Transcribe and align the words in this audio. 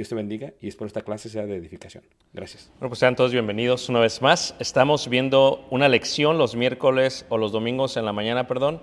Dios 0.00 0.08
te 0.08 0.14
bendiga 0.14 0.54
y 0.62 0.68
espero 0.68 0.86
esta 0.86 1.02
clase 1.02 1.28
sea 1.28 1.44
de 1.44 1.56
edificación. 1.56 2.02
Gracias. 2.32 2.70
Bueno, 2.78 2.88
pues 2.88 3.00
sean 3.00 3.14
todos 3.14 3.32
bienvenidos 3.32 3.90
una 3.90 4.00
vez 4.00 4.22
más. 4.22 4.54
Estamos 4.58 5.10
viendo 5.10 5.66
una 5.68 5.90
lección 5.90 6.38
los 6.38 6.56
miércoles 6.56 7.26
o 7.28 7.36
los 7.36 7.52
domingos 7.52 7.98
en 7.98 8.06
la 8.06 8.14
mañana, 8.14 8.46
perdón, 8.46 8.80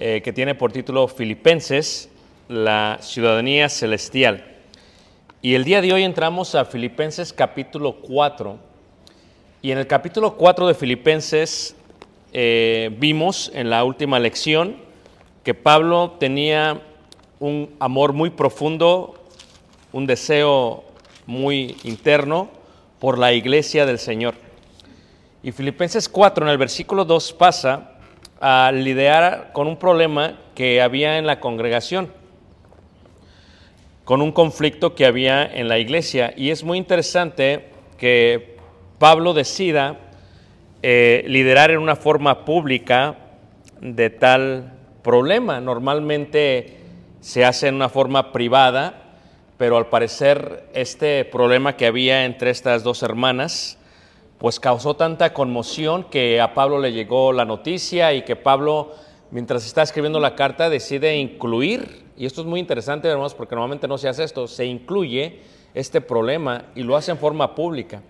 eh, 0.00 0.20
que 0.24 0.32
tiene 0.32 0.56
por 0.56 0.72
título 0.72 1.06
Filipenses, 1.06 2.10
la 2.48 2.98
ciudadanía 3.00 3.68
celestial. 3.68 4.44
Y 5.42 5.54
el 5.54 5.62
día 5.62 5.80
de 5.80 5.92
hoy 5.92 6.02
entramos 6.02 6.56
a 6.56 6.64
Filipenses 6.64 7.32
capítulo 7.32 8.00
4. 8.00 8.58
Y 9.62 9.70
en 9.70 9.78
el 9.78 9.86
capítulo 9.86 10.36
4 10.36 10.66
de 10.66 10.74
Filipenses 10.74 11.76
eh, 12.32 12.90
vimos 12.98 13.52
en 13.54 13.70
la 13.70 13.84
última 13.84 14.18
lección 14.18 14.74
que 15.44 15.54
Pablo 15.54 16.16
tenía 16.18 16.82
un 17.38 17.76
amor 17.78 18.12
muy 18.12 18.30
profundo, 18.30 19.21
un 19.92 20.06
deseo 20.06 20.84
muy 21.26 21.76
interno 21.84 22.48
por 22.98 23.18
la 23.18 23.32
iglesia 23.32 23.86
del 23.86 23.98
Señor. 23.98 24.34
Y 25.42 25.52
Filipenses 25.52 26.08
4 26.08 26.44
en 26.44 26.50
el 26.50 26.58
versículo 26.58 27.04
2 27.04 27.32
pasa 27.32 27.92
a 28.40 28.70
lidiar 28.72 29.50
con 29.52 29.66
un 29.66 29.76
problema 29.76 30.38
que 30.54 30.80
había 30.80 31.18
en 31.18 31.26
la 31.26 31.40
congregación, 31.40 32.10
con 34.04 34.22
un 34.22 34.32
conflicto 34.32 34.94
que 34.94 35.06
había 35.06 35.44
en 35.44 35.68
la 35.68 35.78
iglesia. 35.78 36.32
Y 36.36 36.50
es 36.50 36.64
muy 36.64 36.78
interesante 36.78 37.70
que 37.98 38.56
Pablo 38.98 39.34
decida 39.34 39.98
eh, 40.82 41.24
liderar 41.26 41.70
en 41.70 41.78
una 41.78 41.96
forma 41.96 42.44
pública 42.44 43.16
de 43.80 44.10
tal 44.10 44.72
problema. 45.02 45.60
Normalmente 45.60 46.78
se 47.20 47.44
hace 47.44 47.68
en 47.68 47.76
una 47.76 47.88
forma 47.88 48.32
privada, 48.32 49.01
pero 49.62 49.76
al 49.76 49.86
parecer 49.86 50.64
este 50.74 51.24
problema 51.24 51.76
que 51.76 51.86
había 51.86 52.24
entre 52.24 52.50
estas 52.50 52.82
dos 52.82 53.04
hermanas, 53.04 53.78
pues 54.38 54.58
causó 54.58 54.96
tanta 54.96 55.32
conmoción 55.32 56.02
que 56.02 56.40
a 56.40 56.52
Pablo 56.52 56.80
le 56.80 56.92
llegó 56.92 57.32
la 57.32 57.44
noticia 57.44 58.12
y 58.12 58.22
que 58.22 58.34
Pablo, 58.34 58.90
mientras 59.30 59.64
está 59.64 59.82
escribiendo 59.82 60.18
la 60.18 60.34
carta, 60.34 60.68
decide 60.68 61.16
incluir, 61.16 62.06
y 62.16 62.26
esto 62.26 62.40
es 62.40 62.48
muy 62.48 62.58
interesante, 62.58 63.06
hermanos, 63.06 63.34
porque 63.34 63.54
normalmente 63.54 63.86
no 63.86 63.98
se 63.98 64.08
hace 64.08 64.24
esto, 64.24 64.48
se 64.48 64.64
incluye 64.64 65.38
este 65.74 66.00
problema 66.00 66.64
y 66.74 66.82
lo 66.82 66.96
hace 66.96 67.12
en 67.12 67.18
forma 67.18 67.54
pública. 67.54 68.02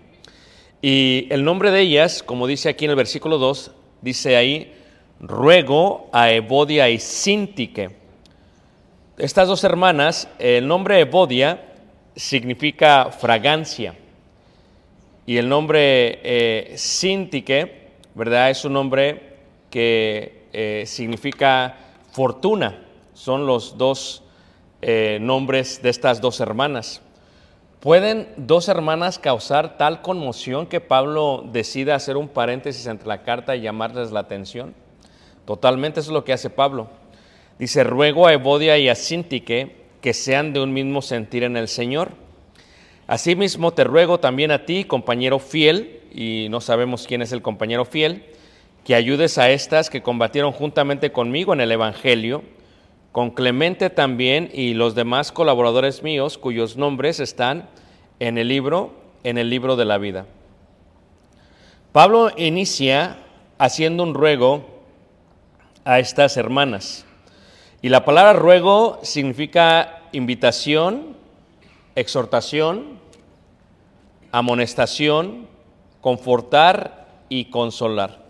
Y 0.81 1.27
el 1.29 1.43
nombre 1.43 1.69
de 1.69 1.81
ellas, 1.81 2.23
como 2.23 2.47
dice 2.47 2.67
aquí 2.67 2.85
en 2.85 2.89
el 2.89 2.97
versículo 2.97 3.37
2, 3.37 3.69
dice 4.01 4.37
ahí, 4.37 4.73
ruego 5.19 6.09
a 6.13 6.31
Evodia 6.31 6.89
y 6.89 6.97
Sintique. 6.97 8.02
Estas 9.17 9.47
dos 9.47 9.63
hermanas, 9.63 10.27
el 10.39 10.67
nombre 10.67 10.99
Evodia 10.99 11.63
significa 12.15 13.11
fragancia 13.11 13.93
y 15.27 15.37
el 15.37 15.47
nombre 15.47 16.19
eh, 16.23 16.75
¿verdad? 18.15 18.49
Es 18.49 18.65
un 18.65 18.73
nombre 18.73 19.37
que 19.69 20.47
eh, 20.51 20.85
significa 20.87 21.75
fortuna. 22.11 22.87
Son 23.13 23.45
los 23.45 23.77
dos 23.77 24.23
eh, 24.81 25.19
nombres 25.21 25.83
de 25.83 25.91
estas 25.91 26.19
dos 26.19 26.39
hermanas. 26.39 26.99
¿Pueden 27.81 28.29
dos 28.35 28.67
hermanas 28.67 29.19
causar 29.19 29.77
tal 29.77 30.01
conmoción 30.01 30.65
que 30.65 30.81
Pablo 30.81 31.43
decida 31.51 31.93
hacer 31.93 32.17
un 32.17 32.29
paréntesis 32.29 32.87
entre 32.87 33.07
la 33.07 33.21
carta 33.21 33.55
y 33.55 33.61
llamarles 33.61 34.11
la 34.11 34.21
atención? 34.21 34.73
Totalmente 35.45 35.99
eso 35.99 36.09
es 36.09 36.13
lo 36.13 36.23
que 36.23 36.33
hace 36.33 36.49
Pablo. 36.49 37.02
Dice, 37.59 37.83
ruego 37.83 38.27
a 38.27 38.33
Evodia 38.33 38.77
y 38.77 38.89
a 38.89 38.95
Sintique 38.95 39.75
que 40.01 40.13
sean 40.13 40.53
de 40.53 40.59
un 40.59 40.73
mismo 40.73 41.01
sentir 41.01 41.43
en 41.43 41.55
el 41.55 41.67
Señor. 41.67 42.11
Asimismo 43.07 43.71
te 43.71 43.83
ruego 43.83 44.19
también 44.19 44.51
a 44.51 44.65
ti, 44.65 44.83
compañero 44.83 45.39
fiel, 45.39 46.01
y 46.13 46.47
no 46.49 46.61
sabemos 46.61 47.07
quién 47.07 47.21
es 47.21 47.31
el 47.31 47.41
compañero 47.41 47.85
fiel, 47.85 48.25
que 48.83 48.95
ayudes 48.95 49.37
a 49.37 49.49
estas 49.49 49.89
que 49.89 50.01
combatieron 50.01 50.51
juntamente 50.51 51.11
conmigo 51.11 51.53
en 51.53 51.61
el 51.61 51.71
Evangelio, 51.71 52.43
con 53.13 53.31
Clemente 53.31 53.89
también 53.89 54.49
y 54.51 54.73
los 54.73 54.95
demás 54.95 55.31
colaboradores 55.31 56.03
míos 56.03 56.37
cuyos 56.37 56.77
nombres 56.77 57.19
están 57.19 57.69
en 58.19 58.37
el 58.37 58.47
libro, 58.47 58.93
en 59.23 59.37
el 59.37 59.49
libro 59.49 59.75
de 59.75 59.85
la 59.85 59.99
vida. 59.99 60.25
Pablo 61.91 62.31
inicia 62.35 63.19
haciendo 63.59 64.03
un 64.03 64.15
ruego 64.15 64.65
a 65.85 65.99
estas 65.99 66.37
hermanas. 66.37 67.05
Y 67.83 67.89
la 67.89 68.05
palabra 68.05 68.31
ruego 68.31 68.99
significa 69.03 70.03
invitación, 70.13 71.17
exhortación, 71.95 72.97
amonestación, 74.31 75.47
confortar 75.99 77.07
y 77.27 77.49
consolar. 77.49 78.23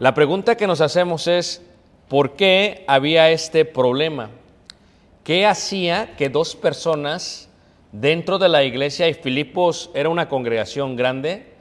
La 0.00 0.14
pregunta 0.14 0.56
que 0.56 0.66
nos 0.66 0.80
hacemos 0.80 1.28
es, 1.28 1.64
¿por 2.08 2.32
qué 2.32 2.84
había 2.88 3.30
este 3.30 3.64
problema? 3.64 4.30
¿Qué 5.22 5.46
hacía 5.46 6.16
que 6.16 6.28
dos 6.28 6.56
personas 6.56 7.48
dentro 7.92 8.36
de 8.40 8.48
la 8.48 8.64
iglesia, 8.64 9.08
y 9.08 9.14
Filipos 9.14 9.90
era 9.94 10.08
una 10.08 10.28
congregación 10.28 10.96
grande, 10.96 11.54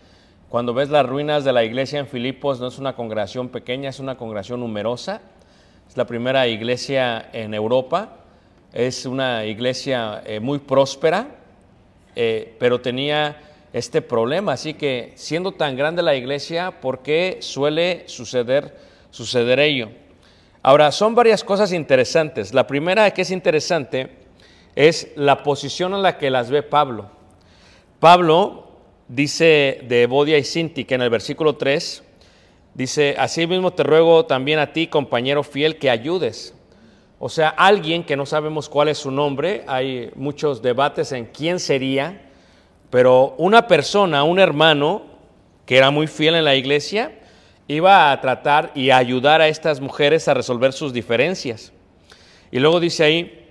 cuando 0.49 0.73
ves 0.73 0.89
las 0.89 1.05
ruinas 1.05 1.43
de 1.43 1.53
la 1.53 1.63
iglesia 1.63 1.99
en 1.99 2.07
Filipos, 2.07 2.59
no 2.59 2.67
es 2.67 2.79
una 2.79 2.95
congregación 2.95 3.49
pequeña, 3.49 3.89
es 3.89 3.99
una 3.99 4.17
congregación 4.17 4.59
numerosa, 4.59 5.21
la 5.95 6.05
primera 6.05 6.45
iglesia 6.47 7.29
en 7.31 7.53
Europa, 7.53 8.17
es 8.73 9.05
una 9.05 9.45
iglesia 9.45 10.21
eh, 10.25 10.41
muy 10.41 10.59
próspera, 10.59 11.27
eh, 12.15 12.53
pero 12.59 12.81
tenía 12.81 13.37
este 13.71 14.01
problema. 14.01 14.53
Así 14.53 14.73
que 14.73 15.13
siendo 15.15 15.53
tan 15.53 15.77
grande 15.77 16.03
la 16.03 16.15
iglesia, 16.15 16.81
¿por 16.81 16.99
qué 16.99 17.37
suele 17.39 18.03
suceder, 18.07 18.77
suceder 19.09 19.59
ello? 19.61 19.89
Ahora, 20.61 20.91
son 20.91 21.15
varias 21.15 21.43
cosas 21.43 21.71
interesantes. 21.71 22.53
La 22.53 22.67
primera 22.67 23.09
que 23.11 23.21
es 23.21 23.31
interesante 23.31 24.09
es 24.75 25.13
la 25.15 25.43
posición 25.43 25.93
en 25.93 26.01
la 26.01 26.17
que 26.17 26.29
las 26.29 26.49
ve 26.49 26.61
Pablo. 26.61 27.09
Pablo 28.01 28.67
dice 29.07 29.79
de 29.87 30.07
Bodia 30.07 30.37
y 30.37 30.43
Sinti 30.43 30.83
que 30.83 30.95
en 30.95 31.03
el 31.03 31.09
versículo 31.09 31.55
3 31.55 32.03
dice, 32.75 33.15
así 33.17 33.47
mismo 33.47 33.71
te 33.71 33.81
ruego 33.81 34.25
también 34.25 34.59
a 34.59 34.71
ti, 34.71 34.85
compañero 34.85 35.41
fiel, 35.41 35.77
que 35.77 35.89
ayudes. 35.89 36.53
O 37.17 37.29
sea, 37.29 37.49
alguien 37.49 38.03
que 38.03 38.15
no 38.15 38.25
sabemos 38.25 38.69
cuál 38.69 38.89
es 38.89 38.99
su 38.99 39.09
nombre, 39.09 39.63
hay 39.67 40.11
muchos 40.15 40.61
debates 40.61 41.11
en 41.11 41.25
quién 41.25 41.59
sería, 41.59 42.29
pero 42.91 43.33
una 43.37 43.67
persona, 43.67 44.23
un 44.23 44.37
hermano 44.37 45.03
que 45.65 45.77
era 45.77 45.89
muy 45.89 46.07
fiel 46.07 46.35
en 46.35 46.45
la 46.45 46.55
iglesia, 46.55 47.13
iba 47.67 48.11
a 48.11 48.21
tratar 48.21 48.71
y 48.75 48.91
a 48.91 48.97
ayudar 48.97 49.41
a 49.41 49.47
estas 49.47 49.79
mujeres 49.79 50.27
a 50.27 50.33
resolver 50.33 50.73
sus 50.73 50.93
diferencias. 50.93 51.71
Y 52.51 52.59
luego 52.59 52.79
dice 52.79 53.03
ahí 53.03 53.49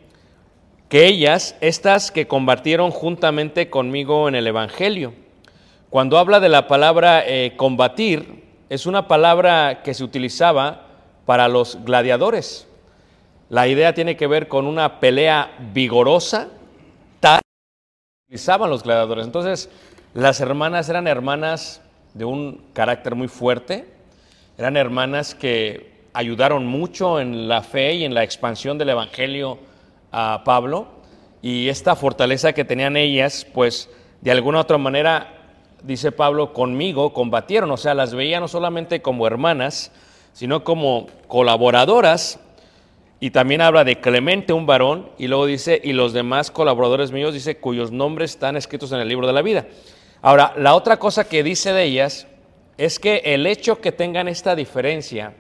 que 0.89 1.07
ellas, 1.07 1.57
estas 1.61 2.13
que 2.13 2.29
combatieron 2.29 2.91
juntamente 2.91 3.71
conmigo 3.71 4.29
en 4.29 4.35
el 4.35 4.47
Evangelio, 4.47 5.15
cuando 5.91 6.19
habla 6.19 6.39
de 6.41 6.49
la 6.49 6.69
palabra 6.69 7.25
eh, 7.27 7.55
combatir, 7.57 8.44
es 8.75 8.87
una 8.87 9.07
palabra 9.07 9.83
que 9.83 9.95
se 9.95 10.03
utilizaba 10.03 10.83
para 11.27 11.47
los 11.47 11.85
gladiadores. 11.85 12.67
La 13.49 13.69
idea 13.69 13.95
tiene 13.95 14.17
que 14.17 14.27
ver 14.27 14.49
con 14.49 14.67
una 14.67 14.99
pelea 14.99 15.53
vigorosa, 15.73 16.49
utilizaban 18.27 18.71
los 18.71 18.83
gladiadores. 18.83 19.27
Entonces, 19.27 19.71
las 20.13 20.41
hermanas 20.41 20.89
eran 20.89 21.07
hermanas 21.07 21.83
de 22.15 22.25
un 22.25 22.65
carácter 22.73 23.15
muy 23.15 23.29
fuerte, 23.29 23.87
eran 24.59 24.77
hermanas 24.77 25.37
que 25.37 25.93
ayudaron 26.13 26.67
mucho 26.67 27.21
en 27.21 27.47
la 27.47 27.63
fe 27.63 27.95
y 27.95 28.05
en 28.05 28.13
la 28.13 28.25
expansión 28.25 28.77
del 28.77 28.89
Evangelio 28.89 29.59
a 30.11 30.43
Pablo, 30.45 30.89
y 31.43 31.69
esta 31.69 31.95
fortaleza 31.95 32.53
que 32.53 32.65
tenían 32.65 32.97
ellas, 32.97 33.47
pues 33.53 33.89
de 34.21 34.33
alguna 34.33 34.59
u 34.59 34.61
otra 34.63 34.79
manera, 34.79 35.34
dice 35.85 36.11
Pablo, 36.13 36.53
conmigo 36.53 37.13
combatieron, 37.13 37.71
o 37.71 37.77
sea, 37.77 37.95
las 37.95 38.15
veía 38.15 38.41
no 38.41 38.49
solamente 38.49 39.03
como 39.03 39.27
hermanas, 39.27 39.93
sino 40.33 40.65
como 40.65 41.07
colaboradoras 41.29 42.41
y 43.21 43.31
también 43.31 43.61
habla 43.61 43.85
de 43.85 44.01
Clemente, 44.01 44.53
un 44.53 44.67
varón, 44.67 45.09
y 45.17 45.29
luego 45.29 45.47
dice, 45.47 45.81
y 45.83 45.93
los 45.93 46.13
demás 46.13 46.51
colaboradores 46.51 47.13
míos, 47.13 47.33
dice, 47.33 47.57
cuyos 47.57 47.91
nombres 47.91 48.33
están 48.33 48.57
escritos 48.57 48.93
en 48.93 48.99
el 48.99 49.09
libro 49.09 49.27
de 49.27 49.33
la 49.33 49.41
vida. 49.41 49.67
Ahora, 50.21 50.53
la 50.59 50.75
otra 50.75 50.99
cosa 50.99 51.29
que 51.29 51.43
dice 51.43 51.73
de 51.73 51.85
ellas 51.85 52.27
es 52.77 52.99
que 52.99 53.23
el 53.25 53.47
hecho 53.47 53.81
que 53.81 53.93
tengan 53.93 54.29
esta 54.29 54.55
diferencia, 54.55 55.33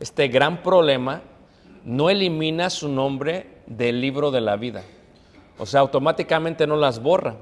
este 0.00 0.28
gran 0.28 0.62
problema, 0.62 1.22
no 1.84 2.10
elimina 2.10 2.68
su 2.70 2.88
nombre 2.88 3.46
del 3.66 4.00
libro 4.00 4.30
de 4.30 4.40
la 4.40 4.56
vida. 4.56 4.82
O 5.58 5.64
sea, 5.64 5.80
automáticamente 5.80 6.66
no 6.66 6.76
las 6.76 7.00
borra. 7.00 7.36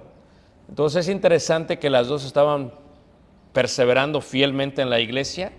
Entonces 0.70 1.08
es 1.08 1.12
interesante 1.12 1.80
que 1.80 1.90
las 1.90 2.06
dos 2.06 2.24
estaban 2.24 2.72
perseverando 3.52 4.20
fielmente 4.20 4.80
en 4.82 4.88
la 4.88 5.00
iglesia. 5.00 5.50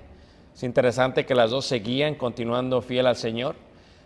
Es 0.56 0.64
interesante 0.64 1.26
que 1.26 1.36
las 1.36 1.52
dos 1.52 1.66
seguían 1.66 2.16
continuando 2.16 2.82
fiel 2.82 3.06
al 3.06 3.18
Señor. 3.18 3.56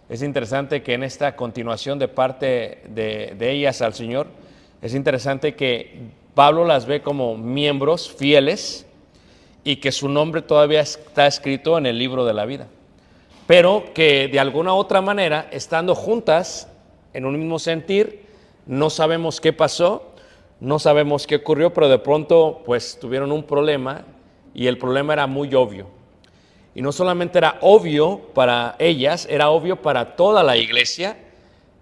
Es 0.09 0.23
interesante 0.23 0.81
que 0.81 0.95
en 0.95 1.03
esta 1.03 1.35
continuación 1.35 1.99
de 1.99 2.07
parte 2.07 2.81
de, 2.89 3.37
ellas 3.39 3.83
al 3.83 3.93
Señor, 3.93 4.25
es 4.81 4.95
interesante 4.95 5.55
que 5.55 6.09
Pablo 6.33 6.65
las 6.65 6.87
ve 6.87 7.03
como 7.03 7.37
miembros 7.37 8.11
fieles 8.11 8.87
y 9.63 9.75
que 9.75 9.91
su 9.91 10.09
nombre 10.09 10.41
todavía 10.41 10.81
está 10.81 11.27
escrito 11.27 11.77
en 11.77 11.85
el 11.85 11.99
libro 11.99 12.25
de 12.25 12.33
la 12.33 12.45
vida. 12.45 12.65
Pero 13.45 13.93
que 13.93 14.27
de 14.27 14.39
alguna 14.39 14.73
otra 14.73 15.01
manera, 15.01 15.49
estando 15.51 15.93
juntas 15.93 16.67
en 17.13 17.25
un 17.25 17.37
mismo 17.37 17.59
sentir, 17.59 18.25
no 18.65 18.89
sabemos 18.89 19.39
qué 19.39 19.53
pasó, 19.53 20.14
no 20.59 20.79
sabemos 20.79 21.27
qué 21.27 21.37
ocurrió, 21.37 21.73
pero 21.73 21.89
de 21.89 21.99
pronto 21.99 22.61
pues 22.65 22.97
tuvieron 22.99 23.31
un 23.31 23.43
problema 23.43 24.05
y 24.53 24.67
el 24.67 24.77
problema 24.77 25.13
era 25.13 25.27
muy 25.27 25.53
obvio. 25.53 25.87
Y 26.73 26.81
no 26.81 26.91
solamente 26.91 27.37
era 27.37 27.57
obvio 27.61 28.19
para 28.33 28.75
ellas, 28.79 29.27
era 29.29 29.49
obvio 29.49 29.81
para 29.81 30.15
toda 30.15 30.43
la 30.43 30.57
iglesia. 30.57 31.17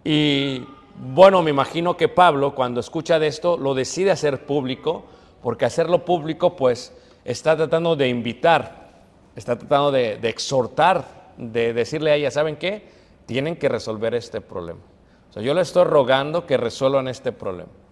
Y 0.03 0.63
bueno, 0.95 1.41
me 1.41 1.51
imagino 1.51 1.98
que 1.98 2.07
Pablo 2.07 2.55
cuando 2.55 2.79
escucha 2.79 3.19
de 3.19 3.27
esto 3.27 3.57
lo 3.57 3.74
decide 3.74 4.12
hacer 4.12 4.45
público, 4.45 5.03
porque 5.41 5.65
hacerlo 5.65 6.03
público 6.05 6.55
pues 6.55 6.93
está 7.25 7.55
tratando 7.55 7.95
de 7.95 8.09
invitar, 8.09 8.89
está 9.36 9.57
tratando 9.57 9.91
de, 9.91 10.13
exhortar, 10.24 11.33
de 11.38 11.74
decirle 11.74 12.12
a 12.12 12.15
ellas, 12.15 12.33
¿saben 12.33 12.55
qué? 12.55 12.88
Tienen 13.25 13.55
que 13.55 13.69
resolver 13.69 14.13
este 14.15 14.41
problema. 14.41 14.81
O 15.29 15.33
sea, 15.33 15.43
yo 15.43 15.53
le 15.53 15.62
estoy 15.62 15.86
rogando 15.86 16.45
que 16.45 16.57
resuelvan 16.57 17.07
este 17.07 17.31
problema 17.31 17.82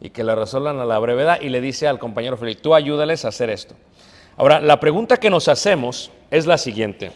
y 0.00 0.10
que 0.10 0.24
lo 0.24 0.34
resuelvan 0.34 0.78
a 0.80 0.84
la 0.84 0.98
brevedad 0.98 1.40
y 1.40 1.48
le 1.48 1.60
dice 1.60 1.88
al 1.88 1.98
compañero 1.98 2.36
Felipe, 2.36 2.60
tú 2.60 2.74
ayúdales 2.74 3.24
a 3.24 3.28
hacer 3.28 3.50
esto. 3.50 3.74
Ahora, 4.36 4.60
la 4.60 4.80
pregunta 4.80 5.16
que 5.16 5.30
nos 5.30 5.48
hacemos 5.48 6.10
es 6.30 6.46
la 6.46 6.58
siguiente. 6.58 7.12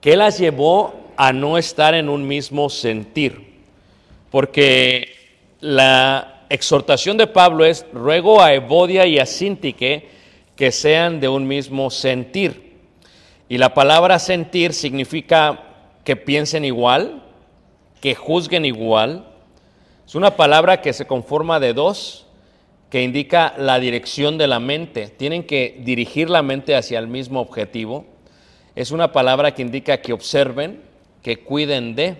¿Qué 0.00 0.16
las 0.16 0.38
llevó 0.38 0.94
a 1.16 1.32
no 1.32 1.58
estar 1.58 1.94
en 1.94 2.08
un 2.08 2.28
mismo 2.28 2.68
sentir? 2.68 3.56
Porque 4.30 5.14
la 5.60 6.44
exhortación 6.48 7.16
de 7.16 7.26
Pablo 7.26 7.64
es, 7.64 7.86
ruego 7.92 8.42
a 8.42 8.54
Evodia 8.54 9.06
y 9.06 9.18
a 9.18 9.26
Sintique 9.26 10.08
que 10.54 10.72
sean 10.72 11.20
de 11.20 11.28
un 11.28 11.46
mismo 11.46 11.90
sentir. 11.90 12.76
Y 13.48 13.58
la 13.58 13.74
palabra 13.74 14.18
sentir 14.18 14.72
significa 14.72 15.62
que 16.04 16.16
piensen 16.16 16.64
igual, 16.64 17.22
que 18.00 18.14
juzguen 18.14 18.64
igual. 18.64 19.26
Es 20.06 20.14
una 20.14 20.36
palabra 20.36 20.80
que 20.82 20.92
se 20.92 21.06
conforma 21.06 21.58
de 21.58 21.74
dos, 21.74 22.26
que 22.90 23.02
indica 23.02 23.54
la 23.58 23.80
dirección 23.80 24.38
de 24.38 24.46
la 24.46 24.60
mente. 24.60 25.08
Tienen 25.08 25.42
que 25.42 25.80
dirigir 25.80 26.30
la 26.30 26.42
mente 26.42 26.76
hacia 26.76 27.00
el 27.00 27.08
mismo 27.08 27.40
objetivo. 27.40 28.06
Es 28.76 28.92
una 28.92 29.10
palabra 29.10 29.52
que 29.52 29.62
indica 29.62 30.00
que 30.00 30.12
observen, 30.12 30.80
que 31.22 31.40
cuiden 31.40 31.96
de. 31.96 32.16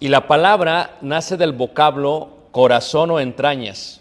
Y 0.00 0.08
la 0.08 0.26
palabra 0.26 0.98
nace 1.00 1.36
del 1.36 1.52
vocablo 1.52 2.38
corazón 2.50 3.12
o 3.12 3.20
entrañas. 3.20 4.00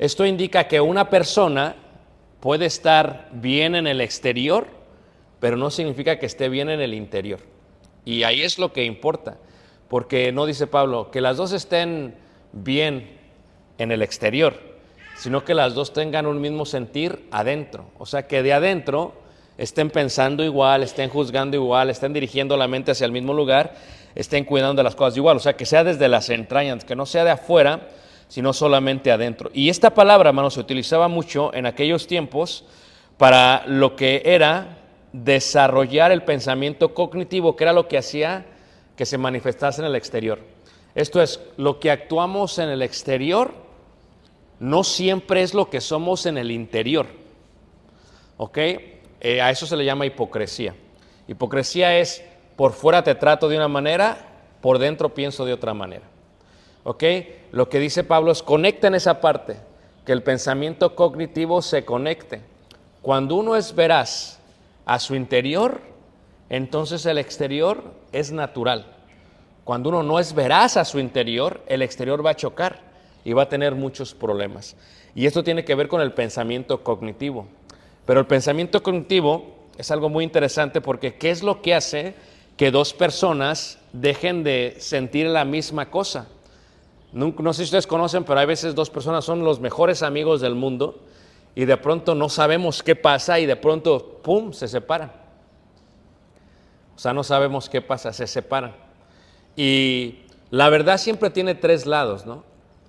Esto 0.00 0.26
indica 0.26 0.66
que 0.66 0.80
una 0.80 1.10
persona 1.10 1.76
puede 2.40 2.66
estar 2.66 3.28
bien 3.30 3.76
en 3.76 3.86
el 3.86 4.00
exterior, 4.00 4.66
pero 5.38 5.56
no 5.56 5.70
significa 5.70 6.18
que 6.18 6.26
esté 6.26 6.48
bien 6.48 6.68
en 6.68 6.80
el 6.80 6.94
interior. 6.94 7.38
Y 8.04 8.24
ahí 8.24 8.42
es 8.42 8.58
lo 8.58 8.72
que 8.72 8.84
importa, 8.84 9.38
porque 9.88 10.32
no 10.32 10.46
dice 10.46 10.66
Pablo 10.66 11.10
que 11.10 11.20
las 11.20 11.36
dos 11.36 11.52
estén 11.52 12.14
bien 12.52 13.18
en 13.78 13.92
el 13.92 14.02
exterior, 14.02 14.54
sino 15.16 15.44
que 15.44 15.54
las 15.54 15.74
dos 15.74 15.92
tengan 15.92 16.26
un 16.26 16.40
mismo 16.40 16.64
sentir 16.64 17.26
adentro. 17.30 17.86
O 17.98 18.06
sea, 18.06 18.26
que 18.26 18.42
de 18.42 18.52
adentro 18.52 19.14
estén 19.56 19.90
pensando 19.90 20.44
igual, 20.44 20.82
estén 20.82 21.10
juzgando 21.10 21.56
igual, 21.56 21.90
estén 21.90 22.12
dirigiendo 22.12 22.56
la 22.56 22.68
mente 22.68 22.92
hacia 22.92 23.04
el 23.04 23.12
mismo 23.12 23.34
lugar, 23.34 23.74
estén 24.14 24.44
cuidando 24.44 24.80
de 24.80 24.84
las 24.84 24.94
cosas 24.94 25.16
igual. 25.16 25.36
O 25.36 25.40
sea, 25.40 25.56
que 25.56 25.66
sea 25.66 25.84
desde 25.84 26.08
las 26.08 26.30
entrañas, 26.30 26.84
que 26.84 26.94
no 26.94 27.06
sea 27.06 27.24
de 27.24 27.30
afuera, 27.30 27.88
sino 28.28 28.52
solamente 28.52 29.10
adentro. 29.10 29.50
Y 29.52 29.68
esta 29.70 29.90
palabra, 29.94 30.28
hermano, 30.28 30.50
se 30.50 30.60
utilizaba 30.60 31.08
mucho 31.08 31.52
en 31.54 31.66
aquellos 31.66 32.06
tiempos 32.06 32.64
para 33.16 33.64
lo 33.66 33.96
que 33.96 34.22
era 34.24 34.78
desarrollar 35.12 36.12
el 36.12 36.22
pensamiento 36.22 36.94
cognitivo, 36.94 37.56
que 37.56 37.64
era 37.64 37.72
lo 37.72 37.88
que 37.88 37.98
hacía 37.98 38.44
que 38.98 39.06
se 39.06 39.16
manifestase 39.16 39.80
en 39.80 39.86
el 39.86 39.94
exterior. 39.94 40.40
Esto 40.96 41.22
es, 41.22 41.40
lo 41.56 41.78
que 41.78 41.92
actuamos 41.92 42.58
en 42.58 42.68
el 42.68 42.82
exterior 42.82 43.54
no 44.58 44.82
siempre 44.82 45.42
es 45.42 45.54
lo 45.54 45.70
que 45.70 45.80
somos 45.80 46.26
en 46.26 46.36
el 46.36 46.50
interior. 46.50 47.06
¿Ok? 48.36 48.58
Eh, 48.58 49.40
a 49.40 49.50
eso 49.50 49.66
se 49.66 49.76
le 49.76 49.84
llama 49.84 50.04
hipocresía. 50.04 50.74
Hipocresía 51.28 51.96
es, 51.96 52.24
por 52.56 52.72
fuera 52.72 53.04
te 53.04 53.14
trato 53.14 53.48
de 53.48 53.56
una 53.56 53.68
manera, 53.68 54.18
por 54.60 54.80
dentro 54.80 55.14
pienso 55.14 55.44
de 55.44 55.52
otra 55.52 55.74
manera. 55.74 56.04
¿Ok? 56.82 57.04
Lo 57.52 57.68
que 57.68 57.78
dice 57.78 58.02
Pablo 58.02 58.32
es 58.32 58.42
conecta 58.42 58.88
en 58.88 58.96
esa 58.96 59.20
parte, 59.20 59.58
que 60.04 60.10
el 60.10 60.24
pensamiento 60.24 60.96
cognitivo 60.96 61.62
se 61.62 61.84
conecte. 61.84 62.40
Cuando 63.00 63.36
uno 63.36 63.54
es 63.54 63.76
veraz 63.76 64.40
a 64.86 64.98
su 64.98 65.14
interior, 65.14 65.80
entonces 66.50 67.04
el 67.06 67.18
exterior 67.18 67.92
es 68.12 68.32
natural. 68.32 68.86
Cuando 69.64 69.90
uno 69.90 70.02
no 70.02 70.18
es 70.18 70.34
veraz 70.34 70.76
a 70.76 70.84
su 70.84 70.98
interior, 70.98 71.62
el 71.66 71.82
exterior 71.82 72.24
va 72.24 72.30
a 72.30 72.36
chocar 72.36 72.80
y 73.24 73.34
va 73.34 73.42
a 73.42 73.48
tener 73.48 73.74
muchos 73.74 74.14
problemas. 74.14 74.76
Y 75.14 75.26
esto 75.26 75.44
tiene 75.44 75.64
que 75.64 75.74
ver 75.74 75.88
con 75.88 76.00
el 76.00 76.12
pensamiento 76.12 76.82
cognitivo. 76.82 77.46
Pero 78.06 78.20
el 78.20 78.26
pensamiento 78.26 78.82
cognitivo 78.82 79.68
es 79.76 79.90
algo 79.90 80.08
muy 80.08 80.24
interesante 80.24 80.80
porque 80.80 81.16
¿qué 81.16 81.30
es 81.30 81.42
lo 81.42 81.60
que 81.60 81.74
hace 81.74 82.14
que 82.56 82.70
dos 82.70 82.94
personas 82.94 83.78
dejen 83.92 84.42
de 84.42 84.76
sentir 84.78 85.26
la 85.26 85.44
misma 85.44 85.90
cosa? 85.90 86.28
No, 87.12 87.52
sé 87.52 87.58
si 87.58 87.64
ustedes 87.64 87.86
conocen, 87.86 88.24
pero 88.24 88.40
hay 88.40 88.46
veces 88.46 88.74
dos 88.74 88.90
personas 88.90 89.24
son 89.24 89.44
los 89.44 89.60
mejores 89.60 90.02
amigos 90.02 90.40
del 90.40 90.54
mundo 90.54 90.98
y 91.54 91.64
de 91.64 91.76
pronto 91.76 92.14
no 92.14 92.28
sabemos 92.28 92.82
qué 92.82 92.96
pasa 92.96 93.38
y 93.40 93.46
de 93.46 93.56
pronto, 93.56 94.20
¡pum!, 94.22 94.52
se 94.52 94.68
separan. 94.68 95.12
O 96.98 97.00
sea, 97.00 97.12
no 97.12 97.22
sabemos 97.22 97.68
qué 97.68 97.80
pasa, 97.80 98.12
se 98.12 98.26
separan. 98.26 98.74
Y 99.54 100.16
la 100.50 100.68
verdad 100.68 100.98
siempre 100.98 101.30
tiene 101.30 101.54
tres 101.54 101.86
lados, 101.86 102.26
¿no? 102.26 102.42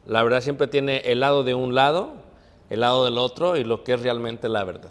La 0.07 0.23
verdad 0.23 0.41
siempre 0.41 0.65
tiene 0.65 1.03
el 1.05 1.19
lado 1.19 1.43
de 1.43 1.53
un 1.53 1.75
lado, 1.75 2.13
el 2.71 2.79
lado 2.79 3.05
del 3.05 3.19
otro 3.19 3.55
y 3.55 3.63
lo 3.63 3.83
que 3.83 3.93
es 3.93 4.01
realmente 4.01 4.49
la 4.49 4.63
verdad. 4.63 4.89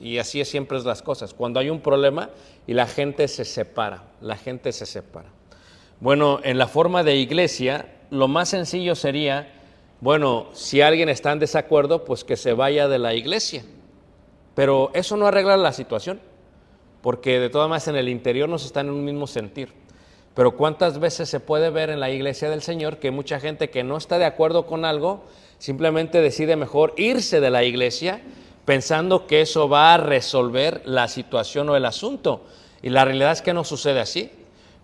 Y 0.00 0.18
así 0.18 0.40
es 0.40 0.48
siempre 0.48 0.82
las 0.82 1.02
cosas. 1.02 1.34
Cuando 1.34 1.60
hay 1.60 1.70
un 1.70 1.80
problema 1.80 2.30
y 2.66 2.74
la 2.74 2.88
gente 2.88 3.28
se 3.28 3.44
separa, 3.44 4.02
la 4.20 4.36
gente 4.36 4.72
se 4.72 4.86
separa. 4.86 5.28
Bueno, 6.00 6.40
en 6.42 6.58
la 6.58 6.66
forma 6.66 7.04
de 7.04 7.14
iglesia, 7.14 7.86
lo 8.10 8.26
más 8.26 8.48
sencillo 8.48 8.96
sería, 8.96 9.52
bueno, 10.00 10.48
si 10.52 10.80
alguien 10.80 11.08
está 11.08 11.30
en 11.30 11.38
desacuerdo, 11.38 12.04
pues 12.04 12.24
que 12.24 12.36
se 12.36 12.54
vaya 12.54 12.88
de 12.88 12.98
la 12.98 13.14
iglesia. 13.14 13.64
Pero 14.56 14.90
eso 14.94 15.16
no 15.16 15.28
arregla 15.28 15.56
la 15.56 15.72
situación, 15.72 16.18
porque 17.02 17.40
de 17.40 17.50
todas 17.50 17.68
maneras 17.68 17.88
en 17.88 17.96
el 17.96 18.08
interior 18.08 18.48
no 18.48 18.58
se 18.58 18.66
está 18.66 18.80
en 18.80 18.90
un 18.90 19.04
mismo 19.04 19.26
sentir. 19.26 19.72
Pero 20.34 20.56
cuántas 20.56 21.00
veces 21.00 21.28
se 21.28 21.40
puede 21.40 21.70
ver 21.70 21.90
en 21.90 22.00
la 22.00 22.10
iglesia 22.10 22.48
del 22.48 22.62
Señor 22.62 22.98
que 22.98 23.10
mucha 23.10 23.40
gente 23.40 23.70
que 23.70 23.82
no 23.82 23.96
está 23.96 24.18
de 24.18 24.24
acuerdo 24.24 24.66
con 24.66 24.84
algo, 24.84 25.24
simplemente 25.58 26.20
decide 26.20 26.56
mejor 26.56 26.94
irse 26.96 27.40
de 27.40 27.50
la 27.50 27.64
iglesia 27.64 28.20
pensando 28.64 29.26
que 29.26 29.40
eso 29.40 29.68
va 29.68 29.94
a 29.94 29.96
resolver 29.96 30.82
la 30.84 31.08
situación 31.08 31.68
o 31.70 31.76
el 31.76 31.86
asunto. 31.86 32.42
Y 32.82 32.90
la 32.90 33.04
realidad 33.04 33.32
es 33.32 33.42
que 33.42 33.54
no 33.54 33.64
sucede 33.64 33.98
así. 33.98 34.30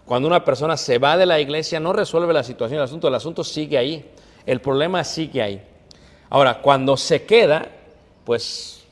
Cuando 0.07 0.29
una 0.29 0.45
persona 0.45 0.77
se 0.77 0.99
va 0.99 1.17
de 1.17 1.27
la 1.27 1.41
iglesia 1.41 1.81
no 1.81 1.93
resuelve 1.93 2.33
la 2.33 2.43
situación, 2.43 2.79
el 2.79 2.85
asunto, 2.85 3.09
el 3.09 3.15
asunto 3.15 3.45
sigue 3.45 3.79
ahí, 3.79 4.11
el 4.47 4.61
problema 4.61 5.05
sigue 5.05 5.43
ahí. 5.43 5.63
Ahora, 6.31 6.61
cuando 6.61 6.97
se 6.97 7.25
queda, 7.25 7.69
pues 8.25 8.84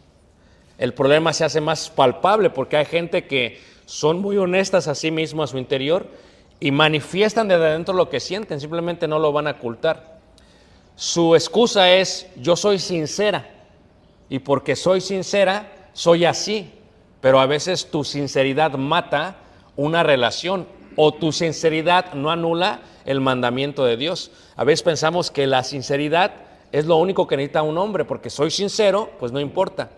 el 0.83 0.95
problema 0.95 1.33
se 1.33 1.45
hace 1.45 1.61
más 1.61 1.91
palpable 1.91 2.51
porque 2.51 2.77
hay 2.77 2.85
gente 2.87 3.29
que 3.29 3.61
son 3.87 4.21
muy 4.21 4.37
honestas 4.37 4.89
a 4.89 4.97
sí 4.97 5.12
mismos, 5.12 5.49
a 5.49 5.53
su 5.53 5.59
interior, 5.59 6.09
y 6.59 6.73
manifiestan 6.73 7.47
desde 7.47 7.67
adentro 7.67 7.95
lo 7.95 8.09
que 8.09 8.19
sienten, 8.19 8.59
simplemente 8.59 9.07
no 9.07 9.21
lo 9.21 9.31
van 9.31 9.47
a 9.47 9.53
ocultar. 9.53 10.19
Su 10.97 11.37
excusa 11.37 11.89
es, 11.93 12.27
yo 12.35 12.57
soy 12.57 12.81
sincera, 12.81 13.49
y 14.29 14.41
porque 14.41 14.75
soy 14.75 15.01
sincera, 15.01 15.71
soy 15.93 16.25
así, 16.25 16.73
pero 17.21 17.39
a 17.39 17.47
veces 17.47 17.89
tu 17.89 18.03
sinceridad 18.03 18.73
mata 18.73 19.37
una 19.77 20.03
relación 20.03 20.67
o 20.97 21.15
tu 21.15 21.31
sinceridad 21.31 22.12
no 22.15 22.33
anula 22.33 22.81
el 23.05 23.21
mandamiento 23.21 23.85
de 23.85 23.97
Dios. 23.97 24.33
A 24.57 24.65
veces 24.65 24.83
pensamos 24.83 25.31
que 25.31 25.47
la 25.47 25.62
sinceridad 25.62 26.33
es 26.73 26.87
lo 26.87 26.97
único 26.97 27.29
que 27.29 27.37
necesita 27.37 27.62
un 27.62 27.79
hombre, 27.79 28.05
porque 28.05 28.31
soy 28.31 28.51
sincero, 28.51 29.11
pues 29.21 29.31
no 29.31 29.39
importa. 29.39 29.91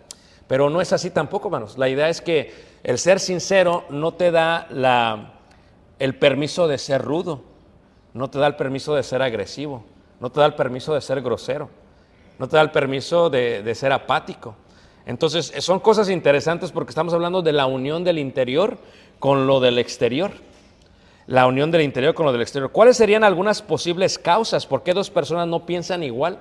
Pero 0.47 0.71
no 0.71 0.81
es 0.81 0.93
así 0.93 1.11
tampoco, 1.11 1.49
hermanos. 1.49 1.79
La 1.79 1.89
idea 1.89 2.09
es 2.09 2.21
que 2.21 2.53
el 2.83 2.99
ser 2.99 3.19
sincero 3.19 3.85
no 3.89 4.13
te 4.13 4.31
da 4.31 4.67
la, 4.71 5.35
el 5.99 6.17
permiso 6.17 6.69
de 6.69 6.79
ser 6.79 7.03
rudo, 7.03 7.43
no 8.13 8.29
te 8.29 8.39
da 8.39 8.47
el 8.47 8.57
permiso 8.57 8.95
de 8.95 9.03
ser 9.03 9.23
agresivo, 9.23 9.85
no 10.21 10.31
te 10.31 10.41
da 10.41 10.47
el 10.47 10.55
permiso 10.55 10.95
de 10.95 11.01
ser 11.01 11.23
grosero, 11.23 11.71
no 12.39 12.49
te 12.49 12.57
da 12.57 12.63
el 12.63 12.71
permiso 12.71 13.31
de, 13.31 13.63
de 13.63 13.75
ser 13.75 13.93
apático. 13.93 14.55
Entonces, 15.07 15.53
son 15.59 15.81
cosas 15.81 16.09
interesantes 16.09 16.73
porque 16.73 16.91
estamos 16.91 17.13
hablando 17.15 17.43
de 17.43 17.53
la 17.53 17.67
unión 17.67 18.05
del 18.05 18.19
interior 18.19 18.79
con 19.19 19.47
lo 19.47 19.61
del 19.61 19.79
exterior. 19.79 20.33
La 21.27 21.47
unión 21.47 21.71
del 21.71 21.83
interior 21.83 22.15
con 22.15 22.27
lo 22.27 22.33
del 22.33 22.43
exterior. 22.43 22.71
¿Cuáles 22.71 22.99
serían 22.99 23.25
algunas 23.25 23.63
posibles 23.63 24.19
causas? 24.19 24.67
¿Por 24.67 24.83
qué 24.83 24.93
dos 24.93 25.11
personas 25.11 25.49
no 25.49 25.65
piensan 25.65 26.03
igual? 26.03 26.39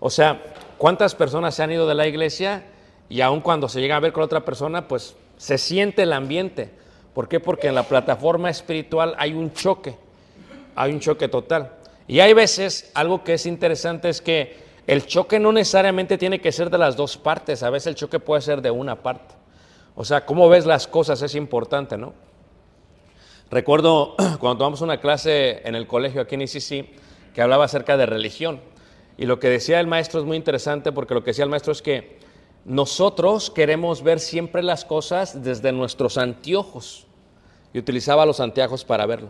O 0.00 0.10
sea, 0.10 0.42
¿cuántas 0.78 1.14
personas 1.14 1.54
se 1.54 1.62
han 1.62 1.72
ido 1.72 1.86
de 1.86 1.94
la 1.94 2.06
iglesia 2.06 2.64
y 3.08 3.20
aun 3.20 3.40
cuando 3.40 3.68
se 3.68 3.80
llega 3.80 3.96
a 3.96 4.00
ver 4.00 4.12
con 4.12 4.22
otra 4.22 4.44
persona, 4.44 4.88
pues 4.88 5.16
se 5.36 5.58
siente 5.58 6.02
el 6.02 6.12
ambiente? 6.12 6.70
¿Por 7.14 7.28
qué? 7.28 7.40
Porque 7.40 7.68
en 7.68 7.74
la 7.74 7.84
plataforma 7.84 8.50
espiritual 8.50 9.14
hay 9.18 9.32
un 9.32 9.52
choque, 9.52 9.96
hay 10.74 10.92
un 10.92 11.00
choque 11.00 11.28
total. 11.28 11.72
Y 12.08 12.20
hay 12.20 12.32
veces, 12.32 12.90
algo 12.94 13.24
que 13.24 13.34
es 13.34 13.46
interesante 13.46 14.08
es 14.08 14.20
que 14.20 14.56
el 14.86 15.06
choque 15.06 15.40
no 15.40 15.50
necesariamente 15.52 16.18
tiene 16.18 16.40
que 16.40 16.52
ser 16.52 16.70
de 16.70 16.78
las 16.78 16.96
dos 16.96 17.16
partes, 17.16 17.62
a 17.62 17.70
veces 17.70 17.88
el 17.88 17.94
choque 17.96 18.20
puede 18.20 18.42
ser 18.42 18.62
de 18.62 18.70
una 18.70 19.02
parte. 19.02 19.34
O 19.94 20.04
sea, 20.04 20.26
cómo 20.26 20.48
ves 20.48 20.66
las 20.66 20.86
cosas 20.86 21.22
es 21.22 21.34
importante, 21.34 21.96
¿no? 21.96 22.12
Recuerdo 23.50 24.14
cuando 24.38 24.58
tomamos 24.58 24.80
una 24.82 25.00
clase 25.00 25.66
en 25.66 25.74
el 25.74 25.86
colegio 25.86 26.20
aquí 26.20 26.34
en 26.34 26.42
ICC 26.42 27.32
que 27.34 27.42
hablaba 27.42 27.64
acerca 27.64 27.96
de 27.96 28.06
religión. 28.06 28.60
Y 29.18 29.26
lo 29.26 29.40
que 29.40 29.48
decía 29.48 29.80
el 29.80 29.86
maestro 29.86 30.20
es 30.20 30.26
muy 30.26 30.36
interesante 30.36 30.92
porque 30.92 31.14
lo 31.14 31.24
que 31.24 31.30
decía 31.30 31.44
el 31.44 31.50
maestro 31.50 31.72
es 31.72 31.80
que 31.80 32.18
nosotros 32.66 33.48
queremos 33.48 34.02
ver 34.02 34.18
siempre 34.18 34.60
las 34.60 34.84
cosas 34.84 35.44
desde 35.44 35.70
nuestros 35.70 36.18
anteojos. 36.18 37.06
Y 37.72 37.78
utilizaba 37.78 38.26
los 38.26 38.40
anteojos 38.40 38.84
para 38.84 39.06
verlo. 39.06 39.28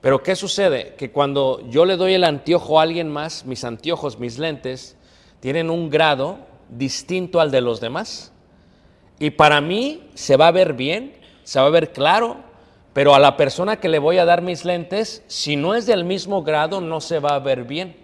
Pero 0.00 0.22
¿qué 0.22 0.34
sucede? 0.34 0.94
Que 0.96 1.10
cuando 1.10 1.60
yo 1.68 1.84
le 1.84 1.96
doy 1.96 2.14
el 2.14 2.24
anteojo 2.24 2.80
a 2.80 2.84
alguien 2.84 3.10
más, 3.10 3.44
mis 3.44 3.62
anteojos, 3.62 4.18
mis 4.18 4.38
lentes, 4.38 4.96
tienen 5.40 5.68
un 5.68 5.90
grado 5.90 6.38
distinto 6.70 7.40
al 7.40 7.50
de 7.50 7.60
los 7.60 7.78
demás. 7.80 8.32
Y 9.18 9.30
para 9.30 9.60
mí 9.60 10.08
se 10.14 10.38
va 10.38 10.48
a 10.48 10.52
ver 10.52 10.72
bien, 10.72 11.14
se 11.44 11.60
va 11.60 11.66
a 11.66 11.70
ver 11.70 11.92
claro, 11.92 12.38
pero 12.94 13.14
a 13.14 13.18
la 13.18 13.36
persona 13.36 13.80
que 13.80 13.90
le 13.90 13.98
voy 13.98 14.16
a 14.16 14.24
dar 14.24 14.40
mis 14.40 14.64
lentes, 14.64 15.22
si 15.26 15.56
no 15.56 15.74
es 15.74 15.84
del 15.84 16.04
mismo 16.04 16.42
grado, 16.42 16.80
no 16.80 17.02
se 17.02 17.18
va 17.18 17.34
a 17.34 17.38
ver 17.38 17.64
bien. 17.64 17.96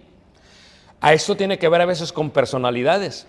A 1.01 1.13
esto 1.13 1.35
tiene 1.35 1.57
que 1.57 1.69
ver 1.69 1.81
a 1.81 1.85
veces 1.85 2.13
con 2.13 2.29
personalidades. 2.29 3.25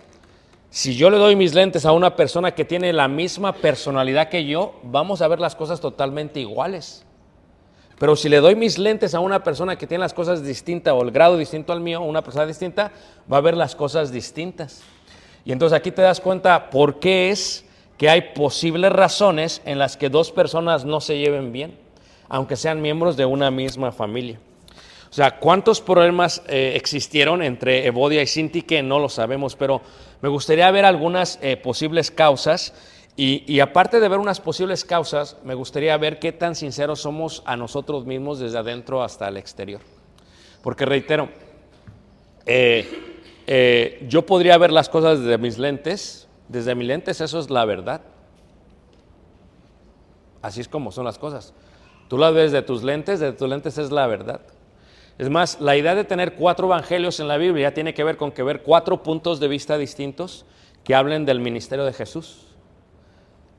Si 0.75 0.97
yo 0.97 1.09
le 1.09 1.19
doy 1.19 1.37
mis 1.37 1.54
lentes 1.54 1.87
a 1.87 1.93
una 1.93 2.16
persona 2.16 2.52
que 2.52 2.64
tiene 2.64 2.93
la 2.93 3.07
misma 3.07 3.52
personalidad 3.52 4.28
que 4.28 4.45
yo, 4.45 4.75
vamos 4.83 5.23
a 5.23 5.28
ver 5.28 5.38
las 5.38 5.54
cosas 5.54 5.81
totalmente 5.81 6.40
iguales. 6.40 7.07
Pero 7.97 8.16
si 8.16 8.28
le 8.28 8.38
doy 8.38 8.57
mis 8.57 8.76
lentes 8.76 9.14
a 9.14 9.21
una 9.21 9.45
persona 9.45 9.78
que 9.78 9.87
tiene 9.87 10.02
las 10.02 10.12
cosas 10.12 10.45
distintas 10.45 10.93
o 10.93 11.02
el 11.02 11.12
grado 11.12 11.37
distinto 11.37 11.73
al 11.73 11.81
mío, 11.81 12.00
una 12.00 12.23
persona 12.23 12.45
distinta, 12.45 12.90
va 13.33 13.37
a 13.37 13.40
ver 13.40 13.57
las 13.57 13.76
cosas 13.76 14.11
distintas. 14.11 14.83
Y 15.45 15.52
entonces 15.52 15.78
aquí 15.78 15.93
te 15.93 16.02
das 16.02 16.21
cuenta 16.21 16.71
por 16.71 16.99
qué 16.99 17.31
es 17.31 17.64
que 17.97 18.09
hay 18.09 18.33
posibles 18.35 18.90
razones 18.90 19.62
en 19.64 19.78
las 19.78 19.97
que 19.97 20.11
dos 20.11 20.33
personas 20.33 20.85
no 20.85 21.00
se 21.00 21.19
lleven 21.19 21.52
bien, 21.52 21.78
aunque 22.28 22.57
sean 22.57 22.83
miembros 22.83 23.16
de 23.16 23.26
una 23.26 23.52
misma 23.52 23.93
familia. 23.93 24.40
O 25.09 25.16
sea, 25.16 25.38
¿cuántos 25.38 25.81
problemas 25.81 26.43
eh, 26.49 26.73
existieron 26.75 27.40
entre 27.40 27.87
Evodia 27.87 28.21
y 28.21 28.26
Sinti 28.26 28.62
que 28.62 28.83
no 28.83 28.99
lo 28.99 29.09
sabemos? 29.09 29.54
Pero 29.54 29.81
me 30.25 30.31
gustaría 30.31 30.71
ver 30.71 30.87
algunas 30.87 31.38
eh, 31.43 31.59
posibles 31.59 32.11
causas 32.11 32.73
y, 33.14 33.45
y, 33.47 33.61
aparte 33.61 34.00
de 34.00 34.09
ver 34.09 34.19
unas 34.19 34.40
posibles 34.40 34.83
causas, 34.83 35.37
me 35.45 35.52
gustaría 35.52 35.95
ver 35.99 36.19
qué 36.19 36.33
tan 36.33 36.54
sinceros 36.54 37.02
somos 37.02 37.43
a 37.45 37.59
nosotros 37.59 38.07
mismos 38.07 38.38
desde 38.38 38.57
adentro 38.57 39.02
hasta 39.02 39.28
el 39.28 39.37
exterior. 39.37 39.83
Porque 40.62 40.87
reitero, 40.87 41.28
eh, 42.47 42.88
eh, 43.47 44.07
yo 44.09 44.25
podría 44.25 44.57
ver 44.57 44.73
las 44.73 44.88
cosas 44.88 45.21
desde 45.21 45.37
mis 45.37 45.59
lentes, 45.59 46.26
desde 46.49 46.75
mis 46.75 46.88
lentes 46.88 47.21
eso 47.21 47.38
es 47.38 47.50
la 47.50 47.66
verdad. 47.66 48.00
Así 50.40 50.62
es 50.62 50.69
como 50.69 50.90
son 50.90 51.04
las 51.04 51.19
cosas. 51.19 51.52
Tú 52.09 52.16
las 52.16 52.33
ves 52.33 52.50
de 52.50 52.62
tus 52.62 52.83
lentes, 52.83 53.21
de 53.21 53.35
tus 53.35 53.47
lentes 53.47 53.76
es 53.76 53.93
la 53.93 54.07
verdad. 54.07 54.40
Es 55.16 55.30
más, 55.30 55.61
la 55.61 55.76
idea 55.76 55.94
de 55.94 56.04
tener 56.04 56.35
cuatro 56.35 56.66
evangelios 56.66 57.21
en 57.21 57.28
la 57.28 57.37
Biblia 57.37 57.73
tiene 57.73 57.94
que 57.94 58.02
ver 58.02 58.16
con 58.16 58.33
que 58.33 58.42
ver 58.42 58.62
cuatro 58.62 59.02
puntos 59.02 59.38
de 59.38 59.47
vista 59.47 59.78
distintos 59.78 60.44
que 60.83 60.94
hablen 60.94 61.25
del 61.25 61.38
ministerio 61.38 61.85
de 61.85 61.92
Jesús. 61.92 62.49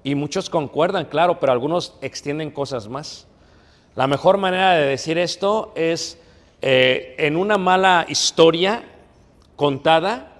Y 0.04 0.16
muchos 0.16 0.50
concuerdan, 0.50 1.06
claro, 1.06 1.40
pero 1.40 1.54
algunos 1.54 1.96
extienden 2.02 2.52
cosas 2.52 2.90
más. 2.90 3.28
La 3.96 4.08
mejor 4.08 4.38
manera 4.38 4.74
de 4.74 4.86
decir 4.86 5.18
esto 5.18 5.72
es 5.76 6.20
eh, 6.62 7.16
en 7.18 7.38
una 7.38 7.58
mala 7.58 8.06
historia 8.10 8.84
contada, 9.56 10.34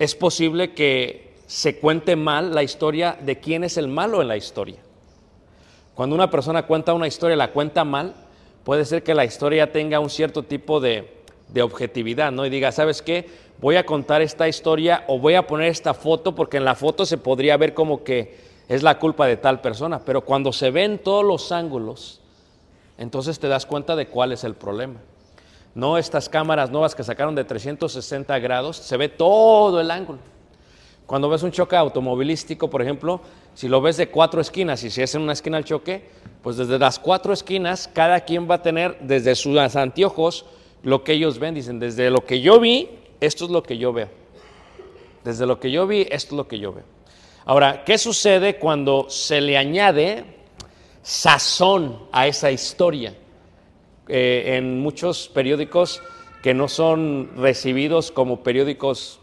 es 0.00 0.16
posible 0.16 0.74
que 0.74 1.36
se 1.46 1.78
cuente 1.78 2.16
mal 2.16 2.54
la 2.54 2.64
historia 2.64 3.16
de 3.20 3.38
quién 3.38 3.62
es 3.62 3.76
el 3.76 3.86
malo 3.86 4.20
en 4.20 4.28
la 4.28 4.36
historia. 4.36 4.78
Cuando 5.94 6.16
una 6.16 6.30
persona 6.30 6.66
cuenta 6.66 6.94
una 6.94 7.06
historia, 7.06 7.36
la 7.36 7.52
cuenta 7.52 7.84
mal, 7.84 8.14
puede 8.70 8.84
ser 8.84 9.02
que 9.02 9.14
la 9.14 9.24
historia 9.24 9.72
tenga 9.72 9.98
un 9.98 10.08
cierto 10.08 10.44
tipo 10.44 10.78
de, 10.78 11.24
de 11.48 11.60
objetividad, 11.60 12.30
¿no? 12.30 12.46
Y 12.46 12.50
diga, 12.50 12.70
¿sabes 12.70 13.02
qué? 13.02 13.28
Voy 13.60 13.74
a 13.74 13.84
contar 13.84 14.22
esta 14.22 14.46
historia 14.46 15.02
o 15.08 15.18
voy 15.18 15.34
a 15.34 15.44
poner 15.44 15.66
esta 15.66 15.92
foto 15.92 16.36
porque 16.36 16.58
en 16.58 16.64
la 16.64 16.76
foto 16.76 17.04
se 17.04 17.18
podría 17.18 17.56
ver 17.56 17.74
como 17.74 18.04
que 18.04 18.38
es 18.68 18.84
la 18.84 19.00
culpa 19.00 19.26
de 19.26 19.36
tal 19.36 19.60
persona, 19.60 19.98
pero 19.98 20.20
cuando 20.20 20.52
se 20.52 20.70
ven 20.70 21.00
todos 21.00 21.24
los 21.24 21.50
ángulos, 21.50 22.20
entonces 22.96 23.40
te 23.40 23.48
das 23.48 23.66
cuenta 23.66 23.96
de 23.96 24.06
cuál 24.06 24.30
es 24.30 24.44
el 24.44 24.54
problema. 24.54 25.00
No 25.74 25.98
estas 25.98 26.28
cámaras 26.28 26.70
nuevas 26.70 26.94
que 26.94 27.02
sacaron 27.02 27.34
de 27.34 27.42
360 27.42 28.38
grados, 28.38 28.76
se 28.76 28.96
ve 28.96 29.08
todo 29.08 29.80
el 29.80 29.90
ángulo. 29.90 30.20
Cuando 31.06 31.28
ves 31.28 31.42
un 31.42 31.50
choque 31.50 31.74
automovilístico, 31.74 32.70
por 32.70 32.82
ejemplo, 32.82 33.20
si 33.54 33.68
lo 33.68 33.80
ves 33.80 33.96
de 33.96 34.08
cuatro 34.08 34.40
esquinas 34.40 34.82
y 34.84 34.90
si 34.90 35.02
es 35.02 35.14
en 35.14 35.22
una 35.22 35.32
esquina 35.32 35.58
el 35.58 35.64
choque, 35.64 36.04
pues 36.42 36.56
desde 36.56 36.78
las 36.78 36.98
cuatro 36.98 37.32
esquinas 37.32 37.88
cada 37.92 38.20
quien 38.20 38.50
va 38.50 38.56
a 38.56 38.62
tener 38.62 38.98
desde 39.00 39.34
sus 39.34 39.58
anteojos 39.76 40.46
lo 40.82 41.04
que 41.04 41.12
ellos 41.12 41.38
ven. 41.38 41.54
Dicen, 41.54 41.78
desde 41.78 42.10
lo 42.10 42.24
que 42.24 42.40
yo 42.40 42.60
vi, 42.60 42.88
esto 43.20 43.44
es 43.44 43.50
lo 43.50 43.62
que 43.62 43.76
yo 43.76 43.92
veo. 43.92 44.08
Desde 45.24 45.46
lo 45.46 45.60
que 45.60 45.70
yo 45.70 45.86
vi, 45.86 46.06
esto 46.10 46.34
es 46.34 46.36
lo 46.36 46.48
que 46.48 46.58
yo 46.58 46.72
veo. 46.72 46.84
Ahora, 47.44 47.84
¿qué 47.84 47.98
sucede 47.98 48.56
cuando 48.56 49.06
se 49.10 49.40
le 49.40 49.58
añade 49.58 50.24
sazón 51.02 52.04
a 52.12 52.26
esa 52.26 52.50
historia? 52.50 53.14
Eh, 54.08 54.56
en 54.56 54.80
muchos 54.80 55.28
periódicos 55.28 56.02
que 56.42 56.54
no 56.54 56.68
son 56.68 57.30
recibidos 57.36 58.10
como 58.10 58.42
periódicos 58.42 59.20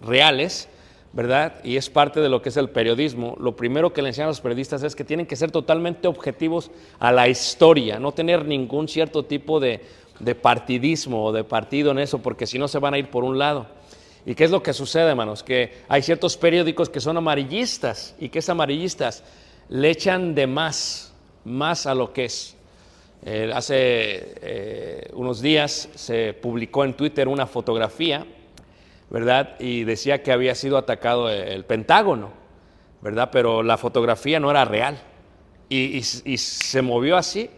reales, 0.00 0.68
¿verdad? 1.12 1.62
Y 1.64 1.76
es 1.76 1.90
parte 1.90 2.20
de 2.20 2.28
lo 2.28 2.40
que 2.42 2.50
es 2.50 2.56
el 2.56 2.70
periodismo. 2.70 3.36
Lo 3.40 3.56
primero 3.56 3.92
que 3.92 4.02
le 4.02 4.08
enseñan 4.08 4.26
a 4.26 4.30
los 4.30 4.40
periodistas 4.40 4.82
es 4.82 4.94
que 4.94 5.04
tienen 5.04 5.26
que 5.26 5.36
ser 5.36 5.50
totalmente 5.50 6.08
objetivos 6.08 6.70
a 6.98 7.12
la 7.12 7.28
historia, 7.28 7.98
no 7.98 8.12
tener 8.12 8.44
ningún 8.44 8.88
cierto 8.88 9.24
tipo 9.24 9.60
de, 9.60 9.80
de 10.20 10.34
partidismo 10.34 11.24
o 11.24 11.32
de 11.32 11.44
partido 11.44 11.90
en 11.90 11.98
eso, 11.98 12.18
porque 12.20 12.46
si 12.46 12.58
no 12.58 12.68
se 12.68 12.78
van 12.78 12.94
a 12.94 12.98
ir 12.98 13.10
por 13.10 13.24
un 13.24 13.38
lado. 13.38 13.66
¿Y 14.26 14.34
qué 14.34 14.44
es 14.44 14.50
lo 14.50 14.62
que 14.62 14.72
sucede, 14.72 15.08
hermanos? 15.08 15.42
Que 15.42 15.72
hay 15.88 16.02
ciertos 16.02 16.36
periódicos 16.36 16.90
que 16.90 17.00
son 17.00 17.16
amarillistas 17.16 18.14
y 18.20 18.28
que 18.28 18.40
es 18.40 18.48
amarillistas 18.48 19.24
le 19.70 19.90
echan 19.90 20.34
de 20.34 20.46
más, 20.46 21.12
más 21.44 21.86
a 21.86 21.94
lo 21.94 22.12
que 22.12 22.26
es. 22.26 22.56
Eh, 23.24 23.50
hace 23.54 24.34
eh, 24.42 25.10
unos 25.12 25.40
días 25.40 25.88
se 25.94 26.32
publicó 26.34 26.84
en 26.84 26.94
Twitter 26.94 27.28
una 27.28 27.46
fotografía, 27.46 28.26
¿verdad? 29.10 29.56
Y 29.58 29.84
decía 29.84 30.22
que 30.22 30.32
había 30.32 30.54
sido 30.54 30.78
atacado 30.78 31.28
el 31.28 31.64
Pentágono, 31.64 32.30
¿verdad? 33.02 33.30
Pero 33.32 33.62
la 33.62 33.76
fotografía 33.76 34.40
no 34.40 34.50
era 34.50 34.64
real. 34.64 34.98
Y, 35.68 35.98
y- 35.98 36.38
se 36.38 36.82
movió 36.82 37.16
así. 37.16 37.50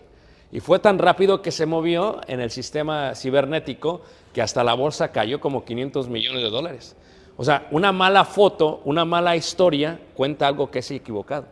Y 0.50 0.60
fue 0.60 0.78
tan 0.78 0.98
rápido 0.98 1.40
que 1.40 1.50
se 1.50 1.64
movió 1.64 2.20
en 2.26 2.40
el 2.40 2.50
sistema 2.50 3.14
cibernético 3.14 4.02
que 4.34 4.42
hasta 4.42 4.62
la 4.64 4.74
bolsa 4.74 5.10
cayó 5.12 5.40
como 5.40 5.64
500 5.64 6.08
millones 6.08 6.42
de 6.42 6.50
dólares. 6.50 6.96
O 7.38 7.44
sea, 7.44 7.68
una 7.70 7.90
mala 7.92 8.24
foto, 8.26 8.82
una 8.84 9.04
mala 9.06 9.34
historia 9.34 9.98
cuenta 10.14 10.46
algo 10.46 10.70
que 10.70 10.80
es 10.80 10.90
equivocado. 10.90 11.46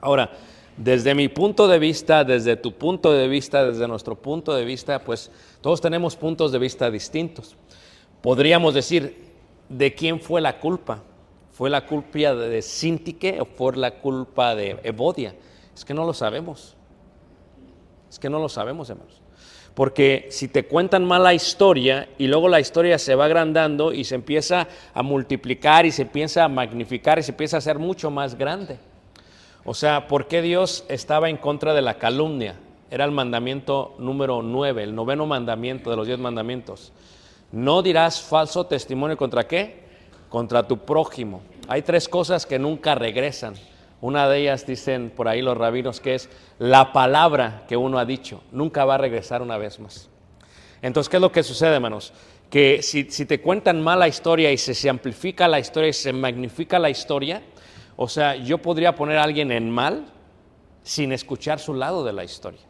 Ahora, 0.00 0.30
desde 0.76 1.14
mi 1.14 1.28
punto 1.28 1.68
de 1.68 1.78
vista, 1.78 2.22
desde 2.22 2.56
tu 2.56 2.72
punto 2.72 3.12
de 3.12 3.28
vista, 3.28 3.64
desde 3.64 3.88
nuestro 3.88 4.14
punto 4.14 4.54
de 4.54 4.66
vista, 4.66 4.98
pues 4.98 5.30
todos 5.62 5.80
tenemos 5.80 6.16
puntos 6.16 6.52
de 6.52 6.58
vista 6.58 6.90
distintos. 6.90 7.56
Podríamos 8.26 8.74
decir, 8.74 9.24
¿de 9.68 9.94
quién 9.94 10.18
fue 10.18 10.40
la 10.40 10.58
culpa? 10.58 11.00
¿Fue 11.52 11.70
la 11.70 11.86
culpa 11.86 12.34
de 12.34 12.60
Sintique 12.60 13.40
o 13.40 13.44
fue 13.44 13.76
la 13.76 14.00
culpa 14.00 14.56
de 14.56 14.80
Evodia? 14.82 15.32
Es 15.72 15.84
que 15.84 15.94
no 15.94 16.04
lo 16.04 16.12
sabemos. 16.12 16.74
Es 18.10 18.18
que 18.18 18.28
no 18.28 18.40
lo 18.40 18.48
sabemos, 18.48 18.90
hermanos. 18.90 19.22
Porque 19.74 20.26
si 20.30 20.48
te 20.48 20.66
cuentan 20.66 21.04
mala 21.04 21.34
historia 21.34 22.08
y 22.18 22.26
luego 22.26 22.48
la 22.48 22.58
historia 22.58 22.98
se 22.98 23.14
va 23.14 23.26
agrandando 23.26 23.92
y 23.92 24.02
se 24.02 24.16
empieza 24.16 24.66
a 24.92 25.04
multiplicar 25.04 25.86
y 25.86 25.92
se 25.92 26.02
empieza 26.02 26.42
a 26.42 26.48
magnificar 26.48 27.20
y 27.20 27.22
se 27.22 27.30
empieza 27.30 27.58
a 27.58 27.58
hacer 27.58 27.78
mucho 27.78 28.10
más 28.10 28.36
grande. 28.36 28.80
O 29.64 29.72
sea, 29.72 30.08
¿por 30.08 30.26
qué 30.26 30.42
Dios 30.42 30.84
estaba 30.88 31.30
en 31.30 31.36
contra 31.36 31.74
de 31.74 31.82
la 31.82 31.98
calumnia? 31.98 32.56
Era 32.90 33.04
el 33.04 33.12
mandamiento 33.12 33.94
número 34.00 34.42
9, 34.42 34.82
el 34.82 34.96
noveno 34.96 35.26
mandamiento 35.26 35.90
de 35.90 35.96
los 35.96 36.08
diez 36.08 36.18
mandamientos. 36.18 36.92
No 37.52 37.82
dirás 37.82 38.20
falso 38.20 38.66
testimonio 38.66 39.16
contra 39.16 39.46
qué? 39.46 39.84
Contra 40.28 40.66
tu 40.66 40.78
prójimo. 40.78 41.42
Hay 41.68 41.82
tres 41.82 42.08
cosas 42.08 42.46
que 42.46 42.58
nunca 42.58 42.94
regresan. 42.94 43.54
Una 44.00 44.28
de 44.28 44.40
ellas 44.40 44.66
dicen 44.66 45.10
por 45.14 45.28
ahí 45.28 45.42
los 45.42 45.56
rabinos 45.56 46.00
que 46.00 46.14
es 46.14 46.28
la 46.58 46.92
palabra 46.92 47.64
que 47.68 47.76
uno 47.76 47.98
ha 47.98 48.04
dicho. 48.04 48.42
Nunca 48.52 48.84
va 48.84 48.96
a 48.96 48.98
regresar 48.98 49.42
una 49.42 49.56
vez 49.56 49.80
más. 49.80 50.08
Entonces, 50.82 51.08
¿qué 51.08 51.16
es 51.16 51.20
lo 51.20 51.32
que 51.32 51.42
sucede, 51.42 51.74
hermanos? 51.74 52.12
Que 52.50 52.82
si, 52.82 53.10
si 53.10 53.26
te 53.26 53.40
cuentan 53.40 53.82
mala 53.82 54.06
historia 54.06 54.52
y 54.52 54.58
se, 54.58 54.74
se 54.74 54.88
amplifica 54.88 55.48
la 55.48 55.58
historia 55.58 55.88
y 55.88 55.94
se 55.94 56.12
magnifica 56.12 56.78
la 56.78 56.90
historia, 56.90 57.42
o 57.96 58.08
sea, 58.08 58.36
yo 58.36 58.58
podría 58.58 58.94
poner 58.94 59.18
a 59.18 59.24
alguien 59.24 59.50
en 59.50 59.70
mal 59.70 60.06
sin 60.82 61.12
escuchar 61.12 61.58
su 61.58 61.74
lado 61.74 62.04
de 62.04 62.12
la 62.12 62.22
historia. 62.22 62.60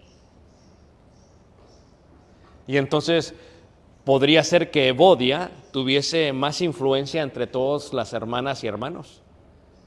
Y 2.67 2.79
entonces 2.79 3.35
podría 4.07 4.45
ser 4.45 4.71
que 4.71 4.87
Evodia 4.87 5.51
tuviese 5.73 6.33
más 6.33 6.61
influencia 6.61 7.23
entre 7.23 7.49
todas 7.49 7.93
las 7.93 8.13
hermanas 8.13 8.63
y 8.63 8.69
hermanos. 8.69 9.21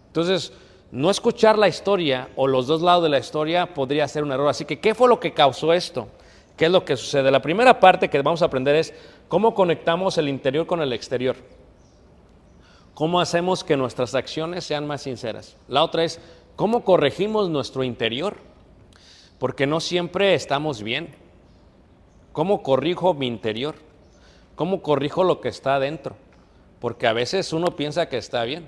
Entonces, 0.07 0.51
no 0.91 1.09
escuchar 1.09 1.57
la 1.57 1.69
historia 1.69 2.27
o 2.35 2.45
los 2.45 2.67
dos 2.67 2.81
lados 2.81 3.03
de 3.03 3.09
la 3.09 3.19
historia 3.19 3.73
podría 3.73 4.05
ser 4.09 4.25
un 4.25 4.33
error. 4.33 4.49
Así 4.49 4.65
que, 4.65 4.81
¿qué 4.81 4.93
fue 4.93 5.07
lo 5.07 5.21
que 5.21 5.33
causó 5.33 5.71
esto? 5.71 6.09
¿Qué 6.57 6.65
es 6.65 6.71
lo 6.71 6.83
que 6.83 6.97
sucede? 6.97 7.31
La 7.31 7.41
primera 7.41 7.79
parte 7.79 8.09
que 8.09 8.21
vamos 8.21 8.41
a 8.41 8.47
aprender 8.47 8.75
es 8.75 8.93
cómo 9.29 9.55
conectamos 9.55 10.17
el 10.17 10.27
interior 10.27 10.67
con 10.67 10.81
el 10.81 10.91
exterior. 10.91 11.37
¿Cómo 12.95 13.21
hacemos 13.21 13.63
que 13.63 13.77
nuestras 13.77 14.15
acciones 14.15 14.65
sean 14.65 14.85
más 14.85 15.03
sinceras? 15.03 15.55
La 15.69 15.81
otra 15.81 16.03
es, 16.03 16.19
¿cómo 16.57 16.83
corregimos 16.83 17.49
nuestro 17.49 17.85
interior? 17.85 18.35
Porque 19.37 19.65
no 19.65 19.79
siempre 19.79 20.33
estamos 20.33 20.83
bien. 20.83 21.15
¿Cómo 22.33 22.63
corrijo 22.63 23.13
mi 23.13 23.25
interior? 23.25 23.87
¿Cómo 24.59 24.81
corrijo 24.81 25.23
lo 25.23 25.39
que 25.39 25.47
está 25.47 25.75
adentro? 25.75 26.17
Porque 26.81 27.07
a 27.07 27.13
veces 27.13 27.53
uno 27.53 27.77
piensa 27.77 28.09
que 28.09 28.17
está 28.17 28.43
bien, 28.43 28.67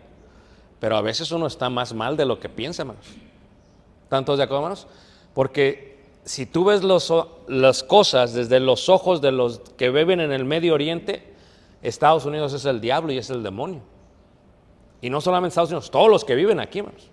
pero 0.80 0.96
a 0.96 1.02
veces 1.02 1.34
uno 1.34 1.48
está 1.48 1.70
más 1.70 1.94
mal 1.94 2.16
de 2.16 2.24
lo 2.24 2.40
que 2.40 2.48
piensa, 2.48 2.84
hermanos. 2.84 3.06
¿Están 4.04 4.24
todos 4.24 4.38
de 4.38 4.46
acuerdo, 4.46 4.64
hermanos? 4.64 4.88
Porque 5.34 6.00
si 6.24 6.46
tú 6.46 6.64
ves 6.64 6.82
los 6.82 7.14
las 7.50 7.84
cosas 7.84 8.34
desde 8.34 8.62
los 8.62 8.88
ojos 8.88 9.20
de 9.20 9.34
los 9.34 9.60
que 9.76 9.90
viven 9.90 10.22
en 10.22 10.32
el 10.32 10.46
Medio 10.46 10.76
Oriente, 10.76 11.34
Estados 11.82 12.24
Unidos 12.24 12.54
es 12.54 12.64
el 12.64 12.80
diablo 12.80 13.12
y 13.12 13.18
es 13.18 13.30
el 13.30 13.44
demonio. 13.44 13.82
Y 15.02 15.10
no 15.10 15.20
solamente 15.20 15.50
Estados 15.50 15.72
Unidos, 15.72 15.92
todos 15.92 16.10
los 16.10 16.24
que 16.24 16.36
viven 16.36 16.62
aquí, 16.62 16.80
hermanos. 16.80 17.10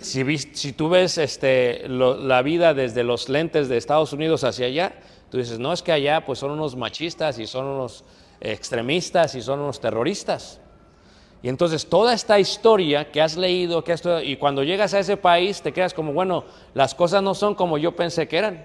Si, 0.00 0.36
si 0.36 0.72
tú 0.72 0.88
ves 0.88 1.16
este, 1.16 1.88
la 1.88 2.42
vida 2.42 2.74
desde 2.74 3.04
los 3.04 3.28
lentes 3.28 3.68
de 3.68 3.76
Estados 3.76 4.12
Unidos 4.12 4.42
hacia 4.42 4.66
allá, 4.66 4.96
tú 5.30 5.38
dices, 5.38 5.58
no 5.58 5.72
es 5.72 5.82
que 5.82 5.92
allá 5.92 6.24
pues 6.24 6.38
son 6.38 6.50
unos 6.50 6.76
machistas 6.76 7.38
y 7.38 7.46
son 7.46 7.66
unos 7.66 8.04
extremistas 8.40 9.34
y 9.34 9.42
son 9.42 9.60
unos 9.60 9.80
terroristas. 9.80 10.60
Y 11.42 11.48
entonces 11.48 11.88
toda 11.88 12.14
esta 12.14 12.38
historia 12.40 13.10
que 13.12 13.20
has 13.20 13.36
leído, 13.36 13.84
que 13.84 13.92
has 13.92 14.02
y 14.24 14.36
cuando 14.36 14.64
llegas 14.64 14.94
a 14.94 14.98
ese 14.98 15.16
país 15.16 15.62
te 15.62 15.72
quedas 15.72 15.94
como, 15.94 16.12
bueno, 16.12 16.44
las 16.74 16.94
cosas 16.94 17.22
no 17.22 17.34
son 17.34 17.54
como 17.54 17.78
yo 17.78 17.94
pensé 17.94 18.26
que 18.26 18.38
eran, 18.38 18.64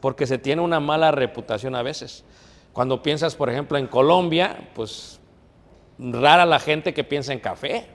porque 0.00 0.26
se 0.26 0.38
tiene 0.38 0.62
una 0.62 0.80
mala 0.80 1.12
reputación 1.12 1.74
a 1.74 1.82
veces. 1.82 2.24
Cuando 2.72 3.02
piensas, 3.02 3.34
por 3.34 3.50
ejemplo, 3.50 3.78
en 3.78 3.86
Colombia, 3.86 4.68
pues 4.74 5.18
rara 5.98 6.46
la 6.46 6.58
gente 6.58 6.94
que 6.94 7.04
piensa 7.04 7.32
en 7.32 7.40
café. 7.40 7.86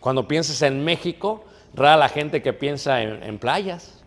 Cuando 0.00 0.28
piensas 0.28 0.62
en 0.62 0.84
México, 0.84 1.44
rara 1.74 1.96
la 1.96 2.08
gente 2.08 2.42
que 2.42 2.52
piensa 2.52 3.02
en, 3.02 3.22
en 3.22 3.38
playas. 3.38 3.97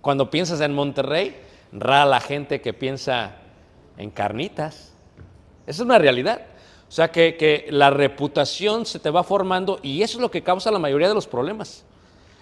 Cuando 0.00 0.30
piensas 0.30 0.60
en 0.60 0.74
Monterrey, 0.74 1.36
rara 1.72 2.06
la 2.06 2.20
gente 2.20 2.60
que 2.60 2.72
piensa 2.72 3.36
en 3.96 4.10
carnitas. 4.10 4.92
Esa 5.66 5.82
es 5.82 5.86
una 5.86 5.98
realidad. 5.98 6.42
O 6.88 6.90
sea 6.90 7.10
que, 7.10 7.36
que 7.36 7.66
la 7.70 7.90
reputación 7.90 8.86
se 8.86 8.98
te 8.98 9.10
va 9.10 9.22
formando 9.22 9.78
y 9.82 10.02
eso 10.02 10.18
es 10.18 10.22
lo 10.22 10.30
que 10.30 10.42
causa 10.42 10.70
la 10.70 10.78
mayoría 10.78 11.08
de 11.08 11.14
los 11.14 11.26
problemas. 11.26 11.84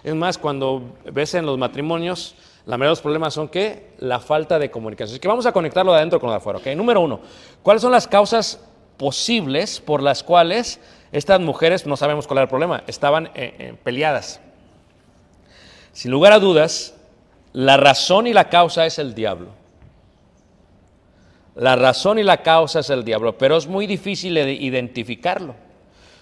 Es 0.03 0.15
más, 0.15 0.37
cuando 0.37 0.95
ves 1.11 1.33
en 1.33 1.45
los 1.45 1.57
matrimonios, 1.57 2.35
La 2.67 2.75
mayoría 2.75 2.89
de 2.89 2.91
los 2.91 3.01
problemas 3.01 3.33
son 3.33 3.47
que 3.47 3.93
la 3.99 4.19
falta 4.19 4.59
de 4.59 4.69
comunicación. 4.69 5.13
Así 5.13 5.21
que 5.21 5.27
vamos 5.29 5.45
a 5.45 5.53
conectarlo 5.53 5.93
de 5.93 5.99
adentro 5.99 6.19
con 6.19 6.27
lo 6.27 6.33
de 6.33 6.37
afuera. 6.37 6.59
¿ok? 6.59 6.67
Número 6.75 6.99
uno, 6.99 7.21
¿cuáles 7.63 7.81
son 7.81 7.93
las 7.93 8.07
causas 8.09 8.59
posibles 8.97 9.79
por 9.79 10.03
las 10.03 10.21
cuales 10.21 10.81
estas 11.13 11.39
mujeres, 11.39 11.85
no 11.85 11.95
sabemos 11.95 12.27
cuál 12.27 12.39
era 12.39 12.43
el 12.43 12.49
problema, 12.49 12.83
estaban 12.85 13.27
eh, 13.27 13.55
eh, 13.57 13.75
peleadas? 13.81 14.41
Sin 15.93 16.11
lugar 16.11 16.33
a 16.33 16.39
dudas, 16.39 16.93
la 17.57 17.75
razón 17.75 18.27
y 18.27 18.33
la 18.33 18.49
causa 18.49 18.85
es 18.85 18.99
el 18.99 19.15
diablo. 19.15 19.47
La 21.55 21.75
razón 21.75 22.19
y 22.19 22.23
la 22.23 22.43
causa 22.43 22.81
es 22.81 22.91
el 22.91 23.03
diablo, 23.03 23.35
pero 23.35 23.57
es 23.57 23.65
muy 23.65 23.87
difícil 23.87 24.35
de 24.35 24.53
identificarlo. 24.53 25.55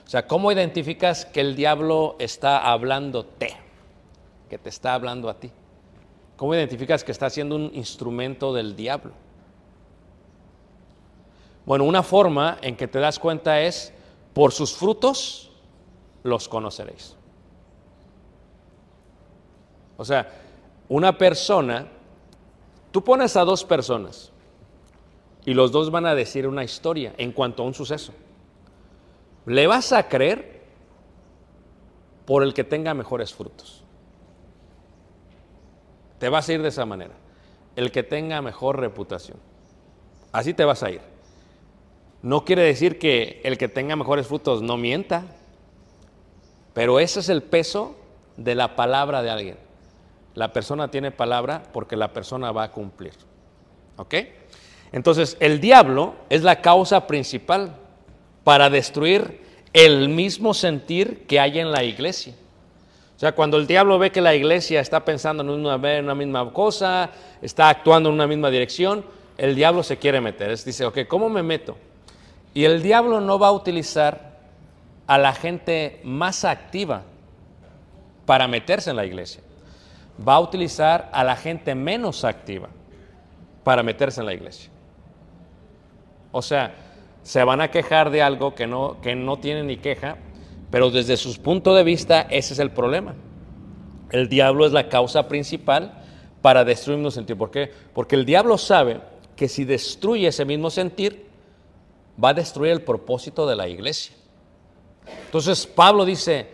O 0.06 0.10
sea, 0.10 0.28
¿cómo 0.28 0.50
identificas 0.50 1.26
que 1.26 1.42
el 1.42 1.58
diablo 1.58 2.16
está 2.20 2.72
hablándote? 2.72 3.54
Que 4.50 4.58
te 4.58 4.70
está 4.70 4.94
hablando 4.94 5.30
a 5.30 5.38
ti. 5.38 5.52
¿Cómo 6.38 6.56
identificas 6.56 7.04
que 7.04 7.12
está 7.12 7.30
siendo 7.30 7.58
un 7.58 7.70
instrumento 7.74 8.54
del 8.54 8.74
diablo? 8.74 9.12
Bueno, 11.66 11.84
una 11.84 12.02
forma 12.02 12.60
en 12.62 12.78
que 12.78 12.88
te 12.88 13.00
das 13.00 13.20
cuenta 13.20 13.60
es, 13.60 13.94
por 14.34 14.54
sus 14.54 14.74
frutos 14.74 15.52
los 16.24 16.48
conoceréis. 16.48 17.18
O 19.98 20.06
sea, 20.06 20.45
una 20.88 21.18
persona, 21.18 21.88
tú 22.92 23.04
pones 23.04 23.36
a 23.36 23.44
dos 23.44 23.64
personas 23.64 24.32
y 25.46 25.54
los 25.54 25.72
dos 25.72 25.92
van 25.92 26.06
a 26.06 26.16
decir 26.16 26.48
una 26.48 26.64
historia 26.64 27.14
en 27.18 27.32
cuanto 27.32 27.64
a 27.64 27.66
un 27.66 27.74
suceso. 27.74 28.14
¿Le 29.46 29.68
vas 29.68 29.94
a 29.94 30.08
creer 30.08 30.64
por 32.26 32.44
el 32.44 32.54
que 32.54 32.64
tenga 32.64 32.94
mejores 32.94 33.34
frutos? 33.34 33.84
Te 36.20 36.30
vas 36.30 36.48
a 36.50 36.54
ir 36.54 36.62
de 36.62 36.70
esa 36.70 36.86
manera. 36.86 37.14
El 37.76 37.92
que 37.92 38.04
tenga 38.04 38.42
mejor 38.42 38.80
reputación. 38.80 39.38
Así 40.32 40.54
te 40.54 40.66
vas 40.66 40.82
a 40.82 40.90
ir. 40.90 41.02
No 42.22 42.44
quiere 42.44 42.64
decir 42.64 42.98
que 42.98 43.42
el 43.44 43.58
que 43.58 43.68
tenga 43.68 43.96
mejores 43.96 44.26
frutos 44.26 44.64
no 44.64 44.78
mienta, 44.78 45.26
pero 46.74 47.00
ese 47.00 47.20
es 47.20 47.30
el 47.30 47.44
peso 47.44 47.96
de 48.36 48.56
la 48.56 48.76
palabra 48.76 49.22
de 49.22 49.30
alguien. 49.30 49.65
La 50.36 50.54
persona 50.54 50.92
tiene 50.92 51.12
palabra 51.12 51.64
porque 51.74 51.96
la 51.96 52.14
persona 52.14 52.52
va 52.52 52.64
a 52.64 52.72
cumplir. 52.72 53.14
¿Ok? 53.98 54.16
Entonces, 54.92 55.38
el 55.40 55.60
diablo 55.60 56.16
es 56.30 56.44
la 56.44 56.62
causa 56.62 57.08
principal 57.08 57.76
para 58.44 58.70
destruir 58.70 59.42
el 59.74 60.10
mismo 60.10 60.54
sentir 60.54 61.26
que 61.26 61.40
hay 61.40 61.60
en 61.60 61.72
la 61.72 61.84
iglesia. 61.84 62.34
O 63.16 63.20
sea, 63.20 63.34
cuando 63.34 63.58
el 63.58 63.66
diablo 63.66 63.98
ve 63.98 64.12
que 64.12 64.22
la 64.22 64.36
iglesia 64.36 64.82
está 64.82 65.06
pensando 65.06 65.42
en 65.42 65.50
una, 65.50 66.16
misma 66.16 66.52
cosa, 66.52 67.10
está 67.42 67.70
actuando 67.70 68.10
en 68.10 68.16
una 68.16 68.28
misma 68.28 68.50
dirección, 68.50 69.06
el 69.38 69.56
diablo 69.56 69.84
se 69.84 69.98
quiere 69.98 70.20
meter. 70.20 70.52
Es, 70.52 70.66
dice, 70.66 70.86
ok, 70.86 71.00
¿cómo 71.08 71.30
me 71.30 71.42
meto? 71.42 71.78
Y 72.54 72.66
el 72.66 72.82
diablo 72.82 73.22
no 73.22 73.40
va 73.40 73.48
a 73.48 73.52
utilizar 73.52 74.38
a 75.08 75.18
la 75.18 75.34
gente 75.34 76.02
más 76.04 76.44
activa 76.44 77.04
para 78.26 78.48
meterse 78.48 78.90
en 78.90 78.98
la 78.98 79.06
iglesia. 79.06 79.42
Va 80.18 80.36
a 80.36 80.40
utilizar 80.40 81.10
a 81.12 81.24
la 81.24 81.36
gente 81.36 81.76
menos 81.76 82.24
activa 82.24 82.70
para 83.64 83.84
meterse 83.84 84.22
en 84.22 84.28
la 84.28 84.34
iglesia. 84.34 84.70
O 86.32 86.42
sea, 86.42 86.76
se 87.24 87.44
van 87.44 87.62
a 87.62 87.72
quejar 87.72 88.12
de 88.12 88.22
algo 88.22 88.54
que 88.56 88.68
no, 88.68 89.02
que 89.02 89.16
no 89.16 89.38
tienen 89.38 89.68
ni 89.68 89.78
queja, 89.78 90.18
pero 90.70 90.92
desde 90.92 91.18
su 91.18 91.42
punto 91.42 91.74
de 91.74 91.84
vista 91.84 92.22
ese 92.30 92.54
es 92.54 92.60
el 92.60 92.72
problema. 92.72 93.16
El 94.12 94.30
diablo 94.30 94.66
es 94.66 94.72
la 94.72 94.88
causa 94.90 95.28
principal 95.28 96.04
para 96.42 96.64
destruir 96.64 97.00
un 97.00 97.12
sentir. 97.12 97.38
¿Por 97.38 97.52
qué? 97.52 97.72
Porque 97.94 98.16
el 98.16 98.26
diablo 98.26 98.58
sabe 98.58 99.02
que 99.36 99.48
si 99.48 99.66
destruye 99.66 100.28
ese 100.28 100.46
mismo 100.46 100.70
sentir, 100.70 101.26
va 102.24 102.30
a 102.30 102.34
destruir 102.34 102.72
el 102.72 102.82
propósito 102.82 103.48
de 103.48 103.56
la 103.56 103.68
iglesia. 103.68 104.16
Entonces 105.26 105.66
Pablo 105.66 106.06
dice, 106.06 106.48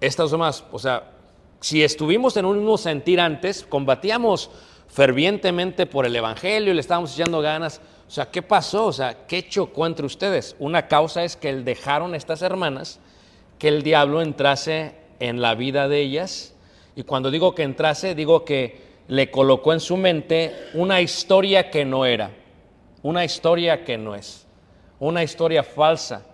estas 0.00 0.30
son 0.30 0.40
más, 0.40 0.64
o 0.70 0.78
sea, 0.78 1.02
si 1.60 1.82
estuvimos 1.82 2.36
en 2.36 2.44
un 2.44 2.58
mismo 2.58 2.78
sentir 2.78 3.20
antes, 3.20 3.64
combatíamos 3.68 4.50
fervientemente 4.88 5.86
por 5.86 6.06
el 6.06 6.16
Evangelio 6.16 6.72
y 6.72 6.74
le 6.74 6.80
estábamos 6.80 7.14
echando 7.14 7.40
ganas, 7.40 7.80
o 8.06 8.10
sea, 8.10 8.30
¿qué 8.30 8.42
pasó? 8.42 8.86
O 8.86 8.92
sea, 8.92 9.26
¿qué 9.26 9.46
chocó 9.48 9.86
entre 9.86 10.06
ustedes? 10.06 10.56
Una 10.58 10.88
causa 10.88 11.24
es 11.24 11.36
que 11.36 11.54
dejaron 11.54 12.14
estas 12.14 12.42
hermanas 12.42 13.00
que 13.58 13.68
el 13.68 13.82
diablo 13.82 14.22
entrase 14.22 14.94
en 15.20 15.42
la 15.42 15.54
vida 15.54 15.88
de 15.88 16.00
ellas. 16.00 16.54
Y 16.96 17.02
cuando 17.02 17.30
digo 17.30 17.54
que 17.54 17.64
entrase, 17.64 18.14
digo 18.14 18.44
que 18.44 18.88
le 19.08 19.30
colocó 19.30 19.72
en 19.72 19.80
su 19.80 19.96
mente 19.96 20.54
una 20.74 21.00
historia 21.00 21.70
que 21.70 21.84
no 21.84 22.06
era, 22.06 22.30
una 23.02 23.24
historia 23.24 23.84
que 23.84 23.98
no 23.98 24.14
es, 24.14 24.46
una 25.00 25.22
historia 25.22 25.62
falsa, 25.62 26.24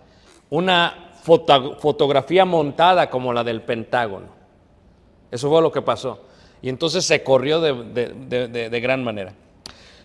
una 0.49 1.11
foto- 1.23 1.77
fotografía 1.79 2.45
montada 2.45 3.09
como 3.09 3.33
la 3.33 3.43
del 3.43 3.61
Pentágono. 3.61 4.34
Eso 5.31 5.49
fue 5.49 5.61
lo 5.61 5.71
que 5.71 5.81
pasó. 5.81 6.19
Y 6.61 6.69
entonces 6.69 7.05
se 7.05 7.23
corrió 7.23 7.59
de, 7.61 7.73
de- 7.83 8.47
de- 8.47 8.69
de- 8.69 8.79
gran 8.79 9.03
manera. 9.03 9.33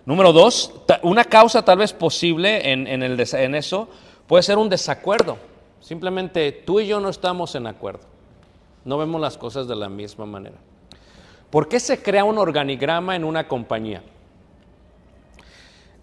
Número 0.04 0.32
dos, 0.32 0.72
una 1.02 1.24
causa 1.24 1.64
tal 1.64 1.78
vez 1.78 1.92
posible 1.92 2.72
en, 2.72 2.86
en 2.86 3.02
el 3.02 3.20
en 3.34 3.54
eso 3.54 3.88
puede 4.26 4.42
ser 4.42 4.58
un 4.58 4.68
desacuerdo. 4.68 5.36
Simplemente 5.80 6.52
tú 6.52 6.80
y 6.80 6.86
yo 6.86 7.00
no 7.00 7.08
estamos 7.08 7.54
en 7.54 7.66
acuerdo. 7.66 8.00
No 8.84 8.98
vemos 8.98 9.20
las 9.20 9.36
cosas 9.38 9.68
de 9.68 9.76
la 9.76 9.88
misma 9.88 10.26
manera. 10.26 10.56
¿Por 11.50 11.68
qué 11.68 11.80
se 11.80 12.02
crea 12.02 12.24
un 12.24 12.38
organigrama 12.38 13.14
en 13.16 13.24
una 13.24 13.46
compañía? 13.48 14.02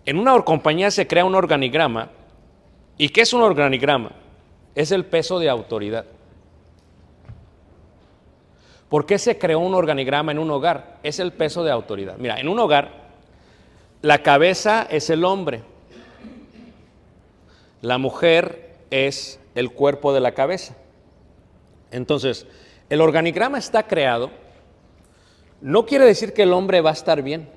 En 0.06 0.17
una 0.19 0.39
compañía 0.41 0.89
se 0.91 1.08
crea 1.08 1.25
un 1.25 1.36
organigrama. 1.36 2.10
¿Y 2.97 3.10
qué 3.10 3.21
es 3.21 3.34
un 3.34 3.41
organigrama? 3.41 4.12
Es 4.75 4.91
el 4.91 5.06
peso 5.06 5.39
de 5.39 5.49
autoridad. 5.49 6.06
¿Por 8.89 9.06
qué 9.06 9.19
se 9.19 9.38
creó 9.38 9.60
un 9.60 9.73
organigrama 9.73 10.32
en 10.32 10.39
un 10.39 10.50
hogar? 10.50 11.00
Es 11.04 11.19
el 11.19 11.34
peso 11.34 11.63
de 11.63 11.71
autoridad. 11.71 12.17
Mira, 12.17 12.39
en 12.39 12.47
un 12.47 12.58
hogar, 12.60 12.91
la 14.02 14.23
cabeza 14.23 14.88
es 14.89 15.10
el 15.10 15.26
hombre. 15.26 15.62
La 17.82 17.97
mujer 17.97 18.76
es 18.89 19.39
el 19.56 19.71
cuerpo 19.71 20.13
de 20.13 20.21
la 20.21 20.34
cabeza. 20.34 20.76
Entonces, 21.91 22.45
el 22.89 23.02
organigrama 23.02 23.58
está 23.58 23.84
creado. 23.84 24.32
No 25.60 25.86
quiere 25.86 26.06
decir 26.06 26.34
que 26.34 26.43
el 26.43 26.54
hombre 26.54 26.82
va 26.82 26.91
a 26.91 26.93
estar 26.93 27.21
bien, 27.21 27.50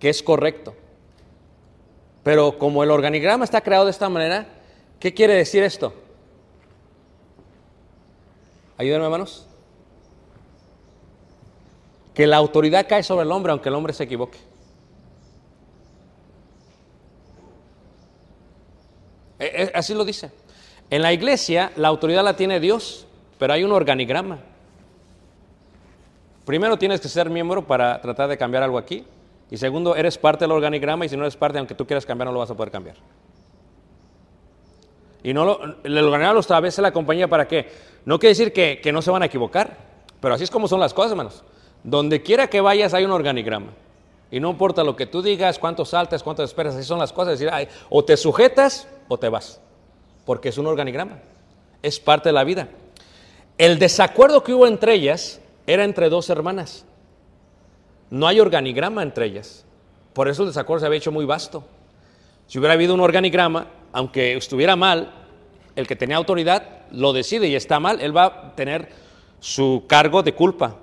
que 0.00 0.08
es 0.08 0.22
correcto. 0.22 0.74
Pero 2.22 2.58
como 2.58 2.82
el 2.82 2.90
organigrama 2.90 3.44
está 3.44 3.60
creado 3.60 3.84
de 3.84 3.90
esta 3.90 4.08
manera, 4.08 4.46
¿qué 4.98 5.12
quiere 5.14 5.34
decir 5.34 5.62
esto? 5.62 5.94
Ayúdenme, 8.78 9.04
hermanos. 9.04 9.46
Que 12.14 12.26
la 12.26 12.36
autoridad 12.36 12.86
cae 12.88 13.02
sobre 13.02 13.24
el 13.24 13.32
hombre 13.32 13.52
aunque 13.52 13.68
el 13.68 13.74
hombre 13.74 13.92
se 13.92 14.04
equivoque. 14.04 14.38
E- 19.38 19.64
e- 19.64 19.72
Así 19.74 19.94
lo 19.94 20.04
dice. 20.04 20.30
En 20.90 21.02
la 21.02 21.12
iglesia 21.12 21.72
la 21.76 21.88
autoridad 21.88 22.22
la 22.22 22.36
tiene 22.36 22.60
Dios, 22.60 23.06
pero 23.38 23.52
hay 23.54 23.64
un 23.64 23.72
organigrama. 23.72 24.38
Primero 26.44 26.76
tienes 26.76 27.00
que 27.00 27.08
ser 27.08 27.30
miembro 27.30 27.66
para 27.66 28.00
tratar 28.00 28.28
de 28.28 28.36
cambiar 28.36 28.62
algo 28.62 28.78
aquí. 28.78 29.04
Y 29.50 29.56
segundo, 29.56 29.94
eres 29.96 30.18
parte 30.18 30.44
del 30.44 30.52
organigrama 30.52 31.04
y 31.06 31.08
si 31.08 31.16
no 31.16 31.22
eres 31.22 31.36
parte, 31.36 31.58
aunque 31.58 31.74
tú 31.74 31.86
quieras 31.86 32.04
cambiar, 32.06 32.26
no 32.26 32.32
lo 32.32 32.38
vas 32.40 32.50
a 32.50 32.54
poder 32.54 32.70
cambiar. 32.70 32.96
Y 35.22 35.32
no 35.32 35.44
lo, 35.44 35.60
el 35.84 35.98
organigrama 35.98 36.34
lo 36.34 36.40
establece 36.40 36.82
la 36.82 36.92
compañía 36.92 37.28
para 37.28 37.46
qué. 37.46 37.70
No 38.04 38.18
quiere 38.18 38.30
decir 38.30 38.52
que, 38.52 38.80
que 38.82 38.92
no 38.92 39.02
se 39.02 39.10
van 39.10 39.22
a 39.22 39.26
equivocar, 39.26 39.76
pero 40.20 40.34
así 40.34 40.44
es 40.44 40.50
como 40.50 40.68
son 40.68 40.80
las 40.80 40.92
cosas, 40.94 41.12
hermanos. 41.12 41.44
Donde 41.84 42.22
quiera 42.22 42.48
que 42.48 42.60
vayas 42.60 42.94
hay 42.94 43.04
un 43.04 43.12
organigrama. 43.12 43.72
Y 44.30 44.40
no 44.40 44.50
importa 44.50 44.82
lo 44.82 44.96
que 44.96 45.06
tú 45.06 45.22
digas, 45.22 45.58
cuánto 45.58 45.84
saltas, 45.84 46.22
cuánto 46.22 46.42
esperas, 46.42 46.74
así 46.74 46.84
son 46.84 46.98
las 46.98 47.12
cosas. 47.12 47.38
Decir, 47.38 47.50
ay, 47.52 47.68
o 47.90 48.04
te 48.04 48.16
sujetas 48.16 48.88
o 49.08 49.18
te 49.18 49.28
vas, 49.28 49.60
porque 50.24 50.48
es 50.48 50.58
un 50.58 50.66
organigrama. 50.66 51.18
Es 51.82 52.00
parte 52.00 52.30
de 52.30 52.32
la 52.32 52.42
vida. 52.42 52.68
El 53.58 53.78
desacuerdo 53.78 54.42
que 54.42 54.54
hubo 54.54 54.66
entre 54.66 54.94
ellas 54.94 55.40
era 55.66 55.84
entre 55.84 56.08
dos 56.08 56.30
hermanas. 56.30 56.84
No 58.10 58.26
hay 58.26 58.40
organigrama 58.40 59.02
entre 59.02 59.26
ellas. 59.26 59.64
Por 60.12 60.28
eso 60.28 60.42
el 60.42 60.48
desacuerdo 60.48 60.80
se 60.80 60.86
había 60.86 60.98
hecho 60.98 61.12
muy 61.12 61.24
vasto. 61.24 61.64
Si 62.46 62.58
hubiera 62.58 62.74
habido 62.74 62.94
un 62.94 63.00
organigrama, 63.00 63.66
aunque 63.92 64.36
estuviera 64.36 64.76
mal, 64.76 65.12
el 65.76 65.86
que 65.86 65.96
tenía 65.96 66.16
autoridad 66.16 66.82
lo 66.90 67.12
decide 67.12 67.48
y 67.48 67.54
está 67.54 67.80
mal, 67.80 68.00
él 68.00 68.16
va 68.16 68.24
a 68.24 68.54
tener 68.54 68.88
su 69.40 69.84
cargo 69.86 70.22
de 70.22 70.34
culpa, 70.34 70.76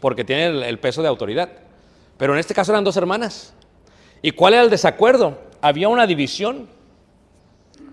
porque 0.00 0.24
tiene 0.24 0.68
el, 0.68 0.78
peso 0.78 1.02
de 1.02 1.08
autoridad. 1.08 1.50
Pero 2.16 2.32
en 2.34 2.38
este 2.38 2.54
caso 2.54 2.72
eran 2.72 2.84
dos 2.84 2.96
hermanas. 2.96 3.54
¿Y 4.22 4.30
cuál 4.30 4.54
era 4.54 4.62
el 4.62 4.70
desacuerdo? 4.70 5.38
Había 5.60 5.88
una 5.88 6.06
división 6.06 6.68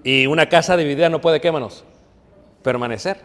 y 0.04 0.28
una 0.28 0.48
casa 0.48 0.78
dividida 0.78 1.10
no 1.10 1.22
puede, 1.22 1.42
¿qué 1.42 1.52
manos? 1.52 1.84
Permanecer. 2.62 3.20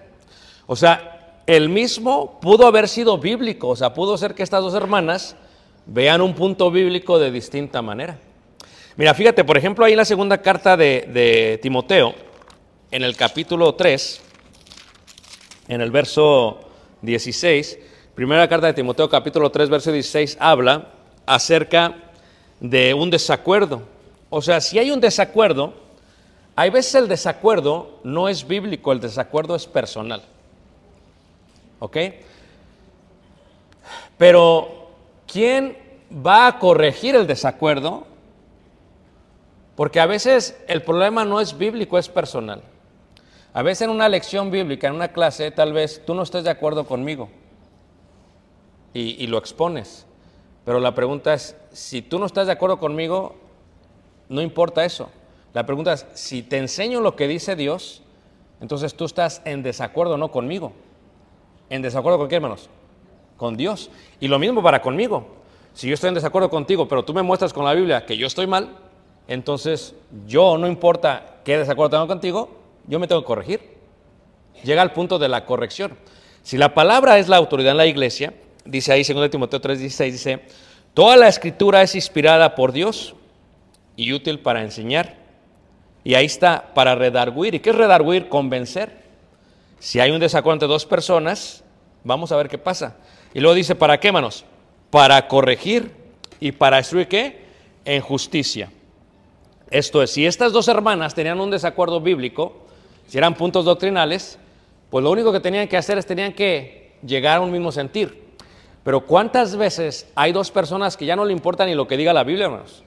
O 0.67 0.77
sea, 0.77 1.43
el 1.47 1.69
mismo 1.69 2.41
pudo 2.41 2.67
haber 2.67 2.89
sido 2.89 3.19
bíblico, 3.19 3.69
o 3.69 3.77
sea, 3.77 3.95
pudo 3.95 4.17
ser 4.17 4.35
que 4.35 4.43
estas 4.43 4.63
dos 4.63 4.75
hermanas 4.75 5.37
vean 5.87 6.21
un 6.21 6.35
punto 6.35 6.71
bíblico 6.71 7.19
de 7.19 7.31
distinta 7.31 7.83
manera. 7.83 8.19
Mira, 8.99 9.15
fíjate, 9.15 9.45
por 9.45 9.57
ejemplo, 9.57 9.85
ahí 9.85 9.93
en 9.93 9.99
la 9.99 10.05
segunda 10.05 10.39
carta 10.39 10.77
de, 10.77 11.61
Timoteo, 11.63 12.17
en 12.91 13.05
el 13.05 13.15
capítulo 13.17 13.77
3, 13.77 14.21
en 15.69 15.81
el 15.81 15.93
verso 15.93 16.59
16, 17.03 17.79
primera 18.17 18.49
carta 18.49 18.67
de 18.67 18.75
Timoteo, 18.75 19.09
capítulo 19.09 19.53
3, 19.53 19.71
verso 19.71 19.93
16, 19.93 20.37
habla 20.41 20.89
acerca 21.27 21.95
de 22.59 22.93
un 22.93 23.09
desacuerdo. 23.09 23.83
O 24.31 24.43
sea, 24.43 24.61
si 24.61 24.81
hay 24.81 24.91
un 24.91 24.99
desacuerdo, 24.99 25.75
hay 26.57 26.71
veces 26.71 26.97
el 26.97 27.07
desacuerdo 27.07 28.01
no 28.03 28.29
es 28.29 28.49
bíblico, 28.49 28.91
el 28.91 28.99
desacuerdo 28.99 29.55
es 29.55 29.65
personal. 29.67 30.23
¿Ok? 31.79 31.99
Pero, 34.17 34.91
¿quién 35.33 35.79
va 36.11 36.49
a 36.49 36.59
corregir 36.59 37.15
el 37.15 37.29
desacuerdo? 37.29 38.08
Porque 39.79 40.01
a 40.01 40.07
veces 40.07 40.61
el 40.67 40.83
problema 40.83 41.25
no 41.25 41.41
es 41.41 41.57
bíblico, 41.57 41.99
es 41.99 42.09
personal. 42.09 42.63
A 43.53 43.63
veces 43.63 43.83
en 43.83 43.91
una 43.91 44.09
lección 44.09 44.51
bíblica, 44.51 44.89
en 44.89 44.97
una 44.97 45.13
clase, 45.13 45.53
tal 45.53 45.73
vez 45.73 46.03
tú 46.05 46.15
no 46.15 46.25
estés 46.25 46.43
de 46.43 46.51
acuerdo 46.51 46.85
conmigo 46.85 47.29
y, 48.93 49.25
lo 49.29 49.39
expones. 49.39 50.05
Pero 50.65 50.81
la 50.81 50.97
pregunta 50.97 51.33
es, 51.33 51.55
si 51.71 52.03
tú 52.03 52.19
no 52.19 52.27
estás 52.27 52.49
de 52.49 52.55
acuerdo 52.55 52.81
conmigo, 52.81 53.37
no 54.29 54.43
importa 54.43 54.85
eso. 54.85 55.11
La 55.55 55.65
pregunta 55.65 55.93
es, 55.93 56.07
si 56.13 56.43
te 56.43 56.59
enseño 56.59 57.01
lo 57.01 57.15
que 57.15 57.29
dice 57.29 57.55
Dios, 57.55 58.03
entonces 58.61 58.95
tú 58.95 59.05
estás 59.05 59.43
en 59.45 59.63
desacuerdo 59.63 60.17
no 60.17 60.33
conmigo. 60.33 60.73
¿En 61.71 61.83
desacuerdo 61.83 62.19
con 62.19 62.27
qué, 62.27 62.35
hermanos? 62.35 62.69
Con 63.37 63.57
Dios. 63.57 63.93
Y 64.19 64.27
lo 64.27 64.41
mismo 64.41 64.61
para 64.61 64.83
conmigo. 64.83 65.37
Si 65.73 65.87
yo 65.87 65.95
estoy 65.95 66.09
en 66.09 66.15
desacuerdo 66.15 66.51
contigo, 66.51 66.89
pero 66.89 67.05
tú 67.05 67.15
me 67.15 67.23
muestras 67.23 67.53
con 67.53 67.65
la 67.65 67.75
Biblia 67.75 68.05
que 68.07 68.17
yo 68.17 68.27
estoy 68.27 68.49
mal, 68.49 68.88
entonces 69.29 69.95
yo, 70.27 70.57
no 70.57 70.67
importa 70.67 71.37
qué 71.45 71.59
desacuerdo 71.59 71.91
tengo 71.91 72.07
contigo, 72.09 72.59
yo 72.87 72.99
me 72.99 73.07
tengo 73.07 73.21
que 73.21 73.27
corregir. 73.27 73.61
Llega 74.65 74.83
al 74.83 74.93
punto 74.93 75.19
de 75.19 75.29
la 75.29 75.45
corrección. 75.45 75.97
Si 76.43 76.57
la 76.57 76.73
palabra 76.75 77.19
es 77.19 77.29
la 77.29 77.37
autoridad 77.37 77.73
en 77.73 77.77
la 77.77 77.87
iglesia, 77.87 78.33
dice 78.65 78.93
ahí 78.93 79.03
2 79.05 79.31
Timoteo 79.31 79.61
3:16, 79.61 80.11
dice, 80.11 80.41
toda 80.95 81.17
la 81.17 81.29
escritura 81.29 81.83
es 81.83 81.95
inspirada 81.95 82.55
por 82.55 82.73
Dios 82.73 83.15
y 83.97 84.15
útil 84.15 84.41
para 84.41 84.63
enseñar. 84.63 85.17
Y 86.05 86.15
ahí 86.15 86.25
está, 86.25 86.73
para 86.73 86.95
redarguir. 86.95 87.55
¿Y 87.55 87.61
qué 87.61 87.71
es 87.71 87.77
redarguir? 87.77 88.31
Convencer. 88.31 88.91
Si 89.79 90.01
hay 90.01 90.11
un 90.11 90.21
desacuerdo 90.21 90.55
entre 90.55 90.69
dos 90.69 90.87
personas, 90.87 91.63
vamos 92.03 92.33
a 92.33 92.37
ver 92.37 92.49
qué 92.49 92.57
pasa. 92.57 92.97
Y 93.35 93.41
luego 93.41 93.55
dice, 93.55 93.75
¿para 93.75 94.01
qué, 94.01 94.11
manos? 94.11 94.47
Para 94.91 95.29
corregir 95.29 95.93
y 96.41 96.53
para 96.53 96.79
destruir 96.79 97.09
qué? 97.09 97.45
En 97.85 98.01
justicia. 98.01 98.71
Esto 99.71 100.03
es, 100.03 100.11
si 100.11 100.25
estas 100.25 100.53
dos 100.53 100.69
hermanas 100.69 101.15
tenían 101.15 101.41
un 101.41 101.51
desacuerdo 101.51 102.01
bíblico, 102.01 102.57
si 103.07 103.19
eran 103.19 103.35
puntos 103.35 103.65
doctrinales, 103.65 104.39
pues 104.91 105.03
lo 105.03 105.11
único 105.11 105.33
que 105.33 105.41
tenían 105.41 105.69
que 105.69 105.77
hacer 105.77 105.99
es 105.99 106.07
tenían 106.07 106.33
que 106.33 106.97
llegar 107.05 107.39
a 107.39 107.41
un 107.41 107.53
mismo 107.53 107.71
sentir. 107.71 108.29
Pero 108.83 109.05
¿cuántas 109.05 109.57
veces 109.57 110.11
hay 110.15 110.33
dos 110.33 110.51
personas 110.51 110.97
que 110.97 111.05
ya 111.05 111.17
no 111.17 111.25
le 111.25 111.33
importa 111.33 111.67
ni 111.67 111.75
lo 111.75 111.87
que 111.87 111.97
diga 111.97 112.13
la 112.15 112.25
Biblia, 112.25 112.47
hermanos? 112.47 112.83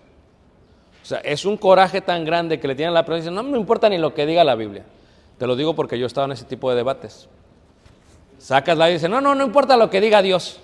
O 1.03 1.05
sea, 1.05 1.19
es 1.19 1.45
un 1.45 1.57
coraje 1.57 2.01
tan 2.01 2.25
grande 2.25 2.59
que 2.59 2.67
le 2.67 2.75
tienen 2.75 2.93
la 2.93 3.05
persona 3.05 3.31
y 3.31 3.35
no 3.35 3.43
me 3.43 3.57
importa 3.57 3.89
ni 3.89 3.97
lo 3.97 4.13
que 4.13 4.25
diga 4.25 4.43
la 4.43 4.55
Biblia. 4.55 4.83
Te 5.37 5.45
lo 5.45 5.55
digo 5.55 5.75
porque 5.75 5.99
yo 5.99 6.05
he 6.05 6.07
estado 6.07 6.25
en 6.25 6.31
ese 6.31 6.45
tipo 6.45 6.69
de 6.69 6.77
debates. 6.77 7.27
Sacas 8.37 8.77
la 8.77 8.89
y 8.89 8.93
dices, 8.93 9.09
no, 9.09 9.21
no, 9.21 9.35
no 9.35 9.43
importa 9.43 9.77
lo 9.77 9.89
que 9.89 10.01
diga 10.01 10.21
Dios. 10.21 10.59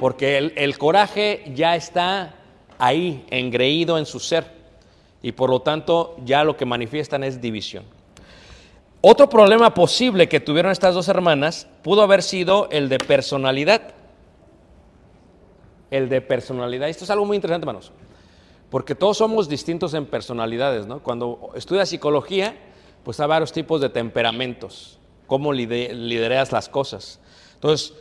Porque 0.00 0.38
el, 0.38 0.52
el 0.56 0.78
coraje 0.78 1.44
ya 1.54 1.76
está 1.76 2.34
ahí, 2.78 3.24
engreído 3.30 3.98
en 3.98 4.06
su 4.06 4.18
ser. 4.18 4.61
Y 5.22 5.32
por 5.32 5.50
lo 5.50 5.60
tanto, 5.60 6.16
ya 6.24 6.42
lo 6.44 6.56
que 6.56 6.64
manifiestan 6.66 7.22
es 7.24 7.40
división. 7.40 7.84
Otro 9.00 9.28
problema 9.28 9.74
posible 9.74 10.28
que 10.28 10.40
tuvieron 10.40 10.70
estas 10.72 10.94
dos 10.94 11.08
hermanas 11.08 11.66
pudo 11.82 12.02
haber 12.02 12.22
sido 12.22 12.68
el 12.70 12.88
de 12.88 12.98
personalidad. 12.98 13.94
El 15.90 16.08
de 16.08 16.20
personalidad. 16.20 16.88
Esto 16.88 17.04
es 17.04 17.10
algo 17.10 17.24
muy 17.24 17.36
interesante, 17.36 17.64
hermanos. 17.64 17.92
Porque 18.70 18.94
todos 18.94 19.18
somos 19.18 19.48
distintos 19.48 19.92
en 19.94 20.06
personalidades, 20.06 20.86
¿no? 20.86 21.00
Cuando 21.02 21.50
estudias 21.54 21.88
psicología, 21.88 22.56
pues 23.04 23.20
hay 23.20 23.28
varios 23.28 23.52
tipos 23.52 23.80
de 23.80 23.90
temperamentos, 23.90 24.98
cómo 25.26 25.52
lide- 25.52 25.92
lidereas 25.92 26.52
las 26.52 26.68
cosas. 26.68 27.20
Entonces, 27.54 27.92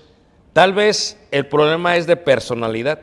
tal 0.54 0.74
vez 0.74 1.20
el 1.32 1.48
problema 1.48 1.98
es 1.98 2.08
de 2.08 2.16
personalidad. 2.16 3.02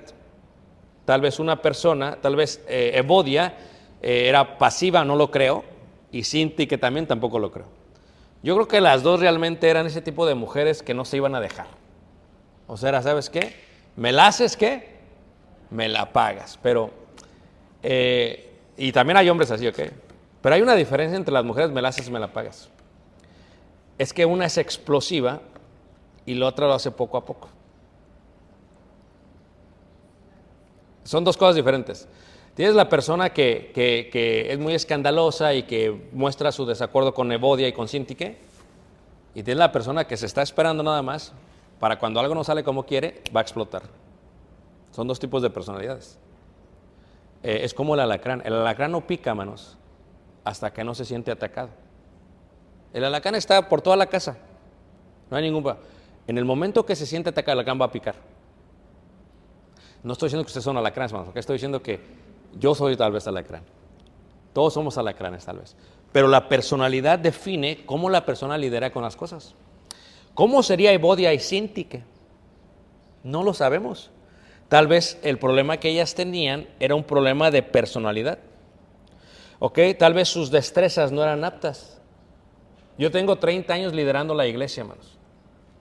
Tal 1.05 1.21
vez 1.21 1.39
una 1.39 1.61
persona, 1.61 2.17
tal 2.21 2.37
vez 2.37 2.65
eh, 2.69 2.93
Evodia 2.95 3.57
eh, 4.03 4.29
era 4.29 4.59
pasiva, 4.59 5.05
no 5.05 5.17
lo 5.17 5.31
creo, 5.31 5.65
y 6.13 6.25
Cinti 6.25 6.67
que 6.67 6.79
también 6.79 7.07
tampoco 7.07 7.39
lo 7.39 7.51
creo. 7.51 7.67
Yo 8.43 8.55
creo 8.55 8.69
que 8.69 8.81
las 8.81 9.03
dos 9.03 9.21
realmente 9.21 9.69
eran 9.69 9.87
ese 9.87 10.01
tipo 10.01 10.27
de 10.27 10.35
mujeres 10.35 10.83
que 10.83 10.95
no 10.95 11.05
se 11.05 11.17
iban 11.17 11.35
a 11.35 11.41
dejar. 11.41 11.67
O 12.67 12.77
sea, 12.77 13.03
¿sabes 13.03 13.31
qué? 13.31 13.57
¿Me 13.97 14.13
la 14.13 14.29
haces 14.29 14.57
qué? 14.57 14.97
Me 15.71 15.89
la 15.89 16.13
pagas. 16.13 16.59
Pero, 16.63 16.91
eh, 17.83 18.53
y 18.77 18.93
también 18.93 19.17
hay 19.17 19.29
hombres 19.29 19.51
así, 19.51 19.67
¿ok? 19.67 19.81
Pero 20.41 20.55
hay 20.55 20.63
una 20.63 20.75
diferencia 20.75 21.17
entre 21.17 21.35
las 21.35 21.45
mujeres, 21.45 21.71
me 21.71 21.83
la 21.83 21.89
haces 21.89 22.09
me 22.11 22.21
la 22.21 22.33
pagas. 22.33 22.69
Es 23.99 24.13
que 24.13 24.25
una 24.25 24.47
es 24.47 24.57
explosiva 24.57 25.41
y 26.25 26.35
la 26.35 26.47
otra 26.47 26.69
lo 26.69 26.75
hace 26.75 26.93
poco 26.93 27.17
a 27.17 27.25
poco. 27.25 27.49
Son 31.03 31.25
dos 31.25 31.37
cosas 31.37 31.57
diferentes. 31.57 32.07
Tienes 32.59 32.75
la 32.75 32.88
persona 32.88 33.31
que, 33.31 33.71
que- 33.73 34.53
es 34.53 34.59
muy 34.59 34.75
escandalosa 34.75 35.55
y 35.55 35.62
que 35.62 36.09
muestra 36.11 36.51
su 36.51 36.66
desacuerdo 36.66 37.14
con 37.14 37.31
Evodia 37.31 37.68
y 37.68 37.73
con 37.73 37.87
Sintique. 37.87 38.37
Y 39.33 39.44
tienes 39.44 39.61
la 39.61 39.71
persona 39.71 40.09
que 40.09 40.16
se 40.16 40.27
está 40.27 40.42
esperando 40.42 40.83
nada 40.83 41.01
más 41.01 41.33
para 41.79 42.01
cuando 42.01 42.18
algo 42.18 42.35
no 42.35 42.42
sale 42.42 42.64
como 42.64 42.85
quiere, 42.85 43.23
va 43.33 43.38
a 43.38 43.42
explotar. 43.42 43.83
Son 44.90 45.07
dos 45.07 45.21
tipos 45.21 45.40
de 45.40 45.51
personalidades. 45.51 46.18
Eh, 47.44 47.61
es 47.62 47.73
como 47.75 47.94
el 47.94 48.01
alacrán. 48.01 48.42
El 48.44 48.55
alacrán 48.55 48.90
no 48.90 49.07
pica, 49.07 49.37
manos, 49.37 49.79
hasta 50.42 50.73
que 50.73 50.83
no 50.83 50.97
se 50.97 51.05
siente 51.05 51.31
atacado. 51.31 51.68
El 52.92 53.05
alacrán 53.05 53.37
está 53.37 53.68
por 53.68 53.83
toda 53.83 53.94
la 53.94 54.07
casa. 54.07 54.37
No 55.31 55.37
hay 55.37 55.44
ningún... 55.44 55.77
En 56.27 56.37
el 56.37 56.44
momento 56.44 56.85
que 56.85 56.97
se 56.97 57.07
siente 57.07 57.31
atacado, 57.31 57.53
el 57.53 57.59
alacrán 57.61 57.81
va 57.81 57.85
a 57.85 57.92
picar. 57.92 58.16
No 60.03 60.14
estoy 60.14 60.27
diciendo 60.27 60.42
que 60.42 60.49
ustedes 60.49 60.64
son 60.64 60.77
alacranes, 60.77 61.12
porque 61.12 61.38
estoy 61.38 61.55
diciendo 61.55 61.81
que 61.81 62.27
yo 62.59 62.75
soy 62.75 62.97
tal 62.97 63.12
vez 63.12 63.27
alacrán. 63.27 63.62
Todos 64.53 64.75
somos 64.75 64.99
alacranes 64.99 65.44
tal 65.44 65.59
vez. 65.59 65.77
Pero 66.12 66.29
la 66.29 66.49
personalidad 66.49 67.18
define 67.18 67.85
cómo 67.85 68.11
la 68.11 68.25
persona 68.25 68.59
lidera 68.59 68.90
con 68.90 69.03
las 69.03 69.16
cosas. 69.16 69.55
¿Cómo 70.35 70.62
sería 70.62 70.92
Evodia 70.92 71.33
y 71.35 71.38
Sintique? 71.38 72.03
No 73.23 73.42
lo 73.42 73.53
sabemos. 73.55 74.11
Tal 74.68 74.87
vez 74.87 75.18
el 75.23 75.38
problema 75.38 75.79
que 75.79 75.90
ellas 75.90 76.14
tenían 76.14 76.68
era 76.81 76.94
un 76.94 77.05
problema 77.05 77.51
de 77.51 77.62
personalidad. 77.62 78.38
¿Ok? 79.59 79.79
Tal 79.99 80.14
vez 80.14 80.29
sus 80.29 80.51
destrezas 80.51 81.12
no 81.12 81.23
eran 81.23 81.44
aptas. 81.44 82.01
Yo 82.97 83.11
tengo 83.11 83.37
30 83.37 83.73
años 83.73 83.92
liderando 83.92 84.35
la 84.35 84.47
iglesia, 84.47 84.83
hermanos. 84.83 85.18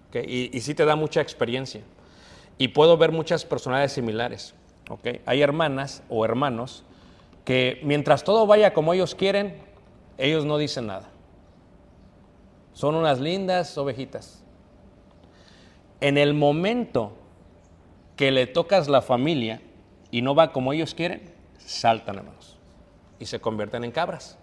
¿Ok? 0.09 0.17
Y, 0.27 0.55
y 0.55 0.61
sí 0.61 0.73
te 0.73 0.85
da 0.85 0.95
mucha 0.95 1.21
experiencia. 1.21 1.81
Y 2.57 2.69
puedo 2.69 2.97
ver 2.97 3.11
muchas 3.11 3.45
personalidades 3.45 3.93
similares. 3.93 4.53
¿Ok? 4.89 5.07
Hay 5.25 5.41
hermanas 5.41 6.03
o 6.09 6.25
hermanos 6.25 6.83
que 7.45 7.79
mientras 7.83 8.23
todo 8.23 8.45
vaya 8.45 8.73
como 8.73 8.93
ellos 8.93 9.15
quieren, 9.15 9.57
ellos 10.17 10.45
no 10.45 10.57
dicen 10.57 10.87
nada. 10.87 11.09
Son 12.73 12.95
unas 12.95 13.19
lindas 13.19 13.77
ovejitas. 13.77 14.43
En 15.99 16.17
el 16.17 16.33
momento 16.33 17.13
que 18.15 18.31
le 18.31 18.47
tocas 18.47 18.87
la 18.87 19.01
familia 19.01 19.61
y 20.11 20.21
no 20.21 20.35
va 20.35 20.51
como 20.51 20.73
ellos 20.73 20.93
quieren, 20.93 21.33
saltan, 21.57 22.17
hermanos. 22.17 22.57
Y 23.19 23.25
se 23.25 23.39
convierten 23.39 23.83
en 23.83 23.91
cabras. 23.91 24.37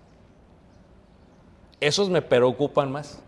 Esos 1.80 2.08
me 2.08 2.22
preocupan 2.22 2.90
más. 2.90 3.22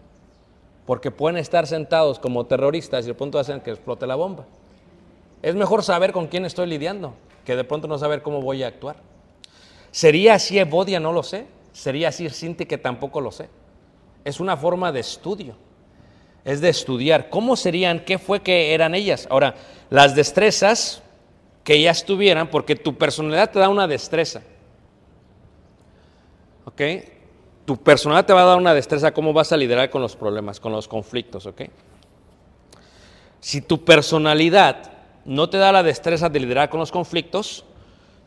Porque 0.86 1.10
pueden 1.10 1.36
estar 1.36 1.66
sentados 1.66 2.18
como 2.18 2.46
terroristas 2.46 3.04
y 3.04 3.08
de 3.08 3.14
pronto 3.14 3.38
hacen 3.38 3.60
que 3.60 3.70
explote 3.70 4.06
la 4.06 4.14
bomba. 4.14 4.46
Es 5.42 5.54
mejor 5.54 5.82
saber 5.82 6.12
con 6.12 6.26
quién 6.26 6.44
estoy 6.44 6.66
lidiando 6.66 7.14
que 7.46 7.56
de 7.56 7.64
pronto 7.64 7.86
no 7.86 7.96
saber 7.96 8.20
cómo 8.20 8.42
voy 8.42 8.64
a 8.64 8.66
actuar. 8.66 8.96
¿Sería 9.92 10.34
así 10.34 10.58
Evodia? 10.58 11.00
No 11.00 11.12
lo 11.12 11.22
sé. 11.22 11.46
¿Sería 11.72 12.08
así 12.08 12.28
Cinti? 12.28 12.66
Que 12.66 12.76
tampoco 12.76 13.20
lo 13.20 13.30
sé. 13.30 13.48
Es 14.24 14.40
una 14.40 14.56
forma 14.56 14.90
de 14.90 15.00
estudio. 15.00 15.54
Es 16.44 16.60
de 16.60 16.68
estudiar. 16.68 17.30
¿Cómo 17.30 17.56
serían? 17.56 18.00
¿Qué 18.00 18.18
fue 18.18 18.40
que 18.40 18.74
eran 18.74 18.94
ellas? 18.94 19.28
Ahora, 19.30 19.54
las 19.88 20.16
destrezas 20.16 21.02
que 21.62 21.74
ellas 21.74 22.04
tuvieran, 22.04 22.50
porque 22.50 22.74
tu 22.76 22.96
personalidad 22.96 23.50
te 23.50 23.60
da 23.60 23.68
una 23.68 23.86
destreza. 23.86 24.42
¿Ok? 26.64 26.82
Tu 27.64 27.76
personalidad 27.76 28.26
te 28.26 28.32
va 28.32 28.42
a 28.42 28.46
dar 28.46 28.58
una 28.58 28.74
destreza 28.74 29.14
cómo 29.14 29.32
vas 29.32 29.52
a 29.52 29.56
liderar 29.56 29.88
con 29.90 30.02
los 30.02 30.16
problemas, 30.16 30.60
con 30.60 30.72
los 30.72 30.88
conflictos, 30.88 31.46
¿ok? 31.46 31.62
Si 33.40 33.60
tu 33.60 33.84
personalidad 33.84 34.95
no 35.26 35.50
te 35.50 35.58
da 35.58 35.72
la 35.72 35.82
destreza 35.82 36.28
de 36.28 36.40
liderar 36.40 36.70
con 36.70 36.80
los 36.80 36.92
conflictos, 36.92 37.64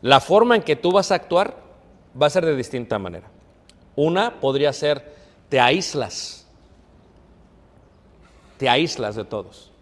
la 0.02 0.20
forma 0.20 0.54
en 0.54 0.62
que 0.62 0.76
tú 0.76 0.92
vas 0.92 1.10
a 1.10 1.16
actuar 1.16 1.56
va 2.20 2.26
a 2.26 2.30
ser 2.30 2.44
de 2.44 2.54
distinta 2.54 2.98
manera. 2.98 3.28
Una 3.96 4.38
podría 4.38 4.72
ser, 4.72 5.14
te 5.48 5.58
aíslas, 5.58 6.46
te 8.58 8.68
aíslas 8.68 9.16
de 9.16 9.24
todos. 9.24 9.72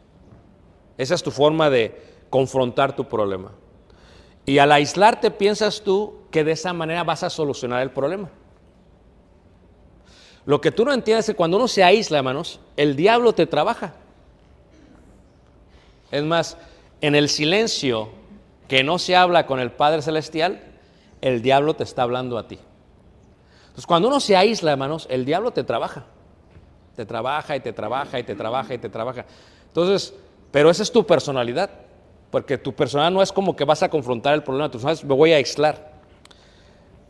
Esa 0.96 1.14
es 1.14 1.22
tu 1.22 1.30
forma 1.30 1.70
de 1.70 2.00
confrontar 2.30 2.94
tu 2.94 3.04
problema. 3.08 3.52
Y 4.46 4.58
al 4.58 4.72
aislarte 4.72 5.30
piensas 5.30 5.82
tú 5.82 6.20
que 6.30 6.44
de 6.44 6.52
esa 6.52 6.72
manera 6.72 7.04
vas 7.04 7.22
a 7.22 7.30
solucionar 7.30 7.82
el 7.82 7.90
problema. 7.90 8.30
Lo 10.46 10.60
que 10.60 10.72
tú 10.72 10.84
no 10.84 10.92
entiendes 10.92 11.28
es 11.28 11.34
que 11.34 11.36
cuando 11.36 11.58
uno 11.58 11.68
se 11.68 11.84
aísla, 11.84 12.18
hermanos, 12.18 12.58
el 12.76 12.96
diablo 12.96 13.34
te 13.34 13.46
trabaja. 13.46 13.94
Es 16.10 16.22
más, 16.22 16.56
en 17.00 17.14
el 17.14 17.28
silencio 17.28 18.10
que 18.66 18.84
no 18.84 18.98
se 18.98 19.16
habla 19.16 19.46
con 19.46 19.60
el 19.60 19.70
Padre 19.70 20.02
Celestial, 20.02 20.60
el 21.20 21.42
diablo 21.42 21.74
te 21.74 21.84
está 21.84 22.02
hablando 22.02 22.38
a 22.38 22.46
ti. 22.48 22.58
Entonces, 23.62 23.86
cuando 23.86 24.08
uno 24.08 24.20
se 24.20 24.36
aísla, 24.36 24.72
hermanos, 24.72 25.06
el 25.10 25.24
diablo 25.24 25.52
te 25.52 25.64
trabaja. 25.64 26.04
Te 26.96 27.06
trabaja 27.06 27.56
y 27.56 27.60
te 27.60 27.72
trabaja 27.72 28.18
y 28.18 28.24
te 28.24 28.34
trabaja 28.34 28.74
y 28.74 28.78
te 28.78 28.88
trabaja. 28.88 29.24
Entonces, 29.66 30.14
pero 30.50 30.70
esa 30.70 30.82
es 30.82 30.92
tu 30.92 31.06
personalidad. 31.06 31.70
Porque 32.30 32.58
tu 32.58 32.74
personalidad 32.74 33.12
no 33.12 33.22
es 33.22 33.32
como 33.32 33.56
que 33.56 33.64
vas 33.64 33.82
a 33.82 33.88
confrontar 33.88 34.34
el 34.34 34.42
problema, 34.42 34.70
tú 34.70 34.78
sabes, 34.78 35.02
me 35.02 35.14
voy 35.14 35.32
a 35.32 35.36
aislar. 35.36 35.92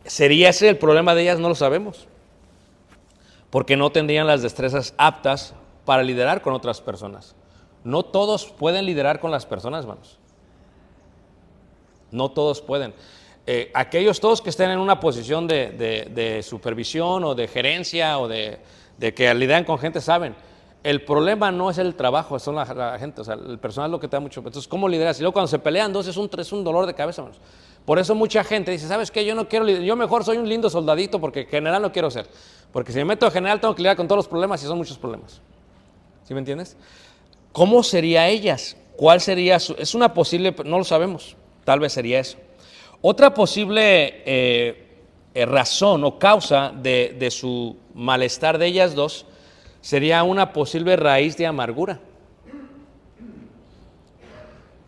¿Sería 0.05 0.49
ese 0.49 0.69
el 0.69 0.77
problema 0.77 1.13
de 1.13 1.23
ellas? 1.23 1.39
No 1.39 1.49
lo 1.49 1.55
sabemos. 1.55 2.07
Porque 3.49 3.75
no 3.75 3.91
tendrían 3.91 4.27
las 4.27 4.41
destrezas 4.41 4.93
aptas 4.97 5.53
para 5.85 6.03
liderar 6.03 6.41
con 6.41 6.53
otras 6.53 6.79
personas. 6.79 7.35
No 7.83 8.03
todos 8.03 8.45
pueden 8.47 8.85
liderar 8.85 9.19
con 9.19 9.31
las 9.31 9.45
personas, 9.45 9.81
hermanos. 9.81 10.17
No 12.11 12.29
todos 12.29 12.61
pueden. 12.61 12.93
Eh, 13.45 13.71
aquellos 13.73 14.19
todos 14.19 14.41
que 14.41 14.49
estén 14.49 14.69
en 14.69 14.79
una 14.79 14.99
posición 14.99 15.47
de, 15.47 16.41
supervisión 16.43 17.23
o 17.23 17.35
de 17.35 17.47
gerencia 17.47 18.19
o 18.19 18.27
de, 18.27 18.59
de 18.97 19.13
que 19.13 19.33
lideran 19.33 19.63
con 19.63 19.79
gente 19.79 20.01
saben. 20.01 20.35
El 20.83 21.03
problema 21.03 21.51
no 21.51 21.69
es 21.69 21.77
el 21.77 21.95
trabajo, 21.95 22.39
son 22.39 22.55
la, 22.55 22.65
la 22.65 22.97
gente, 22.97 23.19
o 23.19 23.23
sea, 23.23 23.33
el 23.33 23.59
personal 23.59 23.89
es 23.89 23.91
lo 23.91 23.99
que 23.99 24.07
te 24.07 24.15
da 24.15 24.21
mucho. 24.21 24.39
Entonces, 24.39 24.67
¿cómo 24.67 24.87
lideras? 24.87 25.19
Y 25.19 25.23
luego 25.23 25.33
cuando 25.33 25.47
se 25.47 25.59
pelean 25.59 25.91
dos 25.91 26.07
es 26.07 26.15
un, 26.15 26.29
es 26.37 26.51
un 26.53 26.63
dolor 26.63 26.85
de 26.85 26.93
cabeza, 26.93 27.21
hermanos. 27.21 27.41
Por 27.85 27.97
eso 27.99 28.13
mucha 28.15 28.43
gente 28.43 28.71
dice, 28.71 28.87
¿sabes 28.87 29.09
qué? 29.11 29.25
Yo 29.25 29.35
no 29.35 29.47
quiero 29.47 29.65
liderar, 29.65 29.85
yo 29.85 29.95
mejor 29.95 30.23
soy 30.23 30.37
un 30.37 30.47
lindo 30.47 30.69
soldadito 30.69 31.19
porque 31.19 31.45
general 31.45 31.81
no 31.81 31.91
quiero 31.91 32.11
ser. 32.11 32.27
Porque 32.71 32.91
si 32.91 32.99
me 32.99 33.05
meto 33.05 33.25
a 33.25 33.31
general 33.31 33.59
tengo 33.59 33.73
que 33.73 33.81
lidiar 33.81 33.97
con 33.97 34.07
todos 34.07 34.19
los 34.19 34.27
problemas 34.27 34.61
y 34.63 34.67
son 34.67 34.77
muchos 34.77 34.97
problemas. 34.97 35.41
¿Sí 36.23 36.33
me 36.33 36.39
entiendes? 36.39 36.77
¿Cómo 37.59 37.83
sería 37.83 38.29
ellas? 38.29 38.77
¿Cuál 38.95 39.19
sería 39.19 39.59
su.? 39.59 39.75
Es 39.77 39.93
una 39.93 40.13
posible, 40.13 40.55
no 40.63 40.77
lo 40.77 40.85
sabemos. 40.85 41.35
Tal 41.65 41.81
vez 41.81 41.91
sería 41.91 42.21
eso. 42.21 42.37
Otra 43.01 43.33
posible 43.33 44.23
eh, 44.25 44.87
eh, 45.33 45.45
razón 45.45 46.05
o 46.05 46.17
causa 46.17 46.71
de, 46.73 47.17
de 47.19 47.29
su 47.29 47.75
malestar 47.93 48.59
de 48.59 48.65
ellas 48.65 48.95
dos 48.95 49.25
sería 49.81 50.23
una 50.23 50.53
posible 50.53 50.95
raíz 50.95 51.35
de 51.35 51.47
amargura. 51.47 51.99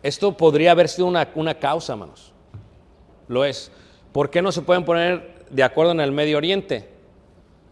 Esto 0.02 0.34
podría 0.34 0.70
haber 0.70 0.88
sido 0.88 1.08
una, 1.08 1.28
una 1.34 1.58
causa, 1.58 1.92
hermanos. 1.92 2.32
Lo 3.28 3.44
es. 3.44 3.70
¿Por 4.12 4.30
qué 4.30 4.40
no 4.40 4.50
se 4.50 4.62
pueden 4.62 4.86
poner 4.86 5.44
de 5.50 5.62
acuerdo 5.62 5.92
en 5.92 6.00
el 6.00 6.12
Medio 6.12 6.38
Oriente? 6.38 6.88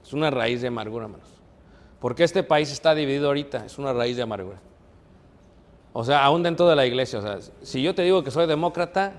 Es 0.05 0.13
una 0.13 0.31
raíz 0.31 0.61
de 0.61 0.69
amargura, 0.69 1.07
hermanos. 1.07 1.29
¿Por 2.01 2.15
qué 2.15 2.25
este 2.25 2.43
país 2.43 2.71
está 2.71 2.95
dividido 2.95 3.29
ahorita? 3.29 3.65
Es 3.65 3.79
una 3.79 3.95
raíz 3.95 4.19
de 4.19 4.25
amargura. 4.25 4.61
O 5.93 6.05
sea, 6.05 6.25
aún 6.25 6.43
dentro 6.43 6.69
de 6.69 6.77
la 6.77 6.87
iglesia, 6.87 7.19
o 7.19 7.23
sea, 7.23 7.39
si 7.63 7.83
yo 7.83 7.95
te 7.95 8.03
digo 8.03 8.23
que 8.23 8.31
soy 8.31 8.47
demócrata, 8.47 9.13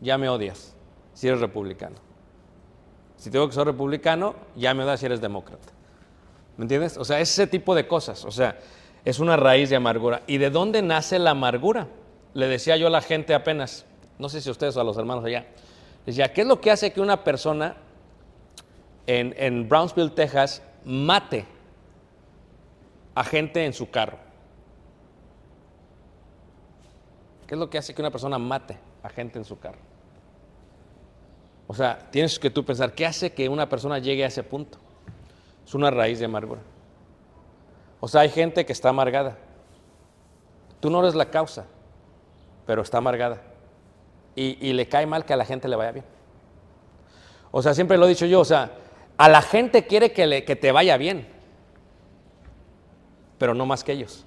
ya 0.00 0.18
me 0.18 0.28
odias 0.28 0.74
si 1.14 1.28
eres 1.28 1.40
republicano. 1.40 1.96
Si 3.16 3.30
te 3.30 3.38
digo 3.38 3.48
que 3.48 3.54
soy 3.54 3.64
republicano, 3.64 4.34
ya 4.56 4.74
me 4.74 4.84
odias 4.84 5.00
si 5.00 5.06
eres 5.06 5.20
demócrata. 5.20 5.72
¿Me 6.56 6.64
entiendes? 6.64 6.98
O 6.98 7.04
sea, 7.04 7.20
es 7.20 7.30
ese 7.30 7.46
tipo 7.46 7.74
de 7.74 7.86
cosas. 7.86 8.24
O 8.24 8.30
sea, 8.30 8.58
es 9.04 9.20
una 9.20 9.36
raíz 9.36 9.70
de 9.70 9.76
amargura. 9.76 10.22
¿Y 10.26 10.38
de 10.38 10.50
dónde 10.50 10.82
nace 10.82 11.18
la 11.18 11.30
amargura? 11.30 11.88
Le 12.34 12.46
decía 12.46 12.76
yo 12.76 12.88
a 12.88 12.90
la 12.90 13.00
gente 13.00 13.34
apenas, 13.34 13.86
no 14.18 14.28
sé 14.28 14.40
si 14.40 14.48
a 14.48 14.52
ustedes 14.52 14.76
o 14.76 14.80
a 14.80 14.84
los 14.84 14.96
hermanos 14.98 15.24
allá, 15.24 15.46
decía, 16.04 16.32
¿qué 16.32 16.42
es 16.42 16.46
lo 16.46 16.60
que 16.60 16.70
hace 16.70 16.92
que 16.92 17.00
una 17.00 17.24
persona 17.24 17.76
en, 19.06 19.34
en 19.38 19.68
Brownsville, 19.68 20.10
Texas, 20.10 20.62
mate 20.84 21.46
a 23.14 23.24
gente 23.24 23.64
en 23.64 23.72
su 23.72 23.90
carro? 23.90 24.18
¿Qué 27.52 27.56
es 27.56 27.60
lo 27.60 27.68
que 27.68 27.76
hace 27.76 27.92
que 27.92 28.00
una 28.00 28.10
persona 28.10 28.38
mate 28.38 28.78
a 29.02 29.10
gente 29.10 29.38
en 29.38 29.44
su 29.44 29.58
carro? 29.58 29.76
O 31.66 31.74
sea, 31.74 31.98
tienes 32.10 32.38
que 32.38 32.48
tú 32.48 32.64
pensar, 32.64 32.94
¿qué 32.94 33.04
hace 33.04 33.34
que 33.34 33.46
una 33.46 33.68
persona 33.68 33.98
llegue 33.98 34.24
a 34.24 34.28
ese 34.28 34.42
punto? 34.42 34.78
Es 35.62 35.74
una 35.74 35.90
raíz 35.90 36.18
de 36.18 36.24
amargura. 36.24 36.62
O 38.00 38.08
sea, 38.08 38.22
hay 38.22 38.30
gente 38.30 38.64
que 38.64 38.72
está 38.72 38.88
amargada. 38.88 39.36
Tú 40.80 40.88
no 40.88 41.00
eres 41.00 41.14
la 41.14 41.26
causa, 41.26 41.66
pero 42.64 42.80
está 42.80 42.96
amargada. 42.96 43.42
Y, 44.34 44.72
le 44.72 44.88
cae 44.88 45.04
mal 45.04 45.26
que 45.26 45.34
a 45.34 45.36
la 45.36 45.44
gente 45.44 45.68
le 45.68 45.76
vaya 45.76 45.92
bien. 45.92 46.06
O 47.50 47.60
sea, 47.60 47.74
siempre 47.74 47.98
lo 47.98 48.06
he 48.06 48.08
dicho 48.08 48.24
yo, 48.24 48.40
o 48.40 48.46
sea, 48.46 48.70
a 49.18 49.28
la 49.28 49.42
gente 49.42 49.86
quiere 49.86 50.12
que 50.12 50.56
te 50.56 50.72
vaya 50.72 50.96
bien, 50.96 51.28
pero 53.36 53.52
no 53.52 53.66
más 53.66 53.84
que 53.84 53.92
ellos. 53.92 54.24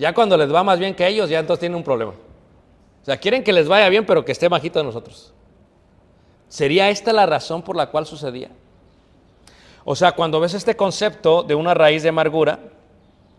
Ya 0.00 0.14
cuando 0.14 0.38
les 0.38 0.50
va 0.50 0.64
más 0.64 0.78
bien 0.78 0.94
que 0.94 1.06
ellos, 1.06 1.28
ya 1.28 1.40
entonces 1.40 1.60
tienen 1.60 1.76
un 1.76 1.84
problema. 1.84 2.12
O 2.12 3.04
sea, 3.04 3.18
quieren 3.18 3.44
que 3.44 3.52
les 3.52 3.68
vaya 3.68 3.86
bien, 3.90 4.06
pero 4.06 4.24
que 4.24 4.32
esté 4.32 4.48
bajito 4.48 4.78
de 4.78 4.86
nosotros. 4.86 5.34
¿Sería 6.48 6.88
esta 6.88 7.12
la 7.12 7.26
razón 7.26 7.60
por 7.60 7.76
la 7.76 7.90
cual 7.90 8.06
sucedía? 8.06 8.48
O 9.84 9.94
sea, 9.94 10.12
cuando 10.12 10.40
ves 10.40 10.54
este 10.54 10.74
concepto 10.74 11.42
de 11.42 11.54
una 11.54 11.74
raíz 11.74 12.02
de 12.02 12.08
amargura, 12.08 12.60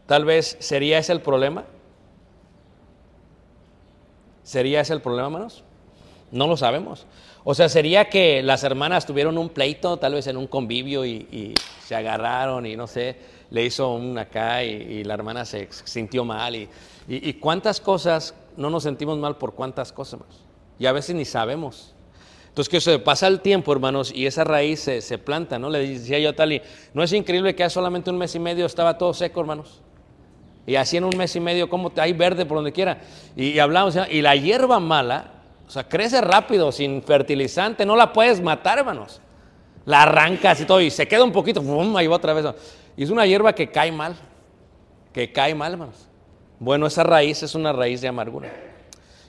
tal 0.06 0.24
vez 0.24 0.56
sería 0.60 1.00
ese 1.00 1.14
el 1.14 1.22
problema. 1.22 1.64
¿Sería 4.44 4.82
ese 4.82 4.94
el 4.94 5.02
problema, 5.02 5.30
hermanos? 5.30 5.64
No 6.30 6.46
lo 6.46 6.58
sabemos. 6.58 7.08
O 7.44 7.56
sea, 7.56 7.70
sería 7.70 8.08
que 8.08 8.44
las 8.44 8.64
hermanas 8.64 9.08
tuvieron 9.08 9.40
un 9.40 9.50
pleito, 9.50 9.98
tal 9.98 10.14
vez 10.14 10.28
en 10.28 10.38
un 10.38 10.46
convivio, 10.46 11.06
y, 11.06 11.28
y 11.32 11.56
se 11.84 11.96
agarraron 11.96 12.68
y 12.68 12.76
no 12.76 12.86
sé, 12.86 13.18
le 13.52 13.66
hizo 13.66 13.94
un 13.94 14.18
acá 14.18 14.64
y, 14.64 14.70
y 14.70 15.04
la 15.04 15.14
hermana 15.14 15.46
se 15.46 15.68
sintió 15.84 16.26
mal. 16.26 16.56
Y, 16.56 16.68
y- 17.08 17.34
cuántas 17.34 17.80
cosas 17.80 18.34
no 18.58 18.70
nos 18.70 18.84
sentimos 18.84 19.18
mal 19.18 19.38
por 19.38 19.54
cuántas 19.54 19.92
cosas. 19.92 20.22
Y 20.80 20.86
a 20.88 20.92
veces 20.92 21.16
ni 21.16 21.26
sabemos. 21.26 21.94
Entonces, 22.48 22.70
que 22.70 22.82
se 22.82 23.00
pasa 23.00 23.28
el 23.28 23.40
tiempo, 23.42 23.72
hermanos, 23.72 24.12
y 24.14 24.26
esa 24.26 24.44
raíz 24.44 24.80
se, 24.82 25.02
se 25.02 25.18
planta, 25.18 25.60
¿no? 25.60 25.70
Le 25.70 25.88
decía 25.88 26.20
yo 26.20 26.30
a 26.32 26.34
Tali, 26.34 26.62
¿no 26.94 27.04
es 27.04 27.14
increíble 27.14 27.56
que 27.56 27.64
hace 27.64 27.76
solamente 27.76 28.10
un 28.10 28.18
mes 28.18 28.36
y 28.36 28.40
medio 28.40 28.66
estaba 28.66 28.98
todo 28.98 29.14
seco, 29.14 29.40
hermanos? 29.40 29.82
Y 30.66 30.76
así 30.76 30.98
en 30.98 31.06
un 31.06 31.18
mes 31.18 31.36
y 31.36 31.40
medio, 31.40 31.70
como 31.70 31.92
hay 31.98 32.14
verde 32.14 32.46
por 32.46 32.58
donde 32.58 32.72
quiera. 32.72 33.00
Y, 33.36 33.58
hablamos, 33.60 33.98
y 34.10 34.22
la 34.22 34.36
hierba 34.36 34.80
mala, 34.80 35.32
o 35.68 35.72
sea, 35.72 35.88
crece 35.88 36.20
rápido, 36.22 36.72
sin 36.72 37.02
fertilizante, 37.04 37.86
no 37.86 37.96
la 37.96 38.12
puedes 38.14 38.42
matar, 38.42 38.80
hermanos. 38.80 39.22
La 39.86 40.04
arrancas 40.04 40.62
y 40.62 40.66
todo, 40.66 40.82
y 40.82 40.92
se 40.92 41.08
queda 41.08 41.24
un 41.24 41.32
poquito, 41.32 41.62
¡fum! 41.62 41.96
ahí 41.96 42.08
va 42.08 42.18
otra 42.18 42.34
vez. 42.34 42.46
Y 42.98 43.04
es 43.04 43.10
una 43.10 43.26
hierba 43.26 43.54
que 43.54 43.70
cae 43.70 43.92
mal, 43.92 44.16
que 45.14 45.32
cae 45.32 45.56
mal, 45.56 45.74
hermanos. 45.74 46.08
Bueno, 46.60 46.86
esa 46.86 47.04
raíz 47.04 47.42
es 47.42 47.56
una 47.56 47.74
raíz 47.74 48.02
de 48.02 48.08
amargura. 48.08 48.52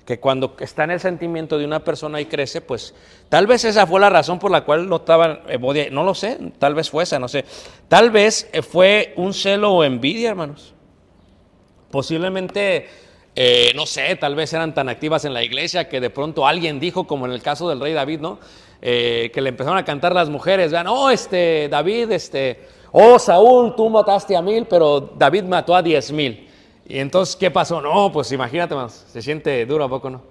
Que 0.05 0.19
cuando 0.19 0.55
está 0.59 0.85
en 0.85 0.91
el 0.91 1.01
sentimiento 1.01 1.57
de 1.57 1.65
una 1.65 1.83
persona 1.83 2.21
y 2.21 2.27
crece, 2.27 2.61
pues 2.61 2.95
tal 3.29 3.47
vez 3.47 3.65
esa 3.65 3.87
fue 3.87 4.01
la 4.01 4.11
razón 4.11 4.39
por 4.39 4.51
la 4.51 4.65
cual 4.65 4.89
no 4.89 4.97
estaba, 4.97 5.43
eh, 5.49 5.89
no 5.91 6.05
lo 6.05 6.15
sé, 6.15 6.39
tal 6.59 6.75
vez 6.75 6.91
fue 6.91 7.05
esa, 7.05 7.19
no 7.19 7.29
sé. 7.29 7.45
Tal 7.89 8.11
vez 8.11 8.51
eh, 8.53 8.63
fue 8.63 9.15
un 9.17 9.33
celo 9.33 9.73
o 9.73 9.85
envidia, 9.85 10.29
hermanos. 10.29 10.75
Posiblemente, 11.91 12.89
eh, 13.35 13.73
no 13.77 13.87
sé, 13.87 14.17
tal 14.17 14.35
vez 14.35 14.53
eran 14.53 14.75
tan 14.75 14.89
activas 14.89 15.25
en 15.25 15.33
la 15.33 15.43
iglesia 15.43 15.89
que 15.89 16.01
de 16.01 16.11
pronto 16.11 16.47
alguien 16.47 16.81
dijo, 16.81 17.07
como 17.07 17.27
en 17.27 17.33
el 17.33 17.43
caso 17.43 17.69
del 17.69 17.81
rey 17.81 17.93
David, 17.93 18.21
¿no? 18.21 18.41
Que 18.81 19.33
le 19.37 19.49
empezaron 19.49 19.79
a 19.79 19.85
cantar 19.85 20.13
las 20.13 20.29
mujeres, 20.29 20.73
vean, 20.73 20.89
oh, 20.89 21.09
este, 21.09 21.69
David, 21.71 22.11
este, 22.11 22.59
oh, 22.93 23.19
Saúl, 23.19 23.75
tú 23.75 23.89
mataste 23.91 24.37
a 24.37 24.43
mil, 24.43 24.67
pero 24.67 25.01
David 25.01 25.45
mató 25.45 25.75
a 25.75 25.83
diez 25.83 26.13
mil. 26.13 26.49
Y 26.87 26.99
entonces, 26.99 27.35
¿qué 27.35 27.51
pasó? 27.51 27.81
No, 27.81 28.13
pues 28.13 28.31
imagínate, 28.33 28.75
más, 28.75 29.07
se 29.11 29.23
siente 29.23 29.65
duro 29.67 29.85
a 29.85 29.89
poco, 29.89 30.11
¿no? 30.11 30.23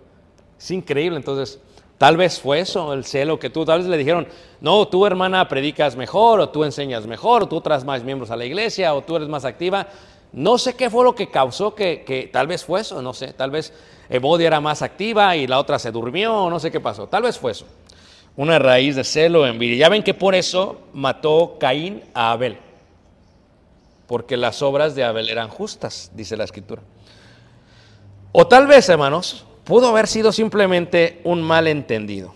Es 0.59 0.69
increíble, 0.71 1.17
entonces, 1.17 1.59
tal 1.97 2.17
vez 2.17 2.39
fue 2.39 2.59
eso, 2.59 2.93
el 2.93 3.03
celo 3.03 3.39
que 3.39 3.49
tú, 3.49 3.65
tal 3.65 3.79
vez 3.79 3.87
le 3.87 3.97
dijeron, 3.97 4.27
no, 4.59 4.87
tú 4.87 5.05
hermana 5.05 5.47
predicas 5.47 5.95
mejor, 5.95 6.39
o 6.39 6.49
tú 6.49 6.63
enseñas 6.63 7.07
mejor, 7.07 7.43
o 7.43 7.47
tú 7.47 7.61
traes 7.61 7.83
más 7.83 8.03
miembros 8.03 8.29
a 8.31 8.35
la 8.35 8.45
iglesia, 8.45 8.93
o 8.93 9.01
tú 9.01 9.15
eres 9.15 9.27
más 9.27 9.43
activa. 9.43 9.87
No 10.33 10.57
sé 10.57 10.75
qué 10.75 10.89
fue 10.89 11.03
lo 11.03 11.15
que 11.15 11.29
causó 11.29 11.75
que, 11.75 12.03
que 12.05 12.29
tal 12.31 12.47
vez 12.47 12.63
fue 12.63 12.81
eso, 12.81 13.01
no 13.01 13.13
sé, 13.13 13.33
tal 13.33 13.51
vez 13.51 13.73
Evodia 14.07 14.47
era 14.47 14.61
más 14.61 14.81
activa 14.81 15.35
y 15.35 15.47
la 15.47 15.59
otra 15.59 15.79
se 15.79 15.91
durmió, 15.91 16.49
no 16.49 16.59
sé 16.59 16.69
qué 16.69 16.79
pasó, 16.79 17.07
tal 17.07 17.23
vez 17.23 17.37
fue 17.39 17.51
eso. 17.51 17.65
Una 18.35 18.59
raíz 18.59 18.95
de 18.95 19.03
celo, 19.03 19.45
envidia. 19.45 19.77
Ya 19.77 19.89
ven 19.89 20.03
que 20.03 20.13
por 20.13 20.35
eso 20.35 20.81
mató 20.93 21.57
Caín 21.59 22.01
a 22.13 22.31
Abel 22.31 22.57
porque 24.11 24.35
las 24.35 24.61
obras 24.61 24.93
de 24.93 25.05
Abel 25.05 25.29
eran 25.29 25.47
justas, 25.47 26.11
dice 26.13 26.35
la 26.35 26.43
escritura. 26.43 26.81
O 28.33 28.45
tal 28.45 28.67
vez, 28.67 28.89
hermanos, 28.89 29.45
pudo 29.63 29.87
haber 29.87 30.05
sido 30.05 30.33
simplemente 30.33 31.21
un 31.23 31.41
malentendido. 31.41 32.33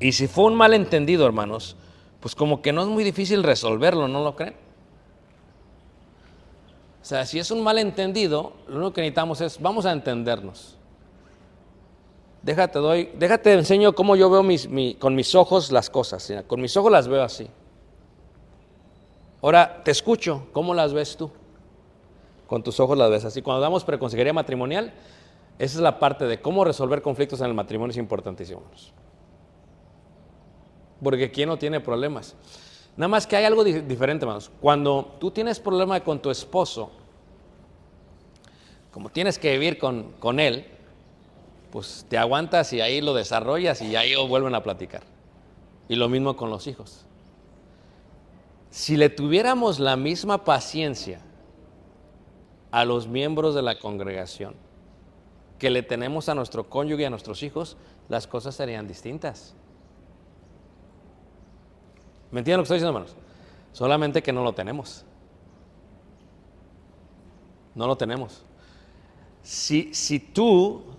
Y 0.00 0.12
si 0.12 0.26
fue 0.26 0.46
un 0.46 0.54
malentendido, 0.54 1.26
hermanos, 1.26 1.76
pues 2.20 2.34
como 2.34 2.62
que 2.62 2.72
no 2.72 2.80
es 2.80 2.88
muy 2.88 3.04
difícil 3.04 3.42
resolverlo, 3.42 4.08
¿no 4.08 4.24
lo 4.24 4.34
creen? 4.34 4.54
O 7.02 7.04
sea, 7.04 7.26
si 7.26 7.38
es 7.38 7.50
un 7.50 7.62
malentendido, 7.62 8.54
lo 8.66 8.76
único 8.76 8.94
que 8.94 9.02
necesitamos 9.02 9.42
es, 9.42 9.60
vamos 9.60 9.84
a 9.84 9.92
entendernos. 9.92 10.78
Déjate, 12.44 12.78
doy, 12.78 13.10
déjate 13.16 13.54
enseño 13.54 13.94
cómo 13.94 14.16
yo 14.16 14.28
veo 14.28 14.42
mis, 14.42 14.68
mi- 14.68 14.94
con 14.96 15.14
mis 15.14 15.34
ojos 15.34 15.72
las 15.72 15.88
cosas. 15.88 16.30
Con 16.46 16.60
mis 16.60 16.76
ojos 16.76 16.92
las 16.92 17.08
veo 17.08 17.22
así. 17.22 17.48
Ahora 19.40 19.82
te 19.82 19.90
escucho, 19.90 20.46
¿cómo 20.52 20.74
las 20.74 20.92
ves 20.92 21.16
tú? 21.16 21.30
Con 22.46 22.62
tus 22.62 22.78
ojos 22.80 22.98
las 22.98 23.08
ves 23.10 23.24
así. 23.24 23.40
Cuando 23.40 23.62
damos 23.62 23.82
preconsejería 23.84 24.34
matrimonial, 24.34 24.92
esa 25.58 25.76
es 25.78 25.80
la 25.80 25.98
parte 25.98 26.26
de 26.26 26.42
cómo 26.42 26.64
resolver 26.64 27.00
conflictos 27.00 27.40
en 27.40 27.46
el 27.46 27.54
matrimonio, 27.54 27.92
es 27.92 27.96
importantísimo. 27.96 28.62
Porque 31.02 31.30
¿quién 31.30 31.48
no 31.48 31.56
tiene 31.58 31.80
problemas? 31.80 32.34
Nada 32.96 33.08
más 33.08 33.26
que 33.26 33.36
hay 33.36 33.44
algo 33.44 33.64
di- 33.64 33.80
diferente, 33.80 34.24
hermanos. 34.24 34.50
Cuando 34.60 35.16
tú 35.18 35.30
tienes 35.30 35.58
problema 35.60 35.98
con 36.00 36.20
tu 36.20 36.30
esposo, 36.30 36.90
como 38.92 39.08
tienes 39.08 39.38
que 39.38 39.52
vivir 39.52 39.78
con, 39.78 40.12
con 40.20 40.38
él, 40.38 40.66
pues 41.74 42.06
te 42.08 42.16
aguantas 42.16 42.72
y 42.72 42.80
ahí 42.80 43.00
lo 43.00 43.14
desarrollas 43.14 43.82
y 43.82 43.96
ahí 43.96 44.14
vuelven 44.28 44.54
a 44.54 44.62
platicar. 44.62 45.02
Y 45.88 45.96
lo 45.96 46.08
mismo 46.08 46.36
con 46.36 46.48
los 46.48 46.68
hijos. 46.68 47.04
Si 48.70 48.96
le 48.96 49.08
tuviéramos 49.10 49.80
la 49.80 49.96
misma 49.96 50.44
paciencia 50.44 51.20
a 52.70 52.84
los 52.84 53.08
miembros 53.08 53.56
de 53.56 53.62
la 53.62 53.76
congregación 53.76 54.54
que 55.58 55.68
le 55.68 55.82
tenemos 55.82 56.28
a 56.28 56.36
nuestro 56.36 56.70
cónyuge 56.70 57.02
y 57.02 57.06
a 57.06 57.10
nuestros 57.10 57.42
hijos, 57.42 57.76
las 58.08 58.28
cosas 58.28 58.54
serían 58.54 58.86
distintas. 58.86 59.56
¿Me 62.30 62.38
entienden 62.38 62.58
lo 62.58 62.62
que 62.62 62.66
estoy 62.66 62.76
diciendo, 62.76 62.96
hermanos? 62.96 63.16
Solamente 63.72 64.22
que 64.22 64.32
no 64.32 64.44
lo 64.44 64.52
tenemos. 64.52 65.04
No 67.74 67.88
lo 67.88 67.96
tenemos. 67.96 68.44
Si, 69.42 69.92
si 69.92 70.20
tú 70.20 70.93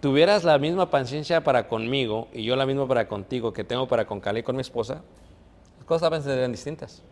tuvieras 0.00 0.44
la 0.44 0.58
misma 0.58 0.90
paciencia 0.90 1.42
para 1.42 1.68
conmigo 1.68 2.28
y 2.32 2.44
yo 2.44 2.56
la 2.56 2.66
misma 2.66 2.86
para 2.86 3.08
contigo 3.08 3.52
que 3.52 3.64
tengo 3.64 3.88
para 3.88 4.06
con 4.06 4.20
Cali 4.20 4.40
y 4.40 4.42
con 4.42 4.56
mi 4.56 4.62
esposa, 4.62 5.02
las 5.76 5.86
cosas 5.86 6.24
serían 6.24 6.52
distintas. 6.52 7.02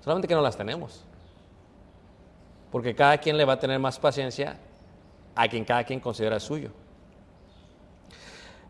Solamente 0.00 0.28
que 0.28 0.34
no 0.34 0.42
las 0.42 0.56
tenemos. 0.56 1.04
Porque 2.70 2.94
cada 2.94 3.18
quien 3.18 3.36
le 3.36 3.44
va 3.44 3.54
a 3.54 3.58
tener 3.58 3.78
más 3.78 3.98
paciencia 3.98 4.56
a 5.34 5.48
quien 5.48 5.64
cada 5.64 5.84
quien 5.84 6.00
considera 6.00 6.38
suyo. 6.38 6.70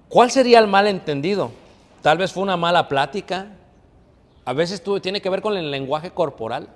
¿Cuál 0.08 0.30
sería 0.30 0.58
el 0.58 0.66
malentendido? 0.66 1.52
Tal 2.02 2.18
vez 2.18 2.32
fue 2.32 2.42
una 2.42 2.56
mala 2.56 2.88
plática. 2.88 3.48
A 4.44 4.52
veces 4.52 4.82
tiene 5.02 5.20
que 5.20 5.30
ver 5.30 5.42
con 5.42 5.56
el 5.56 5.70
lenguaje 5.70 6.10
corporal. 6.10 6.68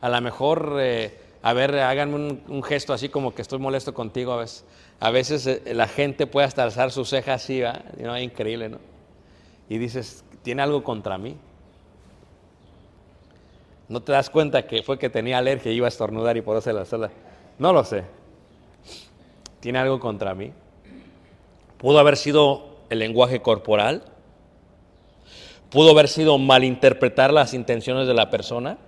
A 0.00 0.08
lo 0.08 0.20
mejor, 0.20 0.76
eh, 0.80 1.21
a 1.42 1.52
ver, 1.54 1.76
háganme 1.78 2.40
un, 2.46 2.62
gesto 2.62 2.92
así 2.92 3.08
como 3.08 3.34
que 3.34 3.42
estoy 3.42 3.58
molesto 3.58 3.92
contigo 3.92 4.32
a 4.32 4.36
veces. 4.36 4.64
A 5.00 5.10
veces 5.10 5.46
eh, 5.48 5.74
la 5.74 5.88
gente 5.88 6.28
puede 6.28 6.46
hasta 6.46 6.62
alzar 6.62 6.92
sus 6.92 7.08
cejas 7.08 7.42
así, 7.42 7.62
¿no? 7.98 8.16
Increíble, 8.16 8.68
¿no? 8.68 8.78
Y 9.68 9.78
dices, 9.78 10.24
tiene 10.42 10.62
algo 10.62 10.84
contra 10.84 11.18
mí. 11.18 11.36
No 13.88 14.00
te 14.02 14.12
das 14.12 14.30
cuenta 14.30 14.66
que 14.68 14.84
fue 14.84 14.98
que 14.98 15.10
tenía 15.10 15.38
alergia 15.38 15.72
y 15.72 15.76
iba 15.76 15.86
a 15.86 15.88
estornudar 15.88 16.36
y 16.36 16.42
por 16.42 16.56
eso 16.56 16.72
la 16.72 16.84
sala. 16.84 17.10
No 17.58 17.72
lo 17.72 17.82
sé. 17.82 18.04
Tiene 19.58 19.80
algo 19.80 19.98
contra 19.98 20.34
mí. 20.34 20.52
Pudo 21.78 21.98
haber 21.98 22.16
sido 22.16 22.76
el 22.88 23.00
lenguaje 23.00 23.42
corporal. 23.42 24.04
Pudo 25.70 25.90
haber 25.90 26.06
sido 26.06 26.38
malinterpretar 26.38 27.32
las 27.32 27.52
intenciones 27.52 28.06
de 28.06 28.14
la 28.14 28.30
persona. 28.30 28.78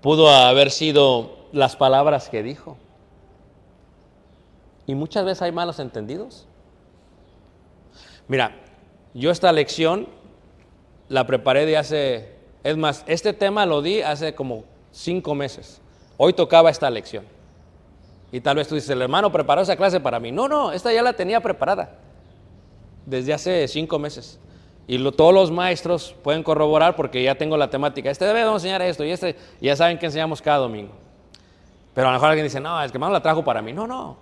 Pudo 0.00 0.30
haber 0.30 0.70
sido 0.70 1.36
las 1.52 1.76
palabras 1.76 2.28
que 2.28 2.42
dijo. 2.42 2.76
Y 4.86 4.94
muchas 4.94 5.24
veces 5.24 5.42
hay 5.42 5.52
malos 5.52 5.80
entendidos. 5.80 6.46
Mira, 8.28 8.56
yo 9.14 9.30
esta 9.30 9.52
lección 9.52 10.08
la 11.08 11.26
preparé 11.26 11.66
de 11.66 11.76
hace, 11.76 12.36
es 12.62 12.76
más, 12.76 13.04
este 13.06 13.32
tema 13.32 13.66
lo 13.66 13.82
di 13.82 14.02
hace 14.02 14.34
como 14.34 14.64
cinco 14.92 15.34
meses. 15.34 15.80
Hoy 16.16 16.32
tocaba 16.32 16.70
esta 16.70 16.90
lección. 16.90 17.24
Y 18.30 18.40
tal 18.40 18.56
vez 18.56 18.68
tú 18.68 18.74
dices, 18.74 18.90
el 18.90 19.00
hermano 19.00 19.32
preparó 19.32 19.62
esa 19.62 19.76
clase 19.76 20.00
para 20.00 20.20
mí. 20.20 20.30
No, 20.30 20.48
no, 20.48 20.72
esta 20.72 20.92
ya 20.92 21.02
la 21.02 21.14
tenía 21.14 21.40
preparada 21.40 21.96
desde 23.06 23.32
hace 23.32 23.66
cinco 23.68 23.98
meses. 23.98 24.38
Y 24.88 24.98
todos 25.12 25.34
los 25.34 25.50
maestros 25.50 26.16
pueden 26.22 26.42
corroborar 26.42 26.96
porque 26.96 27.22
ya 27.22 27.34
tengo 27.34 27.58
la 27.58 27.68
temática. 27.68 28.10
Este 28.10 28.24
debe 28.24 28.40
enseñar 28.40 28.80
esto 28.80 29.04
y 29.04 29.10
este, 29.10 29.36
ya 29.60 29.76
saben 29.76 29.98
que 29.98 30.06
enseñamos 30.06 30.40
cada 30.40 30.56
domingo. 30.56 30.92
Pero 31.94 32.08
a 32.08 32.10
lo 32.10 32.16
mejor 32.16 32.30
alguien 32.30 32.46
dice, 32.46 32.58
no, 32.58 32.82
es 32.82 32.90
que 32.90 32.96
hermano 32.96 33.12
la 33.12 33.20
trajo 33.20 33.44
para 33.44 33.60
mí. 33.60 33.74
No, 33.74 33.86
no. 33.86 34.16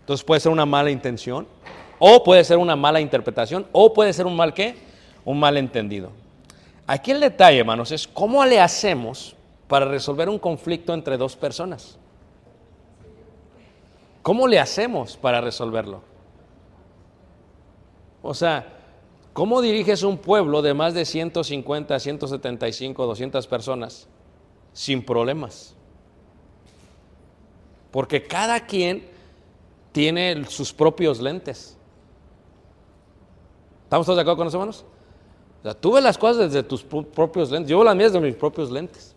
Entonces 0.00 0.22
puede 0.22 0.40
ser 0.40 0.52
una 0.52 0.66
mala 0.66 0.90
intención, 0.90 1.48
o 1.98 2.22
puede 2.22 2.44
ser 2.44 2.58
una 2.58 2.76
mala 2.76 3.00
interpretación, 3.00 3.66
o 3.72 3.94
puede 3.94 4.12
ser 4.12 4.26
un 4.26 4.36
mal 4.36 4.52
qué? 4.52 4.76
Un 5.24 5.40
malentendido. 5.40 6.10
Aquí 6.86 7.10
el 7.10 7.20
detalle, 7.20 7.60
hermanos, 7.60 7.90
es 7.90 8.06
cómo 8.06 8.44
le 8.44 8.60
hacemos 8.60 9.34
para 9.66 9.86
resolver 9.86 10.28
un 10.28 10.38
conflicto 10.38 10.92
entre 10.92 11.16
dos 11.16 11.36
personas. 11.36 11.96
¿Cómo 14.20 14.46
le 14.46 14.58
hacemos 14.58 15.16
para 15.16 15.40
resolverlo? 15.40 16.02
O 18.20 18.34
sea, 18.34 18.81
¿cómo 19.32 19.60
diriges 19.60 20.02
un 20.02 20.18
pueblo 20.18 20.62
de 20.62 20.74
más 20.74 20.94
de 20.94 21.04
150, 21.04 21.98
175, 21.98 23.06
200 23.06 23.46
personas 23.46 24.08
sin 24.72 25.04
problemas? 25.04 25.74
Porque 27.90 28.22
cada 28.22 28.66
quien 28.66 29.06
tiene 29.92 30.44
sus 30.46 30.72
propios 30.72 31.20
lentes. 31.20 31.76
¿Estamos 33.84 34.06
todos 34.06 34.16
de 34.16 34.22
acuerdo 34.22 34.38
con 34.38 34.48
eso, 34.48 34.56
hermanos? 34.56 34.84
O 35.60 35.62
sea, 35.62 35.74
tú 35.74 35.92
ves 35.92 36.02
las 36.02 36.18
cosas 36.18 36.50
desde 36.50 36.62
tus 36.62 36.82
propios 36.82 37.50
lentes. 37.50 37.70
Yo 37.70 37.76
veo 37.76 37.84
las 37.84 37.94
mías 37.94 38.12
desde 38.12 38.26
mis 38.26 38.34
propios 38.34 38.70
lentes. 38.70 39.14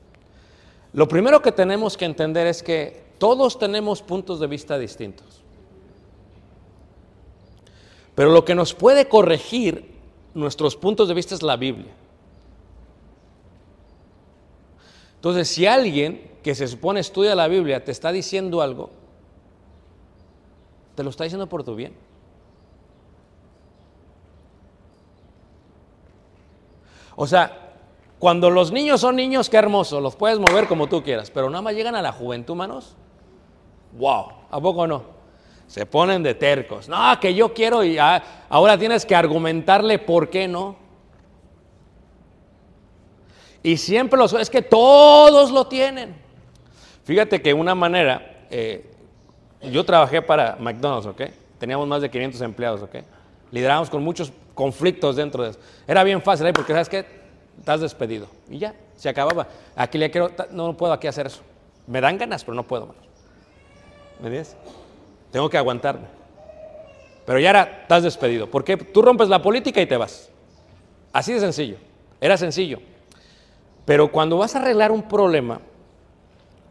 Lo 0.94 1.08
primero 1.08 1.42
que 1.42 1.52
tenemos 1.52 1.98
que 1.98 2.06
entender 2.06 2.46
es 2.48 2.62
que 2.62 3.06
todos 3.18 3.58
tenemos 3.58 4.02
puntos 4.02 4.40
de 4.40 4.48
vista 4.48 4.78
distintos. 4.78 5.42
Pero 8.14 8.32
lo 8.32 8.46
que 8.46 8.54
nos 8.54 8.74
puede 8.74 9.08
corregir 9.08 9.95
nuestros 10.36 10.76
puntos 10.76 11.08
de 11.08 11.14
vista 11.16 11.34
es 11.34 11.42
la 11.42 11.56
Biblia. 11.56 11.92
Entonces, 15.16 15.48
si 15.48 15.66
alguien 15.66 16.36
que 16.44 16.54
se 16.54 16.68
supone 16.68 17.00
estudia 17.00 17.34
la 17.34 17.48
Biblia 17.48 17.84
te 17.84 17.92
está 17.92 18.12
diciendo 18.12 18.62
algo, 18.62 18.92
te 20.94 21.04
lo 21.04 21.10
está 21.10 21.24
diciendo 21.24 21.48
por 21.48 21.64
tu 21.64 21.74
bien. 21.74 21.96
O 27.16 27.26
sea, 27.26 27.78
cuando 28.20 28.50
los 28.50 28.72
niños 28.72 29.02
son 29.02 29.16
niños, 29.16 29.50
qué 29.50 29.58
hermoso, 29.58 30.02
los 30.02 30.16
puedes 30.16 30.38
mover 30.38 30.68
como 30.68 30.88
tú 30.88 31.02
quieras, 31.02 31.32
pero 31.32 31.50
nada 31.50 31.62
más 31.62 31.74
llegan 31.74 31.96
a 31.96 32.02
la 32.02 32.12
juventud, 32.12 32.56
manos. 32.56 32.96
Wow, 33.98 34.28
¿a 34.52 34.60
poco 34.60 34.86
no? 34.86 35.15
Se 35.76 35.86
ponen 35.86 36.24
de 36.24 36.34
tercos. 36.34 36.88
No, 36.88 37.20
que 37.20 37.36
yo 37.36 37.54
quiero 37.54 37.84
y 37.84 37.98
ah, 37.98 38.24
ahora 38.48 38.78
tienes 38.78 39.06
que 39.06 39.14
argumentarle 39.14 40.00
por 40.00 40.30
qué 40.30 40.48
no. 40.48 40.78
Y 43.62 43.76
siempre 43.76 44.18
los 44.18 44.32
es 44.32 44.50
que 44.50 44.62
todos 44.62 45.52
lo 45.52 45.68
tienen. 45.68 46.16
Fíjate 47.04 47.42
que 47.42 47.54
una 47.54 47.76
manera, 47.76 48.46
eh, 48.50 48.90
yo 49.64 49.84
trabajé 49.84 50.22
para 50.22 50.56
McDonald's, 50.62 51.08
¿ok? 51.08 51.24
Teníamos 51.60 51.86
más 51.90 52.02
de 52.02 52.10
500 52.10 52.40
empleados, 52.40 52.82
¿ok? 52.82 52.96
Liderábamos 53.52 53.90
con 53.90 54.02
muchos 54.02 54.32
conflictos 54.54 55.18
dentro 55.18 55.44
de 55.44 55.50
eso. 55.50 55.60
Era 55.86 56.06
bien 56.06 56.22
fácil 56.22 56.54
porque, 56.54 56.72
¿sabes 56.72 56.88
qué? 56.88 57.06
Estás 57.60 57.82
despedido. 57.82 58.28
Y 58.50 58.60
ya, 58.60 58.74
se 58.96 59.10
acababa. 59.10 59.50
Aquí 59.76 59.98
le 59.98 60.10
quiero, 60.10 60.32
no 60.52 60.78
puedo 60.78 60.94
aquí 60.94 61.08
hacer 61.08 61.28
eso. 61.28 61.42
Me 61.86 62.00
dan 62.00 62.18
ganas, 62.18 62.46
pero 62.46 62.56
no 62.56 62.64
puedo. 62.64 62.96
¿Me 64.22 64.28
entiendes? 64.28 64.56
Tengo 65.36 65.50
que 65.50 65.58
aguantarme. 65.58 66.08
Pero 67.26 67.40
ya 67.40 67.50
era, 67.50 67.80
estás 67.82 68.04
despedido. 68.04 68.50
Porque 68.50 68.78
tú 68.78 69.02
rompes 69.02 69.28
la 69.28 69.42
política 69.42 69.82
y 69.82 69.86
te 69.86 69.98
vas. 69.98 70.30
Así 71.12 71.34
de 71.34 71.42
sencillo. 71.42 71.76
Era 72.22 72.38
sencillo. 72.38 72.80
Pero 73.84 74.14
cuando 74.14 74.38
vas 74.38 74.56
a 74.56 74.60
arreglar 74.60 74.94
un 74.94 75.04
problema, 75.10 75.60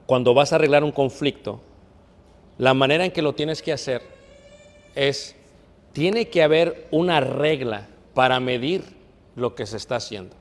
cuando 0.07 0.33
vas 0.33 0.51
a 0.51 0.57
arreglar 0.57 0.83
un 0.83 0.93
conflicto, 0.93 1.61
la 2.57 2.73
manera 2.73 3.05
en 3.05 3.11
que 3.11 3.21
lo 3.21 3.35
tienes 3.35 3.61
que 3.61 3.71
hacer 3.71 4.01
es, 4.95 5.37
tiene 5.93 6.29
que 6.29 6.43
haber 6.43 6.89
una 6.91 7.21
regla 7.21 7.89
para 8.15 8.41
medir 8.41 8.83
lo 9.37 9.55
que 9.55 9.67
se 9.67 9.77
está 9.77 9.97
haciendo. 9.97 10.37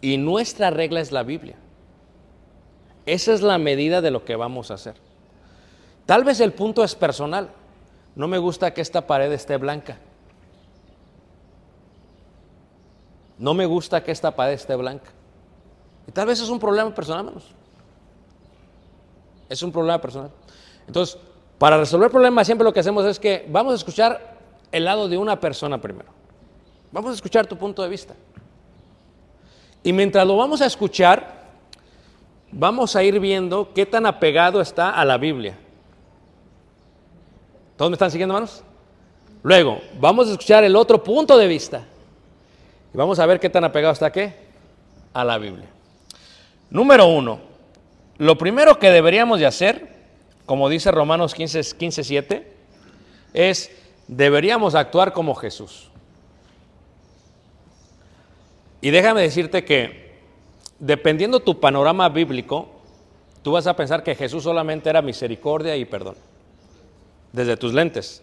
Y 0.00 0.16
nuestra 0.16 0.70
regla 0.70 0.98
es 0.98 1.12
la 1.12 1.22
Biblia. 1.22 1.54
Esa 3.06 3.32
es 3.32 3.42
la 3.42 3.58
medida 3.58 4.00
de 4.00 4.10
lo 4.10 4.24
que 4.24 4.34
vamos 4.34 4.72
a 4.72 4.74
hacer. 4.74 5.13
Tal 6.06 6.24
vez 6.24 6.40
el 6.40 6.52
punto 6.52 6.84
es 6.84 6.94
personal. 6.94 7.50
No 8.14 8.28
me 8.28 8.38
gusta 8.38 8.72
que 8.72 8.80
esta 8.80 9.06
pared 9.06 9.32
esté 9.32 9.56
blanca. 9.56 9.98
No 13.38 13.54
me 13.54 13.66
gusta 13.66 14.02
que 14.02 14.12
esta 14.12 14.34
pared 14.36 14.52
esté 14.52 14.76
blanca. 14.76 15.10
Y 16.06 16.12
tal 16.12 16.26
vez 16.26 16.40
es 16.40 16.48
un 16.48 16.58
problema 16.58 16.94
personal, 16.94 17.26
hermanos. 17.26 17.52
Es 19.48 19.62
un 19.62 19.72
problema 19.72 20.00
personal. 20.00 20.30
Entonces, 20.86 21.18
para 21.58 21.78
resolver 21.78 22.10
problemas 22.10 22.46
siempre 22.46 22.64
lo 22.64 22.72
que 22.72 22.80
hacemos 22.80 23.04
es 23.06 23.18
que 23.18 23.46
vamos 23.48 23.72
a 23.72 23.76
escuchar 23.76 24.36
el 24.70 24.84
lado 24.84 25.08
de 25.08 25.16
una 25.16 25.40
persona 25.40 25.80
primero. 25.80 26.10
Vamos 26.92 27.12
a 27.12 27.14
escuchar 27.14 27.46
tu 27.46 27.56
punto 27.56 27.82
de 27.82 27.88
vista. 27.88 28.14
Y 29.82 29.92
mientras 29.92 30.26
lo 30.26 30.36
vamos 30.36 30.60
a 30.60 30.66
escuchar, 30.66 31.44
vamos 32.52 32.94
a 32.96 33.02
ir 33.02 33.18
viendo 33.20 33.72
qué 33.74 33.84
tan 33.84 34.06
apegado 34.06 34.60
está 34.60 34.90
a 34.90 35.04
la 35.04 35.18
Biblia. 35.18 35.58
¿Todos 37.76 37.90
me 37.90 37.94
están 37.94 38.10
siguiendo, 38.10 38.34
hermanos? 38.34 38.62
Luego, 39.42 39.80
vamos 39.98 40.28
a 40.28 40.32
escuchar 40.32 40.64
el 40.64 40.76
otro 40.76 41.02
punto 41.02 41.36
de 41.36 41.46
vista. 41.46 41.84
Y 42.92 42.96
vamos 42.96 43.18
a 43.18 43.26
ver 43.26 43.40
qué 43.40 43.50
tan 43.50 43.64
apegado 43.64 43.92
está 43.92 44.12
qué? 44.12 44.32
A 45.12 45.24
la 45.24 45.38
Biblia. 45.38 45.68
Número 46.70 47.06
uno, 47.06 47.40
lo 48.18 48.38
primero 48.38 48.78
que 48.78 48.90
deberíamos 48.90 49.40
de 49.40 49.46
hacer, 49.46 49.88
como 50.46 50.68
dice 50.68 50.90
Romanos 50.90 51.34
15, 51.34 51.76
15 51.76 52.04
7, 52.04 52.52
es 53.32 53.70
deberíamos 54.06 54.74
actuar 54.74 55.12
como 55.12 55.34
Jesús. 55.34 55.90
Y 58.80 58.90
déjame 58.90 59.22
decirte 59.22 59.64
que 59.64 60.14
dependiendo 60.78 61.40
tu 61.40 61.58
panorama 61.58 62.08
bíblico, 62.08 62.68
tú 63.42 63.52
vas 63.52 63.66
a 63.66 63.74
pensar 63.74 64.02
que 64.02 64.14
Jesús 64.14 64.44
solamente 64.44 64.90
era 64.90 65.02
misericordia 65.02 65.76
y 65.76 65.84
perdón, 65.84 66.16
desde 67.34 67.56
tus 67.56 67.74
lentes. 67.74 68.22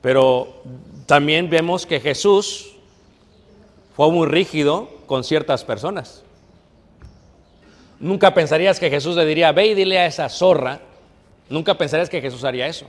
Pero 0.00 0.62
también 1.04 1.50
vemos 1.50 1.84
que 1.84 2.00
Jesús 2.00 2.72
fue 3.94 4.10
muy 4.10 4.26
rígido 4.26 4.88
con 5.06 5.22
ciertas 5.22 5.64
personas. 5.64 6.22
Nunca 8.00 8.32
pensarías 8.34 8.80
que 8.80 8.90
Jesús 8.90 9.16
le 9.16 9.24
diría, 9.26 9.52
ve 9.52 9.68
y 9.68 9.74
dile 9.74 9.98
a 9.98 10.06
esa 10.06 10.28
zorra. 10.28 10.80
Nunca 11.48 11.76
pensarías 11.76 12.08
que 12.08 12.20
Jesús 12.20 12.42
haría 12.44 12.66
eso. 12.66 12.86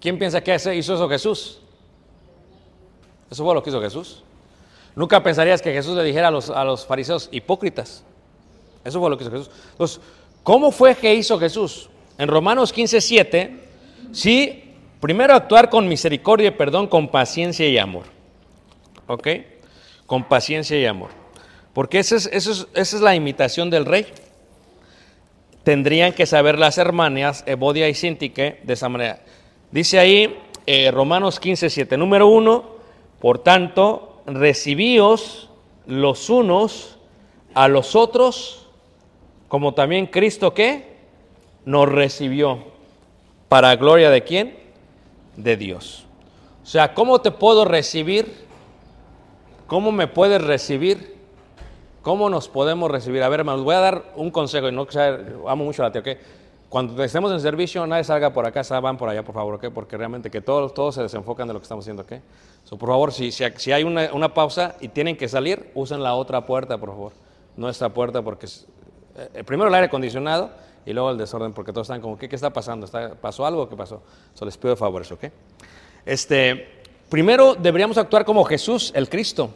¿Quién 0.00 0.18
piensa 0.18 0.42
que 0.42 0.54
hizo 0.54 0.70
eso 0.70 1.08
Jesús? 1.08 1.60
Eso 3.30 3.44
fue 3.44 3.54
lo 3.54 3.62
que 3.62 3.70
hizo 3.70 3.80
Jesús. 3.80 4.22
Nunca 4.96 5.22
pensarías 5.22 5.60
que 5.60 5.72
Jesús 5.72 5.96
le 5.96 6.04
dijera 6.04 6.28
a 6.28 6.30
los, 6.30 6.50
a 6.50 6.64
los 6.64 6.86
fariseos 6.86 7.28
hipócritas. 7.32 8.02
Eso 8.82 8.98
fue 8.98 9.10
lo 9.10 9.18
que 9.18 9.24
hizo 9.24 9.30
Jesús. 9.30 9.50
Entonces, 9.72 10.00
¿cómo 10.42 10.70
fue 10.70 10.94
que 10.94 11.14
hizo 11.14 11.38
Jesús? 11.38 11.90
En 12.16 12.28
Romanos 12.28 12.72
15, 12.72 13.00
7, 13.00 13.63
sí, 14.12 14.64
primero 15.00 15.34
actuar 15.34 15.70
con 15.70 15.88
misericordia 15.88 16.48
y 16.48 16.52
perdón, 16.52 16.86
con 16.86 17.08
paciencia 17.08 17.68
y 17.68 17.78
amor. 17.78 18.04
¿Ok? 19.06 19.28
Con 20.06 20.24
paciencia 20.24 20.78
y 20.78 20.86
amor. 20.86 21.10
Porque 21.72 21.98
esa 21.98 22.16
es, 22.16 22.26
esa 22.32 22.52
es, 22.52 22.66
esa 22.74 22.96
es 22.96 23.02
la 23.02 23.14
imitación 23.14 23.70
del 23.70 23.84
rey. 23.84 24.06
Tendrían 25.64 26.12
que 26.12 26.26
saber 26.26 26.58
las 26.58 26.78
hermanas 26.78 27.42
Evodia 27.46 27.88
y 27.88 27.94
Sintique 27.94 28.60
de 28.62 28.72
esa 28.72 28.88
manera. 28.88 29.20
Dice 29.70 29.98
ahí 29.98 30.36
eh, 30.66 30.90
Romanos 30.90 31.40
15, 31.40 31.68
7, 31.68 31.96
número 31.96 32.28
1, 32.28 32.64
por 33.20 33.38
tanto, 33.40 34.22
recibíos 34.26 35.50
los 35.86 36.30
unos 36.30 36.98
a 37.54 37.68
los 37.68 37.94
otros, 37.94 38.68
como 39.48 39.74
también 39.74 40.06
Cristo 40.06 40.54
que 40.54 40.94
nos 41.64 41.88
recibió. 41.88 42.73
¿Para 43.54 43.76
gloria 43.76 44.10
de 44.10 44.24
quién? 44.24 44.56
De 45.36 45.56
Dios. 45.56 46.06
O 46.64 46.66
sea, 46.66 46.92
¿cómo 46.92 47.20
te 47.20 47.30
puedo 47.30 47.64
recibir? 47.64 48.34
¿Cómo 49.68 49.92
me 49.92 50.08
puedes 50.08 50.42
recibir? 50.42 51.14
¿Cómo 52.02 52.28
nos 52.28 52.48
podemos 52.48 52.90
recibir? 52.90 53.22
A 53.22 53.28
ver, 53.28 53.38
hermanos, 53.38 53.62
voy 53.62 53.76
a 53.76 53.78
dar 53.78 54.12
un 54.16 54.32
consejo 54.32 54.68
y 54.68 54.72
no 54.72 54.88
amo 55.46 55.64
mucho 55.64 55.84
la 55.84 55.92
tía, 55.92 56.00
¿ok? 56.00 56.08
Cuando 56.68 57.00
estemos 57.04 57.30
en 57.30 57.38
servicio, 57.38 57.86
nadie 57.86 58.02
salga 58.02 58.32
por 58.32 58.44
acá, 58.44 58.62
van 58.80 58.96
por 58.96 59.08
allá, 59.08 59.22
por 59.22 59.36
favor, 59.36 59.54
¿ok? 59.54 59.66
Porque 59.72 59.96
realmente 59.96 60.32
que 60.32 60.40
todos, 60.40 60.74
todos 60.74 60.96
se 60.96 61.02
desenfocan 61.02 61.46
de 61.46 61.54
lo 61.54 61.60
que 61.60 61.62
estamos 61.62 61.84
haciendo, 61.84 62.02
¿ok? 62.02 62.14
Por 62.76 62.88
favor, 62.88 63.12
si, 63.12 63.30
si, 63.30 63.70
hay 63.70 63.84
una, 63.84 64.12
una, 64.12 64.34
pausa 64.34 64.74
y 64.80 64.88
tienen 64.88 65.16
que 65.16 65.28
salir, 65.28 65.70
usen 65.76 66.02
la 66.02 66.16
otra 66.16 66.44
puerta, 66.44 66.76
por 66.76 66.88
favor. 66.88 67.12
No 67.56 67.68
esta 67.68 67.88
puerta, 67.90 68.20
porque 68.20 68.46
es, 68.46 68.66
eh, 69.16 69.44
primero 69.44 69.68
el 69.68 69.74
aire 69.76 69.86
acondicionado 69.86 70.50
y 70.86 70.92
luego 70.92 71.10
el 71.10 71.18
desorden, 71.18 71.52
porque 71.52 71.72
todos 71.72 71.86
están 71.86 72.00
como, 72.00 72.18
¿qué, 72.18 72.28
qué 72.28 72.36
está 72.36 72.52
pasando? 72.52 72.86
¿Está, 72.86 73.14
¿Pasó 73.14 73.46
algo? 73.46 73.68
¿Qué 73.68 73.76
pasó? 73.76 74.02
So, 74.34 74.44
les 74.44 74.56
pido 74.56 74.76
favores, 74.76 75.10
¿ok? 75.12 75.24
Este, 76.04 76.82
primero 77.08 77.54
deberíamos 77.54 77.96
actuar 77.96 78.24
como 78.24 78.44
Jesús, 78.44 78.92
el 78.94 79.08
Cristo, 79.08 79.50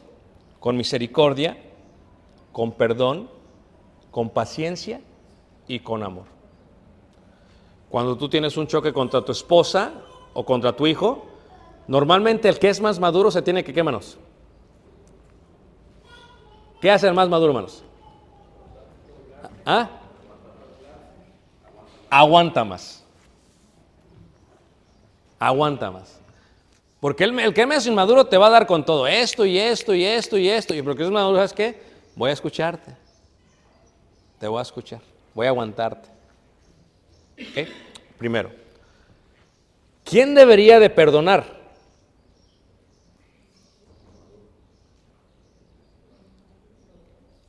con 0.58 0.76
misericordia, 0.76 1.58
con 2.52 2.72
perdón, 2.72 3.28
con 4.10 4.30
paciencia 4.30 5.00
y 5.66 5.80
con 5.80 6.02
amor. 6.02 6.24
Cuando 7.90 8.16
tú 8.16 8.28
tienes 8.28 8.56
un 8.56 8.66
choque 8.66 8.92
contra 8.92 9.24
tu 9.24 9.32
esposa 9.32 9.92
o 10.32 10.44
contra 10.44 10.74
tu 10.74 10.86
hijo, 10.86 11.26
normalmente 11.86 12.48
el 12.48 12.58
que 12.58 12.68
es 12.68 12.80
más 12.80 12.98
maduro 12.98 13.30
se 13.30 13.42
tiene 13.42 13.64
que, 13.64 13.72
¿qué 13.72 13.82
manos? 13.82 14.18
¿Qué 16.80 16.90
hace 16.90 17.08
el 17.08 17.14
más 17.14 17.28
maduro, 17.28 17.52
manos? 17.52 17.82
¿Ah? 19.66 19.97
Aguanta 22.10 22.64
más. 22.64 23.04
Aguanta 25.38 25.90
más. 25.90 26.18
Porque 27.00 27.24
el, 27.24 27.54
que 27.54 27.62
es 27.62 27.86
inmaduro 27.86 28.26
te 28.26 28.36
va 28.36 28.48
a 28.48 28.50
dar 28.50 28.66
con 28.66 28.84
todo 28.84 29.06
esto 29.06 29.46
y 29.46 29.58
esto 29.58 29.94
y 29.94 30.04
esto 30.04 30.36
y 30.36 30.48
esto. 30.48 30.74
Y 30.74 30.82
porque 30.82 31.04
es 31.04 31.10
maduro, 31.10 31.36
¿sabes 31.36 31.52
qué? 31.52 31.82
Voy 32.16 32.30
a 32.30 32.32
escucharte. 32.32 32.96
Te 34.40 34.48
voy 34.48 34.58
a 34.58 34.62
escuchar. 34.62 35.00
Voy 35.34 35.46
a 35.46 35.50
aguantarte. 35.50 36.08
¿Ok? 37.40 37.68
Primero. 38.16 38.50
¿Quién 40.04 40.34
debería 40.34 40.80
de 40.80 40.90
perdonar? 40.90 41.58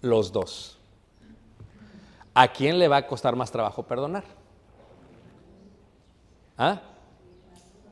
Los 0.02 0.32
dos. 0.32 0.78
¿A 2.36 2.48
quién 2.50 2.78
le 2.78 2.88
va 2.88 2.98
a 2.98 3.08
costar 3.08 3.36
más 3.36 3.52
trabajo 3.52 3.84
perdonar? 3.84 4.39
¿Ah? 6.60 6.82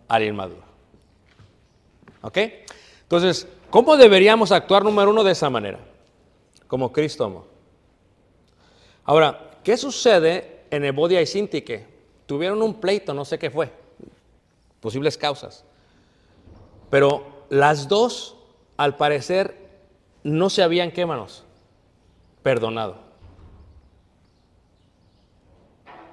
Al 0.10 0.24
inmaduro. 0.24 0.62
¿Ok? 2.22 2.38
Entonces, 3.04 3.48
¿cómo 3.70 3.96
deberíamos 3.96 4.52
actuar 4.52 4.84
número 4.84 5.10
uno 5.10 5.24
de 5.24 5.32
esa 5.32 5.50
manera? 5.50 5.80
Como 6.68 6.92
Cristo 6.92 7.24
amó. 7.24 7.46
Ahora, 9.06 9.52
¿qué 9.64 9.78
sucede 9.78 10.66
en 10.70 10.84
Evodia 10.84 11.22
y 11.22 11.26
Sintique? 11.26 11.88
Tuvieron 12.26 12.62
un 12.62 12.74
pleito, 12.82 13.14
no 13.14 13.24
sé 13.24 13.40
qué 13.40 13.50
fue, 13.50 13.72
posibles 14.82 15.18
causas. 15.18 15.64
Pero 16.90 17.46
las 17.50 17.88
dos, 17.88 18.36
al 18.76 18.98
parecer, 18.98 19.56
no 20.24 20.50
se 20.50 20.62
habían, 20.62 20.92
¿qué? 20.92 21.08
Perdonado. 22.44 22.98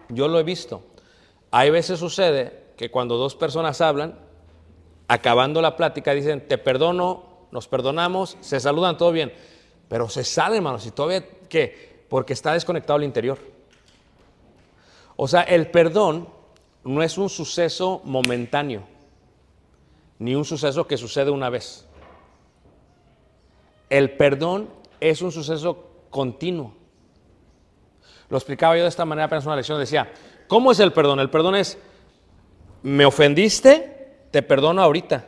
Yo 0.09 0.29
lo 0.29 0.39
he 0.39 0.45
visto. 0.45 0.85
Hay 1.57 1.71
veces 1.71 2.01
sucede 2.01 2.65
que 2.77 2.91
cuando 2.91 3.17
dos 3.17 3.37
personas 3.37 3.81
hablan, 3.81 4.19
acabando 5.07 5.63
la 5.63 5.77
plática, 5.77 6.13
dicen, 6.13 6.49
te 6.49 6.59
perdono, 6.59 7.47
nos 7.53 7.69
perdonamos, 7.69 8.37
se 8.41 8.59
saludan, 8.59 8.97
todo 8.97 9.13
bien. 9.13 9.33
Pero 9.87 10.09
se 10.09 10.25
sale, 10.25 10.57
hermanos, 10.57 10.85
y 10.85 10.91
todavía, 10.91 11.25
¿qué? 11.49 12.07
Porque 12.09 12.33
está 12.33 12.55
desconectado 12.55 12.97
el 12.97 13.05
interior. 13.05 13.39
O 15.15 15.29
sea, 15.29 15.43
el 15.43 15.71
perdón 15.71 16.29
no 16.83 17.05
es 17.05 17.19
un 17.19 17.29
suceso 17.29 18.01
momentáneo, 18.03 18.83
ni 20.19 20.35
un 20.35 20.45
suceso 20.45 20.89
que 20.89 20.97
sucede 20.97 21.31
una 21.31 21.51
vez. 21.51 21.87
El 23.89 24.17
perdón 24.17 24.71
es 24.99 25.23
un 25.23 25.31
suceso 25.31 25.87
continuo. 26.11 26.75
Lo 28.29 28.39
explicaba 28.39 28.77
yo 28.77 28.83
de 28.83 28.89
esta 28.89 29.05
manera 29.05 29.27
apenas 29.27 29.47
una 29.47 29.55
lección. 29.55 29.79
Decía, 29.79 30.11
¿cómo 30.49 30.73
es 30.73 30.81
el 30.81 30.93
perdón? 30.93 31.21
El 31.21 31.31
perdón 31.31 31.57
es, 31.57 31.79
me 32.83 33.05
ofendiste, 33.05 34.27
te 34.31 34.43
perdono 34.43 34.83
ahorita. 34.83 35.27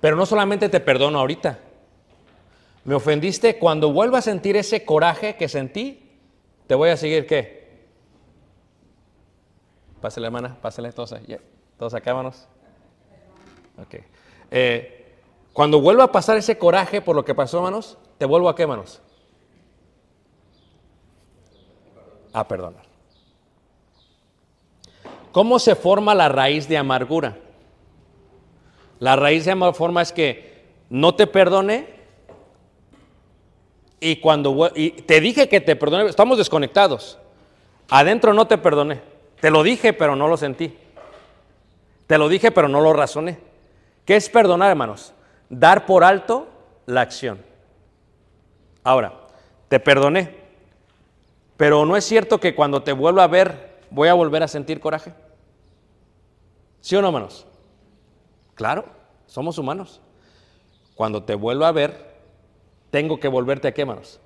Pero 0.00 0.16
no 0.16 0.26
solamente 0.26 0.68
te 0.68 0.80
perdono 0.80 1.18
ahorita. 1.18 1.58
Me 2.84 2.94
ofendiste, 2.94 3.58
cuando 3.58 3.92
vuelva 3.92 4.18
a 4.18 4.22
sentir 4.22 4.56
ese 4.56 4.84
coraje 4.84 5.36
que 5.36 5.48
sentí, 5.48 6.18
te 6.66 6.74
voy 6.74 6.90
a 6.90 6.96
seguir 6.96 7.26
qué? 7.26 7.64
Pásale, 10.00 10.26
hermana, 10.26 10.58
pásale, 10.60 10.92
todos, 10.92 11.18
yeah. 11.26 11.40
todos 11.78 11.94
acá, 11.94 12.10
hermanos. 12.10 12.46
Ok. 13.80 13.94
Eh, 14.50 15.16
cuando 15.54 15.80
vuelva 15.80 16.04
a 16.04 16.12
pasar 16.12 16.36
ese 16.36 16.58
coraje 16.58 17.00
por 17.00 17.16
lo 17.16 17.24
que 17.24 17.34
pasó, 17.34 17.58
hermanos, 17.58 17.96
te 18.18 18.26
vuelvo 18.26 18.48
a 18.48 18.54
qué, 18.54 18.62
hermanos? 18.62 19.00
A 22.32 22.46
perdonar. 22.46 22.93
¿Cómo 25.34 25.58
se 25.58 25.74
forma 25.74 26.14
la 26.14 26.28
raíz 26.28 26.68
de 26.68 26.78
amargura? 26.78 27.36
La 29.00 29.16
raíz 29.16 29.44
de 29.44 29.50
amargura 29.50 30.00
es 30.00 30.12
que 30.12 30.62
no 30.88 31.16
te 31.16 31.26
perdone 31.26 31.88
y 33.98 34.20
cuando 34.20 34.70
te 34.70 35.20
dije 35.20 35.48
que 35.48 35.60
te 35.60 35.74
perdoné, 35.74 36.08
estamos 36.08 36.38
desconectados. 36.38 37.18
Adentro 37.90 38.32
no 38.32 38.46
te 38.46 38.58
perdoné. 38.58 39.00
Te 39.40 39.50
lo 39.50 39.64
dije, 39.64 39.92
pero 39.92 40.14
no 40.14 40.28
lo 40.28 40.36
sentí. 40.36 40.78
Te 42.06 42.16
lo 42.16 42.28
dije, 42.28 42.52
pero 42.52 42.68
no 42.68 42.80
lo 42.80 42.92
razoné. 42.92 43.40
¿Qué 44.04 44.14
es 44.14 44.28
perdonar, 44.28 44.70
hermanos? 44.70 45.14
Dar 45.48 45.84
por 45.84 46.04
alto 46.04 46.46
la 46.86 47.00
acción. 47.00 47.42
Ahora, 48.84 49.12
te 49.66 49.80
perdoné, 49.80 50.36
pero 51.56 51.84
no 51.84 51.96
es 51.96 52.04
cierto 52.04 52.38
que 52.38 52.54
cuando 52.54 52.84
te 52.84 52.92
vuelva 52.92 53.24
a 53.24 53.26
ver 53.26 53.74
voy 53.90 54.06
a 54.06 54.14
volver 54.14 54.44
a 54.44 54.48
sentir 54.48 54.78
coraje. 54.78 55.23
¿Sí 56.84 56.94
o 56.96 57.00
no, 57.00 57.08
hermanos? 57.08 57.46
Claro, 58.54 58.84
somos 59.26 59.56
humanos. 59.56 60.02
Cuando 60.94 61.22
te 61.22 61.34
vuelva 61.34 61.68
a 61.68 61.72
ver, 61.72 62.14
tengo 62.90 63.18
que 63.18 63.26
volverte 63.26 63.68
a 63.68 63.72
qué, 63.72 63.80
hermanos? 63.80 64.20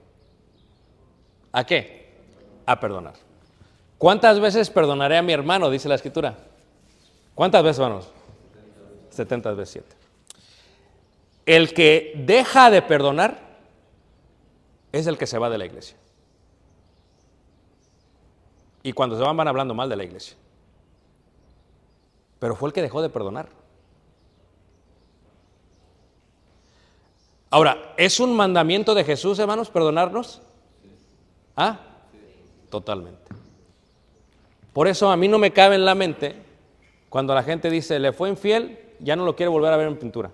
¿A 1.53 1.63
qué? 1.63 2.17
A 2.67 2.81
perdonar. 2.81 3.15
¿Cuántas 3.97 4.41
veces 4.41 4.71
perdonaré 4.71 5.17
a 5.17 5.23
mi 5.23 5.33
hermano? 5.33 5.71
Dice 5.71 5.89
la 5.89 5.95
escritura. 5.95 6.37
¿Cuántas 7.37 7.63
veces, 7.63 7.79
hermanos? 7.79 8.11
70 9.11 9.53
veces 9.53 9.85
7. 9.87 9.97
El 11.47 11.73
que 11.73 12.13
deja 12.27 12.73
de 12.73 12.83
perdonar 12.83 13.39
es 14.91 15.07
el 15.07 15.17
que 15.17 15.29
se 15.29 15.39
va 15.39 15.49
de 15.49 15.59
la 15.59 15.67
iglesia. 15.67 15.97
Y 18.83 18.93
cuando 18.95 19.17
se 19.17 19.23
van 19.23 19.37
van 19.37 19.47
hablando 19.47 19.75
mal 19.75 19.89
de 19.89 19.95
la 19.95 20.03
iglesia. 20.03 20.37
Pero 22.39 22.55
fue 22.55 22.69
el 22.69 22.73
que 22.73 22.83
dejó 22.83 23.03
de 23.03 23.09
perdonar. 23.09 23.49
Ahora, 27.51 27.95
¿es 27.97 28.21
un 28.21 28.37
mandamiento 28.37 28.95
de 28.95 29.05
Jesús, 29.05 29.39
hermanos, 29.39 29.71
perdonarnos? 29.71 30.43
¿Ah? 31.57 31.81
Totalmente. 32.71 33.23
Por 34.73 34.87
eso 34.87 35.11
a 35.11 35.17
mí 35.17 35.29
no 35.29 35.39
me 35.39 35.53
cabe 35.53 35.77
en 35.77 35.85
la 35.85 35.95
mente 35.95 36.37
cuando 37.09 37.35
la 37.35 37.43
gente 37.43 37.71
dice, 37.71 37.99
le 37.99 38.13
fue 38.13 38.29
infiel, 38.29 38.79
ya 39.01 39.17
no 39.17 39.25
lo 39.25 39.35
quiere 39.35 39.49
volver 39.49 39.73
a 39.73 39.77
ver 39.77 39.89
en 39.89 39.97
pintura. 39.97 40.31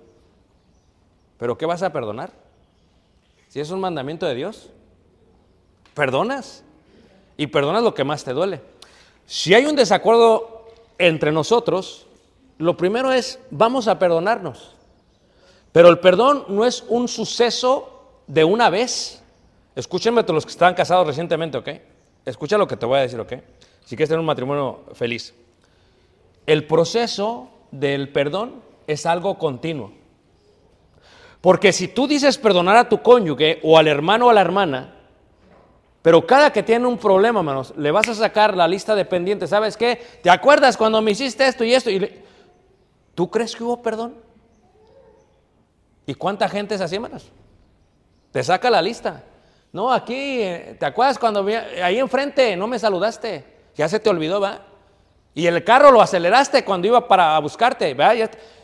¿Pero 1.38 1.56
qué 1.56 1.66
vas 1.66 1.82
a 1.82 1.92
perdonar? 1.92 2.32
Si 3.48 3.60
es 3.60 3.70
un 3.70 3.80
mandamiento 3.80 4.26
de 4.26 4.34
Dios, 4.34 4.70
perdonas 5.94 6.64
y 7.36 7.46
perdonas 7.46 7.84
lo 7.84 7.94
que 7.94 8.02
más 8.02 8.24
te 8.24 8.32
duele. 8.32 8.60
Si 9.26 9.54
hay 9.54 9.66
un 9.66 9.76
desacuerdo 9.76 10.53
entre 11.06 11.32
nosotros, 11.32 12.06
lo 12.58 12.76
primero 12.76 13.12
es, 13.12 13.38
vamos 13.50 13.88
a 13.88 13.98
perdonarnos. 13.98 14.74
Pero 15.72 15.88
el 15.88 15.98
perdón 15.98 16.44
no 16.48 16.64
es 16.64 16.84
un 16.88 17.08
suceso 17.08 18.20
de 18.26 18.44
una 18.44 18.70
vez. 18.70 19.22
Escúchenme 19.74 20.22
todos 20.22 20.36
los 20.36 20.46
que 20.46 20.52
están 20.52 20.74
casados 20.74 21.06
recientemente, 21.06 21.58
¿ok? 21.58 21.68
Escucha 22.24 22.56
lo 22.56 22.66
que 22.66 22.76
te 22.76 22.86
voy 22.86 22.98
a 22.98 23.02
decir, 23.02 23.18
¿ok? 23.18 23.32
Si 23.84 23.96
quieres 23.96 24.08
tener 24.08 24.20
un 24.20 24.26
matrimonio 24.26 24.84
feliz. 24.94 25.34
El 26.46 26.66
proceso 26.66 27.48
del 27.70 28.08
perdón 28.10 28.62
es 28.86 29.04
algo 29.04 29.36
continuo. 29.36 29.92
Porque 31.40 31.72
si 31.72 31.88
tú 31.88 32.06
dices 32.06 32.38
perdonar 32.38 32.76
a 32.76 32.88
tu 32.88 33.02
cónyuge 33.02 33.60
o 33.62 33.76
al 33.76 33.88
hermano 33.88 34.26
o 34.26 34.30
a 34.30 34.34
la 34.34 34.40
hermana, 34.40 34.93
pero 36.04 36.26
cada 36.26 36.52
que 36.52 36.62
tiene 36.62 36.86
un 36.86 36.98
problema, 36.98 37.40
hermanos, 37.40 37.72
le 37.78 37.90
vas 37.90 38.06
a 38.10 38.14
sacar 38.14 38.54
la 38.54 38.68
lista 38.68 38.94
de 38.94 39.06
pendientes. 39.06 39.48
¿Sabes 39.48 39.74
qué? 39.74 39.98
¿Te 40.22 40.28
acuerdas 40.28 40.76
cuando 40.76 41.00
me 41.00 41.12
hiciste 41.12 41.46
esto 41.46 41.64
y 41.64 41.72
esto? 41.72 41.88
Y 41.88 42.20
¿Tú 43.14 43.30
crees 43.30 43.56
que 43.56 43.64
hubo 43.64 43.80
perdón? 43.80 44.14
¿Y 46.04 46.12
cuánta 46.12 46.46
gente 46.46 46.74
es 46.74 46.82
así, 46.82 46.96
hermanos? 46.96 47.32
Te 48.32 48.44
saca 48.44 48.68
la 48.68 48.82
lista. 48.82 49.24
No, 49.72 49.90
aquí, 49.90 50.42
eh, 50.42 50.76
¿te 50.78 50.84
acuerdas 50.84 51.18
cuando 51.18 51.46
ahí 51.82 51.98
enfrente 51.98 52.54
no 52.54 52.66
me 52.66 52.78
saludaste? 52.78 53.42
Ya 53.74 53.88
se 53.88 53.98
te 53.98 54.10
olvidó, 54.10 54.42
¿va? 54.42 54.60
Y 55.32 55.46
el 55.46 55.64
carro 55.64 55.90
lo 55.90 56.02
aceleraste 56.02 56.66
cuando 56.66 56.86
iba 56.86 57.08
para 57.08 57.38
buscarte, 57.38 57.96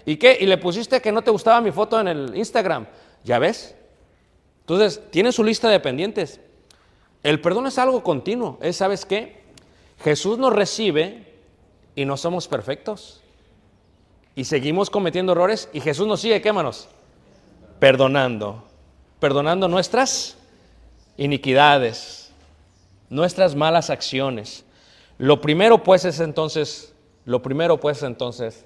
¿Y 0.04 0.16
qué? 0.16 0.36
Y 0.38 0.44
le 0.44 0.58
pusiste 0.58 1.00
que 1.00 1.10
no 1.10 1.22
te 1.22 1.30
gustaba 1.30 1.62
mi 1.62 1.72
foto 1.72 1.98
en 2.00 2.08
el 2.08 2.36
Instagram. 2.36 2.86
¿Ya 3.24 3.38
ves? 3.38 3.74
Entonces, 4.60 5.00
tiene 5.10 5.32
su 5.32 5.42
lista 5.42 5.70
de 5.70 5.80
pendientes. 5.80 6.38
El 7.22 7.40
perdón 7.40 7.66
es 7.66 7.78
algo 7.78 8.02
continuo. 8.02 8.58
Es, 8.60 8.76
¿sabes 8.76 9.04
qué? 9.04 9.40
Jesús 10.02 10.38
nos 10.38 10.52
recibe 10.52 11.34
y 11.94 12.04
no 12.04 12.16
somos 12.16 12.48
perfectos. 12.48 13.20
Y 14.34 14.44
seguimos 14.44 14.88
cometiendo 14.90 15.32
errores 15.32 15.68
y 15.72 15.80
Jesús 15.80 16.06
nos 16.06 16.20
sigue, 16.20 16.40
¿qué, 16.40 16.52
manos? 16.52 16.88
Perdonando. 17.78 18.64
Perdonando 19.18 19.68
nuestras 19.68 20.38
iniquidades, 21.18 22.32
nuestras 23.10 23.54
malas 23.54 23.90
acciones. 23.90 24.64
Lo 25.18 25.42
primero 25.42 25.82
pues 25.82 26.06
es 26.06 26.20
entonces, 26.20 26.94
lo 27.26 27.42
primero 27.42 27.78
pues 27.78 27.98
es 27.98 28.04
entonces 28.04 28.64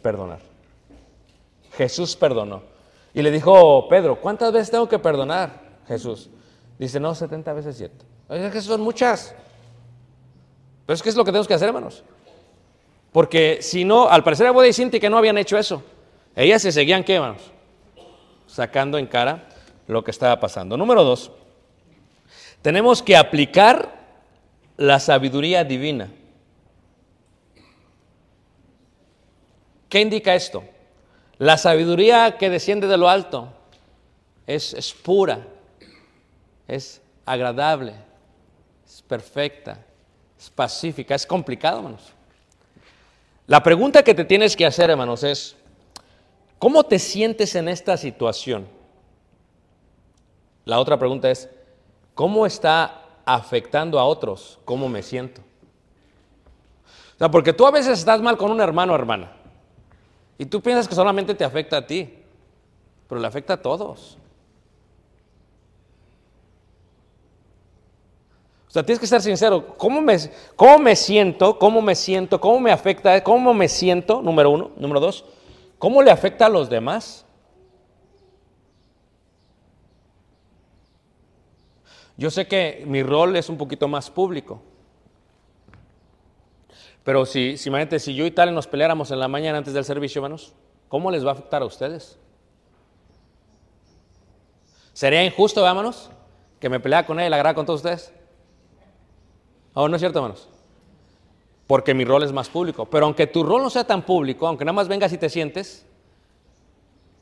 perdonar. 0.00 0.38
Jesús 1.76 2.14
perdonó. 2.14 2.62
Y 3.12 3.22
le 3.22 3.32
dijo 3.32 3.88
Pedro, 3.88 4.20
¿cuántas 4.20 4.52
veces 4.52 4.70
tengo 4.70 4.88
que 4.88 5.00
perdonar? 5.00 5.60
Jesús. 5.88 6.30
Dice, 6.78 7.00
no, 7.00 7.14
70 7.14 7.52
veces 7.54 7.76
7. 7.76 7.94
Es 8.30 8.52
que 8.52 8.60
son 8.60 8.80
muchas. 8.80 9.34
Pero 10.86 10.94
es 10.94 11.02
que 11.02 11.08
es 11.08 11.16
lo 11.16 11.24
que 11.24 11.30
tenemos 11.30 11.48
que 11.48 11.54
hacer, 11.54 11.68
hermanos. 11.68 12.04
Porque 13.12 13.58
si 13.60 13.84
no, 13.84 14.08
al 14.08 14.22
parecer 14.22 14.46
Abuela 14.46 14.68
y 14.68 14.72
Cinti 14.72 15.00
que 15.00 15.10
no 15.10 15.18
habían 15.18 15.38
hecho 15.38 15.58
eso. 15.58 15.82
Ellas 16.36 16.62
se 16.62 16.70
seguían, 16.70 17.02
¿qué, 17.02 17.16
hermanos? 17.16 17.42
Sacando 18.46 18.96
en 18.96 19.06
cara 19.06 19.48
lo 19.86 20.04
que 20.04 20.10
estaba 20.10 20.38
pasando. 20.38 20.76
Número 20.76 21.02
dos, 21.02 21.32
tenemos 22.62 23.02
que 23.02 23.16
aplicar 23.16 23.98
la 24.76 25.00
sabiduría 25.00 25.64
divina. 25.64 26.08
¿Qué 29.88 30.00
indica 30.00 30.34
esto? 30.34 30.62
La 31.38 31.56
sabiduría 31.56 32.36
que 32.36 32.50
desciende 32.50 32.86
de 32.86 32.96
lo 32.96 33.08
alto 33.08 33.48
es, 34.46 34.74
es 34.74 34.92
pura, 34.92 35.46
es 36.68 37.00
agradable, 37.24 37.94
es 38.86 39.02
perfecta, 39.02 39.78
es 40.38 40.50
pacífica, 40.50 41.14
es 41.14 41.26
complicado, 41.26 41.78
hermanos. 41.78 42.12
La 43.46 43.62
pregunta 43.62 44.02
que 44.02 44.14
te 44.14 44.26
tienes 44.26 44.54
que 44.54 44.66
hacer, 44.66 44.90
hermanos, 44.90 45.24
es, 45.24 45.56
¿cómo 46.58 46.84
te 46.84 46.98
sientes 46.98 47.54
en 47.54 47.68
esta 47.68 47.96
situación? 47.96 48.68
La 50.66 50.78
otra 50.78 50.98
pregunta 50.98 51.30
es, 51.30 51.48
¿cómo 52.14 52.44
está 52.44 53.02
afectando 53.24 53.98
a 53.98 54.04
otros? 54.04 54.58
¿Cómo 54.66 54.88
me 54.88 55.02
siento? 55.02 55.40
O 57.14 57.18
sea, 57.18 57.30
porque 57.30 57.54
tú 57.54 57.66
a 57.66 57.70
veces 57.70 57.98
estás 57.98 58.20
mal 58.20 58.36
con 58.36 58.50
un 58.50 58.60
hermano 58.60 58.92
o 58.92 58.96
hermana 58.96 59.32
y 60.36 60.44
tú 60.44 60.60
piensas 60.60 60.86
que 60.86 60.94
solamente 60.94 61.34
te 61.34 61.44
afecta 61.44 61.78
a 61.78 61.86
ti, 61.86 62.14
pero 63.08 63.20
le 63.20 63.26
afecta 63.26 63.54
a 63.54 63.62
todos. 63.62 64.18
O 68.68 68.70
sea, 68.70 68.82
tienes 68.82 69.00
que 69.00 69.06
ser 69.06 69.22
sincero. 69.22 69.76
¿Cómo 69.78 70.02
me, 70.02 70.16
¿Cómo 70.54 70.78
me 70.78 70.94
siento? 70.94 71.58
¿Cómo 71.58 71.80
me 71.80 71.94
siento? 71.94 72.38
¿Cómo 72.38 72.60
me 72.60 72.70
afecta? 72.70 73.24
¿Cómo 73.24 73.54
me 73.54 73.66
siento? 73.66 74.20
Número 74.20 74.50
uno. 74.50 74.72
Número 74.76 75.00
dos. 75.00 75.24
¿Cómo 75.78 76.02
le 76.02 76.10
afecta 76.10 76.46
a 76.46 76.48
los 76.50 76.68
demás? 76.68 77.24
Yo 82.18 82.30
sé 82.30 82.46
que 82.46 82.84
mi 82.86 83.02
rol 83.02 83.36
es 83.36 83.48
un 83.48 83.56
poquito 83.56 83.88
más 83.88 84.10
público. 84.10 84.60
Pero 87.04 87.24
si, 87.24 87.56
si, 87.56 87.70
imagínate, 87.70 87.98
si 88.00 88.14
yo 88.14 88.26
y 88.26 88.30
tal 88.32 88.52
nos 88.52 88.66
peleáramos 88.66 89.10
en 89.12 89.20
la 89.20 89.28
mañana 89.28 89.56
antes 89.56 89.72
del 89.72 89.84
servicio, 89.84 90.18
hermanos, 90.18 90.52
¿cómo 90.88 91.10
les 91.10 91.24
va 91.24 91.30
a 91.30 91.32
afectar 91.32 91.62
a 91.62 91.64
ustedes? 91.64 92.18
¿Sería 94.92 95.24
injusto, 95.24 95.62
vámonos, 95.62 96.10
que 96.60 96.68
me 96.68 96.80
peleara 96.80 97.06
con 97.06 97.18
él 97.18 97.28
y 97.28 97.30
la 97.30 97.54
con 97.54 97.64
todos 97.64 97.78
ustedes? 97.78 98.17
¿O 99.80 99.88
no 99.88 99.94
es 99.94 100.00
cierto, 100.00 100.18
hermanos? 100.18 100.48
Porque 101.68 101.94
mi 101.94 102.04
rol 102.04 102.24
es 102.24 102.32
más 102.32 102.48
público. 102.48 102.86
Pero 102.86 103.06
aunque 103.06 103.28
tu 103.28 103.44
rol 103.44 103.62
no 103.62 103.70
sea 103.70 103.84
tan 103.84 104.02
público, 104.02 104.48
aunque 104.48 104.64
nada 104.64 104.72
más 104.72 104.88
vengas 104.88 105.12
y 105.12 105.18
te 105.18 105.28
sientes, 105.28 105.86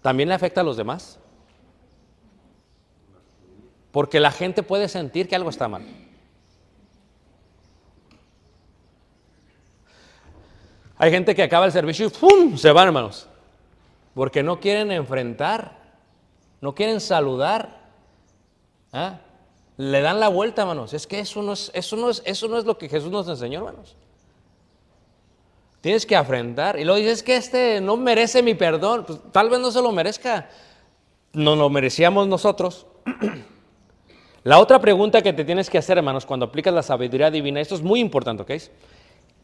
también 0.01 0.31
le 0.31 0.37
afecta 0.37 0.63
a 0.63 0.65
los 0.65 0.79
demás. 0.79 1.19
Porque 3.93 4.21
la 4.21 4.31
gente 4.31 4.63
puede 4.63 4.89
sentir 4.89 5.29
que 5.29 5.37
algo 5.37 5.51
está 5.51 5.69
mal. 5.69 5.85
Hay 10.97 11.11
gente 11.11 11.35
que 11.35 11.43
acaba 11.43 11.67
el 11.67 11.73
servicio 11.73 12.07
y 12.07 12.09
¡pum! 12.09 12.57
se 12.57 12.73
van, 12.73 12.87
hermanos. 12.87 13.29
Porque 14.15 14.43
no 14.43 14.61
quieren 14.61 14.91
enfrentar, 14.93 15.77
no 16.63 16.75
quieren 16.75 17.03
saludar. 17.03 17.83
¿Ah? 18.95 19.21
Le 19.79 20.01
dan 20.01 20.20
la 20.20 20.29
vuelta, 20.29 20.62
hermanos. 20.62 20.95
Es 20.95 21.07
que 21.07 21.18
eso 21.20 21.43
no 21.43 21.53
es, 21.53 21.70
eso, 21.74 21.97
no 21.97 22.09
es, 22.11 22.22
eso 22.24 22.49
no 22.49 22.57
es 22.59 22.64
lo 22.64 22.79
que 22.79 22.89
Jesús 22.89 23.11
nos 23.11 23.29
enseñó, 23.29 23.59
hermanos. 23.59 23.95
tienes 25.81 26.07
que 26.07 26.16
afrentar. 26.16 26.79
Y 26.79 26.85
luego 26.85 26.99
dices 26.99 27.22
que 27.22 27.37
este 27.37 27.81
no 27.81 27.97
merece 27.97 28.43
mi 28.43 28.55
perdón. 28.55 29.05
Pues, 29.07 29.20
tal 29.33 29.51
vez 29.51 29.61
no 29.61 29.70
se 29.70 29.83
lo 29.83 29.93
merezca. 29.93 30.49
No 31.33 31.55
lo 31.57 31.68
merecíamos 31.68 32.27
nosotros. 32.27 32.87
La 34.45 34.59
otra 34.61 34.79
pregunta 34.81 35.22
que 35.22 35.33
te 35.33 35.45
tienes 35.45 35.68
que 35.68 35.77
hacer, 35.77 35.99
hermanos, 35.99 36.24
cuando 36.24 36.47
aplicas 36.47 36.72
la 36.72 36.83
sabiduría 36.83 37.31
divina, 37.33 37.61
esto 37.61 37.74
es 37.74 37.83
muy 37.83 37.99
importante, 37.99 38.45
¿ok? 38.45 38.53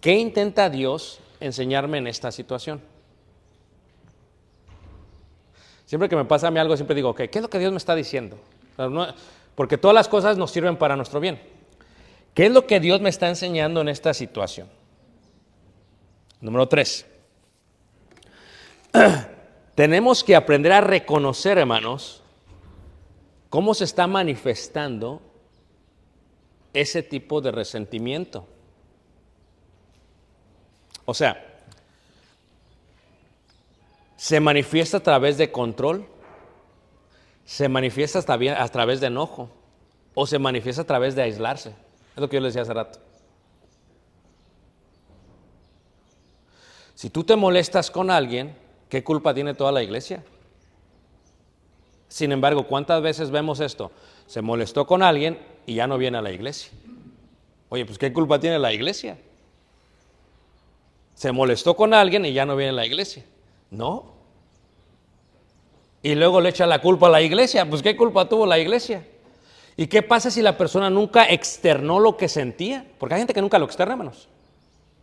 ¿Qué 0.01 0.15
intenta 0.15 0.71
Dios 0.71 1.19
enseñarme 1.41 1.99
en 1.99 2.07
esta 2.07 2.31
situación? 2.31 2.81
Siempre 5.87 6.09
que 6.09 6.17
me 6.17 6.25
pasa 6.25 6.49
a 6.49 6.51
mí 6.51 6.59
algo, 6.61 6.77
siempre 6.77 6.95
digo, 6.95 7.15
¿qué 7.15 7.29
es 7.33 7.43
lo 7.43 7.51
que 7.51 7.59
Dios 7.59 7.73
me 7.73 7.79
está 7.79 7.95
diciendo? 7.95 8.39
No- 8.79 9.09
porque 9.55 9.79
todas 9.79 9.95
las 9.95 10.09
cosas 10.09 10.37
nos 10.37 10.51
sirven 10.51 10.77
para 10.77 10.97
nuestro 10.97 11.21
bien. 11.21 11.41
¿Qué 12.35 12.47
es 12.47 12.53
lo 12.53 12.67
que 12.67 12.81
Dios 12.81 13.01
me 13.01 13.11
está 13.11 13.29
enseñando 13.29 13.81
en 13.81 13.89
esta 13.89 14.15
situación? 14.15 14.69
Número 16.41 16.67
tres. 16.69 17.07
Tenemos 19.75 20.25
que 20.25 20.37
aprender 20.37 20.73
a 20.73 20.81
reconocer, 20.81 21.59
hermanos, 21.59 22.23
cómo 23.49 23.75
se 23.75 23.85
está 23.85 24.07
manifestando 24.07 25.21
ese 26.73 27.03
tipo 27.03 27.41
de 27.41 27.53
resentimiento. 27.53 28.47
O 31.05 31.15
sea, 31.15 31.53
se 34.17 34.41
manifiesta 34.41 34.99
a 34.99 35.03
través 35.03 35.37
de 35.37 35.51
control, 35.51 36.07
se 37.45 37.69
manifiesta 37.69 38.19
hasta 38.19 38.37
bien- 38.37 38.55
a 38.55 38.69
través 38.69 39.01
de 39.01 39.09
enojo 39.09 39.51
o 40.15 40.27
se 40.27 40.39
manifiesta 40.39 40.83
a 40.83 40.87
través 40.87 41.15
de 41.15 41.23
aislarse. 41.23 41.71
Es 42.15 42.21
lo 42.21 42.29
que 42.29 42.37
yo 42.37 42.41
les 42.41 42.55
decía 42.55 42.63
hace 42.63 42.75
rato. 42.75 42.99
Si 46.95 47.11
tú 47.11 47.25
te 47.25 47.35
molestas 47.37 47.91
con 47.91 48.11
alguien, 48.11 48.55
¿qué 48.89 49.03
culpa 49.03 49.35
tiene 49.35 49.55
toda 49.55 49.73
la 49.73 49.83
iglesia? 49.83 50.23
Sin 52.09 52.31
embargo, 52.31 52.67
¿cuántas 52.67 53.03
veces 53.03 53.31
vemos 53.31 53.59
esto? 53.61 53.91
Se 54.27 54.43
molestó 54.43 54.87
con 54.87 55.03
alguien 55.03 55.39
y 55.67 55.75
ya 55.75 55.87
no 55.87 55.99
viene 55.99 56.19
a 56.19 56.23
la 56.23 56.31
iglesia. 56.31 56.71
Oye, 57.71 57.87
pues 57.87 57.99
¿qué 57.99 58.13
culpa 58.13 58.39
tiene 58.39 58.59
la 58.59 58.73
iglesia? 58.73 59.19
Se 61.15 61.33
molestó 61.33 61.75
con 61.75 61.95
alguien 61.95 62.25
y 62.27 62.33
ya 62.33 62.45
no 62.45 62.55
viene 62.55 62.71
a 62.71 62.75
la 62.75 62.87
iglesia. 62.87 63.25
No. 63.71 64.12
Y 66.03 66.15
luego 66.15 66.41
le 66.41 66.49
echa 66.49 66.67
la 66.67 66.81
culpa 66.81 67.07
a 67.07 67.11
la 67.11 67.23
iglesia. 67.23 67.69
Pues 67.69 67.83
¿qué 67.83 67.97
culpa 67.97 68.29
tuvo 68.29 68.45
la 68.45 68.59
iglesia? 68.59 69.07
¿Y 69.77 69.87
qué 69.87 70.03
pasa 70.03 70.31
si 70.31 70.43
la 70.43 70.59
persona 70.59 70.91
nunca 70.91 71.25
externó 71.25 72.01
lo 72.01 72.17
que 72.17 72.29
sentía? 72.29 72.85
Porque 72.99 73.15
hay 73.15 73.21
gente 73.21 73.35
que 73.35 73.41
nunca 73.41 73.59
lo 73.59 73.65
externa, 73.65 73.93
hermanos. 73.95 74.29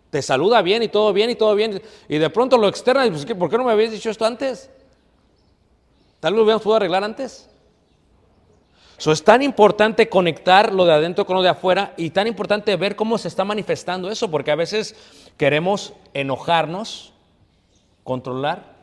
Te 0.09 0.21
saluda 0.21 0.61
bien 0.61 0.83
y 0.83 0.87
todo 0.87 1.13
bien 1.13 1.29
y 1.29 1.35
todo 1.35 1.55
bien. 1.55 1.81
Y 2.07 2.17
de 2.17 2.29
pronto 2.29 2.57
lo 2.57 2.67
externa 2.67 3.05
y 3.05 3.11
pues 3.11 3.25
¿qué? 3.25 3.35
¿por 3.35 3.49
qué 3.49 3.57
no 3.57 3.63
me 3.63 3.71
habías 3.71 3.91
dicho 3.91 4.09
esto 4.09 4.25
antes? 4.25 4.69
Tal 6.19 6.33
vez 6.33 6.37
lo 6.37 6.43
hubiéramos 6.43 6.63
podido 6.63 6.77
arreglar 6.77 7.03
antes. 7.03 7.49
So, 8.97 9.13
es 9.13 9.23
tan 9.23 9.41
importante 9.41 10.09
conectar 10.09 10.73
lo 10.73 10.83
de 10.83 10.91
adentro 10.91 11.25
con 11.25 11.37
lo 11.37 11.41
de 11.41 11.47
afuera 11.47 11.93
y 11.95 12.09
tan 12.09 12.27
importante 12.27 12.75
ver 12.75 12.97
cómo 12.97 13.17
se 13.17 13.29
está 13.29 13.45
manifestando 13.45 14.11
eso, 14.11 14.29
porque 14.29 14.51
a 14.51 14.55
veces 14.55 14.93
queremos 15.37 15.93
enojarnos, 16.13 17.13
controlar 18.03 18.75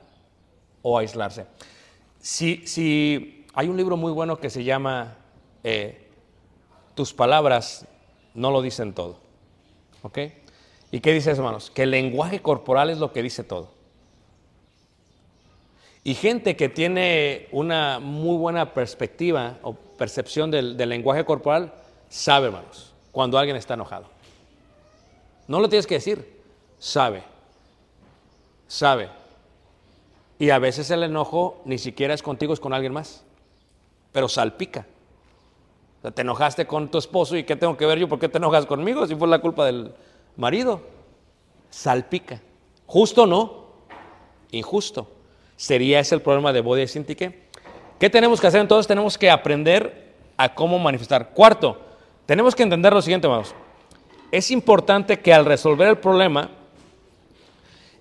o 0.80 0.96
aislarse. 0.96 1.44
Si, 2.26 2.66
si 2.66 3.46
hay 3.54 3.68
un 3.68 3.76
libro 3.76 3.96
muy 3.96 4.10
bueno 4.10 4.40
que 4.40 4.50
se 4.50 4.64
llama 4.64 5.14
eh, 5.62 6.08
Tus 6.96 7.14
palabras 7.14 7.86
no 8.34 8.50
lo 8.50 8.62
dicen 8.62 8.94
todo. 8.94 9.20
¿Ok? 10.02 10.18
¿Y 10.90 10.98
qué 10.98 11.12
dice 11.12 11.30
hermanos? 11.30 11.70
Que 11.70 11.84
el 11.84 11.92
lenguaje 11.92 12.42
corporal 12.42 12.90
es 12.90 12.98
lo 12.98 13.12
que 13.12 13.22
dice 13.22 13.44
todo. 13.44 13.68
Y 16.02 16.14
gente 16.14 16.56
que 16.56 16.68
tiene 16.68 17.46
una 17.52 18.00
muy 18.00 18.36
buena 18.36 18.74
perspectiva 18.74 19.60
o 19.62 19.74
percepción 19.74 20.50
del, 20.50 20.76
del 20.76 20.88
lenguaje 20.88 21.24
corporal 21.24 21.74
sabe, 22.08 22.46
hermanos, 22.46 22.92
cuando 23.12 23.38
alguien 23.38 23.56
está 23.56 23.74
enojado. 23.74 24.06
No 25.46 25.60
lo 25.60 25.68
tienes 25.68 25.86
que 25.86 25.94
decir, 25.94 26.42
sabe, 26.80 27.22
sabe. 28.66 29.25
Y 30.38 30.50
a 30.50 30.58
veces 30.58 30.90
el 30.90 31.02
enojo 31.02 31.62
ni 31.64 31.78
siquiera 31.78 32.14
es 32.14 32.22
contigo, 32.22 32.52
es 32.52 32.60
con 32.60 32.74
alguien 32.74 32.92
más, 32.92 33.24
pero 34.12 34.28
salpica. 34.28 34.86
O 35.98 36.02
sea, 36.02 36.10
te 36.10 36.22
enojaste 36.22 36.66
con 36.66 36.90
tu 36.90 36.98
esposo 36.98 37.36
y 37.36 37.44
¿qué 37.44 37.56
tengo 37.56 37.76
que 37.76 37.86
ver 37.86 37.98
yo? 37.98 38.08
¿Por 38.08 38.18
qué 38.18 38.28
te 38.28 38.38
enojas 38.38 38.66
conmigo? 38.66 39.06
Si 39.06 39.14
fue 39.14 39.28
la 39.28 39.38
culpa 39.38 39.64
del 39.64 39.92
marido. 40.36 40.80
Salpica. 41.70 42.40
Justo 42.86 43.22
o 43.22 43.26
no, 43.26 43.66
injusto. 44.50 45.10
Sería 45.56 46.00
ese 46.00 46.14
el 46.14 46.20
problema 46.20 46.52
de 46.52 46.60
Bodhi 46.60 46.86
Sintique. 46.86 47.46
¿Qué 47.98 48.10
tenemos 48.10 48.40
que 48.40 48.46
hacer 48.46 48.60
entonces? 48.60 48.86
Tenemos 48.86 49.16
que 49.16 49.30
aprender 49.30 50.14
a 50.36 50.54
cómo 50.54 50.78
manifestar. 50.78 51.30
Cuarto, 51.30 51.80
tenemos 52.26 52.54
que 52.54 52.62
entender 52.62 52.92
lo 52.92 53.00
siguiente, 53.00 53.26
hermanos. 53.26 53.54
Es 54.30 54.50
importante 54.50 55.20
que 55.20 55.32
al 55.32 55.46
resolver 55.46 55.88
el 55.88 55.98
problema, 55.98 56.50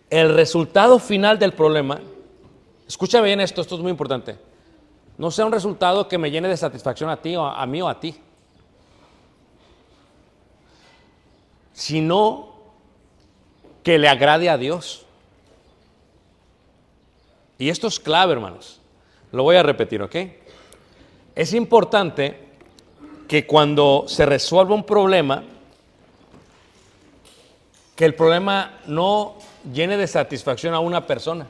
el 0.10 0.34
resultado 0.34 1.00
final 1.00 1.40
del 1.40 1.54
problema, 1.54 2.02
escúchame 2.88 3.28
bien 3.28 3.42
esto, 3.42 3.62
esto 3.62 3.76
es 3.76 3.82
muy 3.82 3.92
importante, 3.92 4.38
no 5.18 5.32
sea 5.32 5.46
un 5.46 5.52
resultado 5.52 6.08
que 6.08 6.18
me 6.18 6.32
llene 6.32 6.48
de 6.48 6.58
satisfacción 6.58 7.10
a 7.10 7.18
ti 7.18 7.36
o 7.36 7.46
a 7.46 7.66
mí 7.66 7.82
o 7.82 7.88
a 7.88 8.00
ti, 8.00 8.16
sino 11.74 12.56
que 13.84 14.00
le 14.00 14.08
agrade 14.08 14.50
a 14.50 14.58
Dios. 14.58 15.06
Y 17.58 17.70
esto 17.70 17.88
es 17.88 18.00
clave, 18.00 18.34
hermanos. 18.34 18.82
Lo 19.32 19.44
voy 19.44 19.58
a 19.58 19.64
repetir, 19.64 20.02
¿ok? 20.02 20.16
Es 21.36 21.54
importante 21.54 22.40
que 23.28 23.46
cuando 23.46 24.06
se 24.08 24.26
resuelva 24.26 24.76
un 24.76 24.86
problema, 24.86 25.44
que 27.96 28.06
el 28.06 28.16
problema 28.16 28.80
no 28.88 29.36
llene 29.72 29.98
de 29.98 30.08
satisfacción 30.08 30.74
a 30.74 30.80
una 30.80 31.06
persona. 31.06 31.48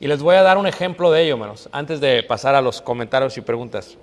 Y 0.00 0.06
les 0.06 0.22
voy 0.22 0.36
a 0.36 0.42
dar 0.42 0.58
un 0.58 0.66
ejemplo 0.66 1.10
de 1.10 1.24
ello, 1.24 1.34
hermanos, 1.34 1.68
antes 1.72 2.00
de 2.00 2.22
pasar 2.22 2.54
a 2.54 2.62
los 2.62 2.80
comentarios 2.80 3.36
y 3.36 3.40
preguntas. 3.40 3.96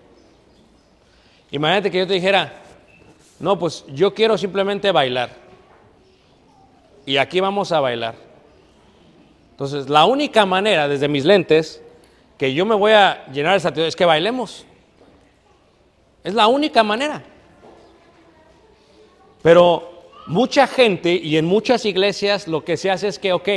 Imagínate 1.52 1.90
que 1.90 2.00
yo 2.00 2.08
te 2.08 2.14
dijera, 2.14 2.54
no, 3.40 3.58
pues 3.58 3.86
yo 3.88 4.14
quiero 4.14 4.38
simplemente 4.38 4.92
bailar. 4.92 5.30
Y 7.06 7.18
aquí 7.18 7.40
vamos 7.40 7.72
a 7.72 7.80
bailar. 7.80 8.16
Entonces, 9.52 9.90
la 9.90 10.06
única 10.06 10.46
manera, 10.46 10.88
desde 10.88 11.08
mis 11.08 11.24
lentes, 11.24 11.82
que 12.38 12.54
yo 12.54 12.66
me 12.66 12.76
voy 12.76 12.92
a 12.92 13.26
llenar 13.28 13.54
de 13.54 13.60
satisfacción 13.60 13.88
es 13.88 13.96
que 13.96 14.06
bailemos. 14.06 14.66
Es 16.24 16.34
la 16.34 16.48
única 16.48 16.84
manera. 16.84 17.24
Pero 19.42 20.04
mucha 20.26 20.68
gente 20.68 21.14
y 21.14 21.38
en 21.38 21.46
muchas 21.46 21.86
iglesias 21.86 22.48
lo 22.48 22.66
que 22.66 22.76
se 22.76 22.92
hace 22.92 23.08
es 23.08 23.20
que, 23.20 23.32
ok, 23.32 23.48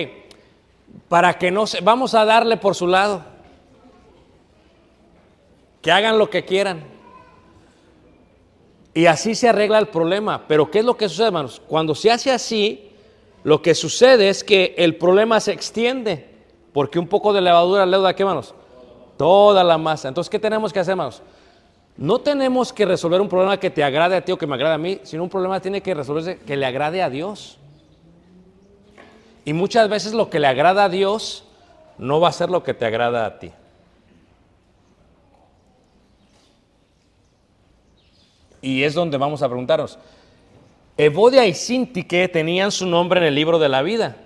para 1.08 1.38
que 1.38 1.50
no 1.50 1.66
se, 1.66 1.80
vamos 1.80 2.14
a 2.14 2.24
darle 2.24 2.56
por 2.56 2.74
su 2.74 2.86
lado. 2.86 3.24
Que 5.80 5.90
hagan 5.90 6.18
lo 6.18 6.28
que 6.28 6.44
quieran. 6.44 6.84
Y 8.94 9.06
así 9.06 9.34
se 9.34 9.48
arregla 9.48 9.78
el 9.78 9.88
problema. 9.88 10.46
Pero 10.48 10.70
¿qué 10.70 10.80
es 10.80 10.84
lo 10.84 10.96
que 10.96 11.08
sucede, 11.08 11.28
hermanos? 11.28 11.62
Cuando 11.66 11.94
se 11.94 12.10
hace 12.10 12.32
así, 12.32 12.90
lo 13.44 13.62
que 13.62 13.74
sucede 13.74 14.28
es 14.28 14.42
que 14.42 14.74
el 14.76 14.96
problema 14.96 15.40
se 15.40 15.52
extiende. 15.52 16.28
Porque 16.72 16.98
un 16.98 17.06
poco 17.06 17.32
de 17.32 17.40
levadura 17.40 17.86
leuda, 17.86 18.14
¿qué, 18.14 18.22
hermanos? 18.22 18.54
Toda 19.16 19.64
la 19.64 19.78
masa. 19.78 20.08
Entonces, 20.08 20.28
¿qué 20.28 20.38
tenemos 20.38 20.72
que 20.72 20.80
hacer, 20.80 20.92
hermanos? 20.92 21.22
No 21.96 22.20
tenemos 22.20 22.72
que 22.72 22.86
resolver 22.86 23.20
un 23.20 23.28
problema 23.28 23.58
que 23.58 23.70
te 23.70 23.82
agrade 23.82 24.16
a 24.16 24.24
ti 24.24 24.30
o 24.30 24.38
que 24.38 24.46
me 24.46 24.54
agrade 24.54 24.74
a 24.74 24.78
mí, 24.78 25.00
sino 25.02 25.24
un 25.24 25.28
problema 25.28 25.60
tiene 25.60 25.80
que 25.80 25.94
resolverse 25.94 26.38
que 26.38 26.56
le 26.56 26.64
agrade 26.64 27.02
a 27.02 27.10
Dios. 27.10 27.58
Y 29.48 29.54
muchas 29.54 29.88
veces 29.88 30.12
lo 30.12 30.28
que 30.28 30.40
le 30.40 30.46
agrada 30.46 30.84
a 30.84 30.88
Dios 30.90 31.42
no 31.96 32.20
va 32.20 32.28
a 32.28 32.32
ser 32.32 32.50
lo 32.50 32.62
que 32.62 32.74
te 32.74 32.84
agrada 32.84 33.24
a 33.24 33.38
ti. 33.38 33.50
Y 38.60 38.82
es 38.82 38.92
donde 38.92 39.16
vamos 39.16 39.40
a 39.40 39.48
preguntarnos. 39.48 39.98
Evodia 40.98 41.46
y 41.46 41.54
Sintique 41.54 42.28
tenían 42.28 42.70
su 42.70 42.84
nombre 42.84 43.20
en 43.20 43.26
el 43.26 43.34
libro 43.34 43.58
de 43.58 43.70
la 43.70 43.80
vida. 43.80 44.16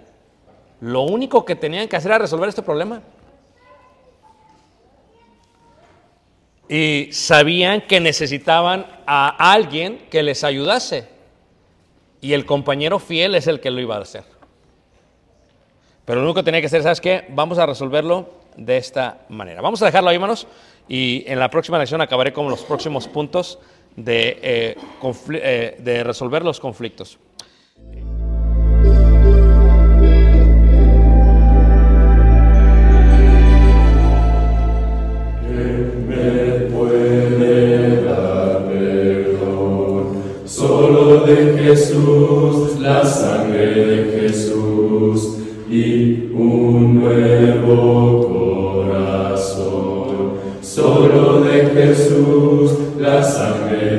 Lo 0.81 1.03
único 1.03 1.45
que 1.45 1.55
tenían 1.55 1.87
que 1.87 1.95
hacer 1.95 2.11
era 2.11 2.19
resolver 2.19 2.49
este 2.49 2.63
problema. 2.63 3.01
Y 6.69 7.11
sabían 7.13 7.83
que 7.83 8.01
necesitaban 8.01 8.87
a 9.07 9.53
alguien 9.53 10.05
que 10.11 10.25
les 10.25 10.43
ayudase. 10.43 11.09
Y 12.21 12.33
el 12.33 12.45
compañero 12.45 12.99
fiel 12.99 13.37
es 13.37 13.47
el 13.47 13.61
que 13.61 13.71
lo 13.71 13.81
iba 13.81 13.95
a 13.95 14.01
hacer. 14.01 14.42
Pero 16.05 16.21
lo 16.21 16.27
único 16.27 16.41
que 16.41 16.45
tenía 16.45 16.61
que 16.61 16.67
hacer, 16.67 16.83
¿sabes 16.83 17.01
qué? 17.01 17.25
Vamos 17.31 17.59
a 17.59 17.67
resolverlo 17.67 18.29
de 18.57 18.77
esta 18.77 19.19
manera. 19.29 19.63
Vamos 19.63 19.83
a 19.83 19.87
dejarlo 19.87 20.11
ahí, 20.11 20.19
manos, 20.19 20.47
y 20.89 21.25
en 21.27 21.39
la 21.39 21.49
próxima 21.49 21.79
lección 21.79 22.01
acabaré 22.01 22.33
con 22.33 22.49
los 22.49 22.63
próximos 22.63 23.09
puntos 23.09 23.59
de, 23.97 24.39
eh, 24.43 24.77
eh, 25.35 25.77
de 25.79 26.05
resolver 26.05 26.45
los 26.45 26.59
conflictos. 26.61 27.19
Jesús 41.73 42.79
la 42.81 43.03
nuevo 47.03 48.87
corazón. 48.89 50.33
Solo 50.63 51.41
de 51.43 51.67
Jesús 51.67 52.73
la 52.99 53.23
sangre 53.23 53.92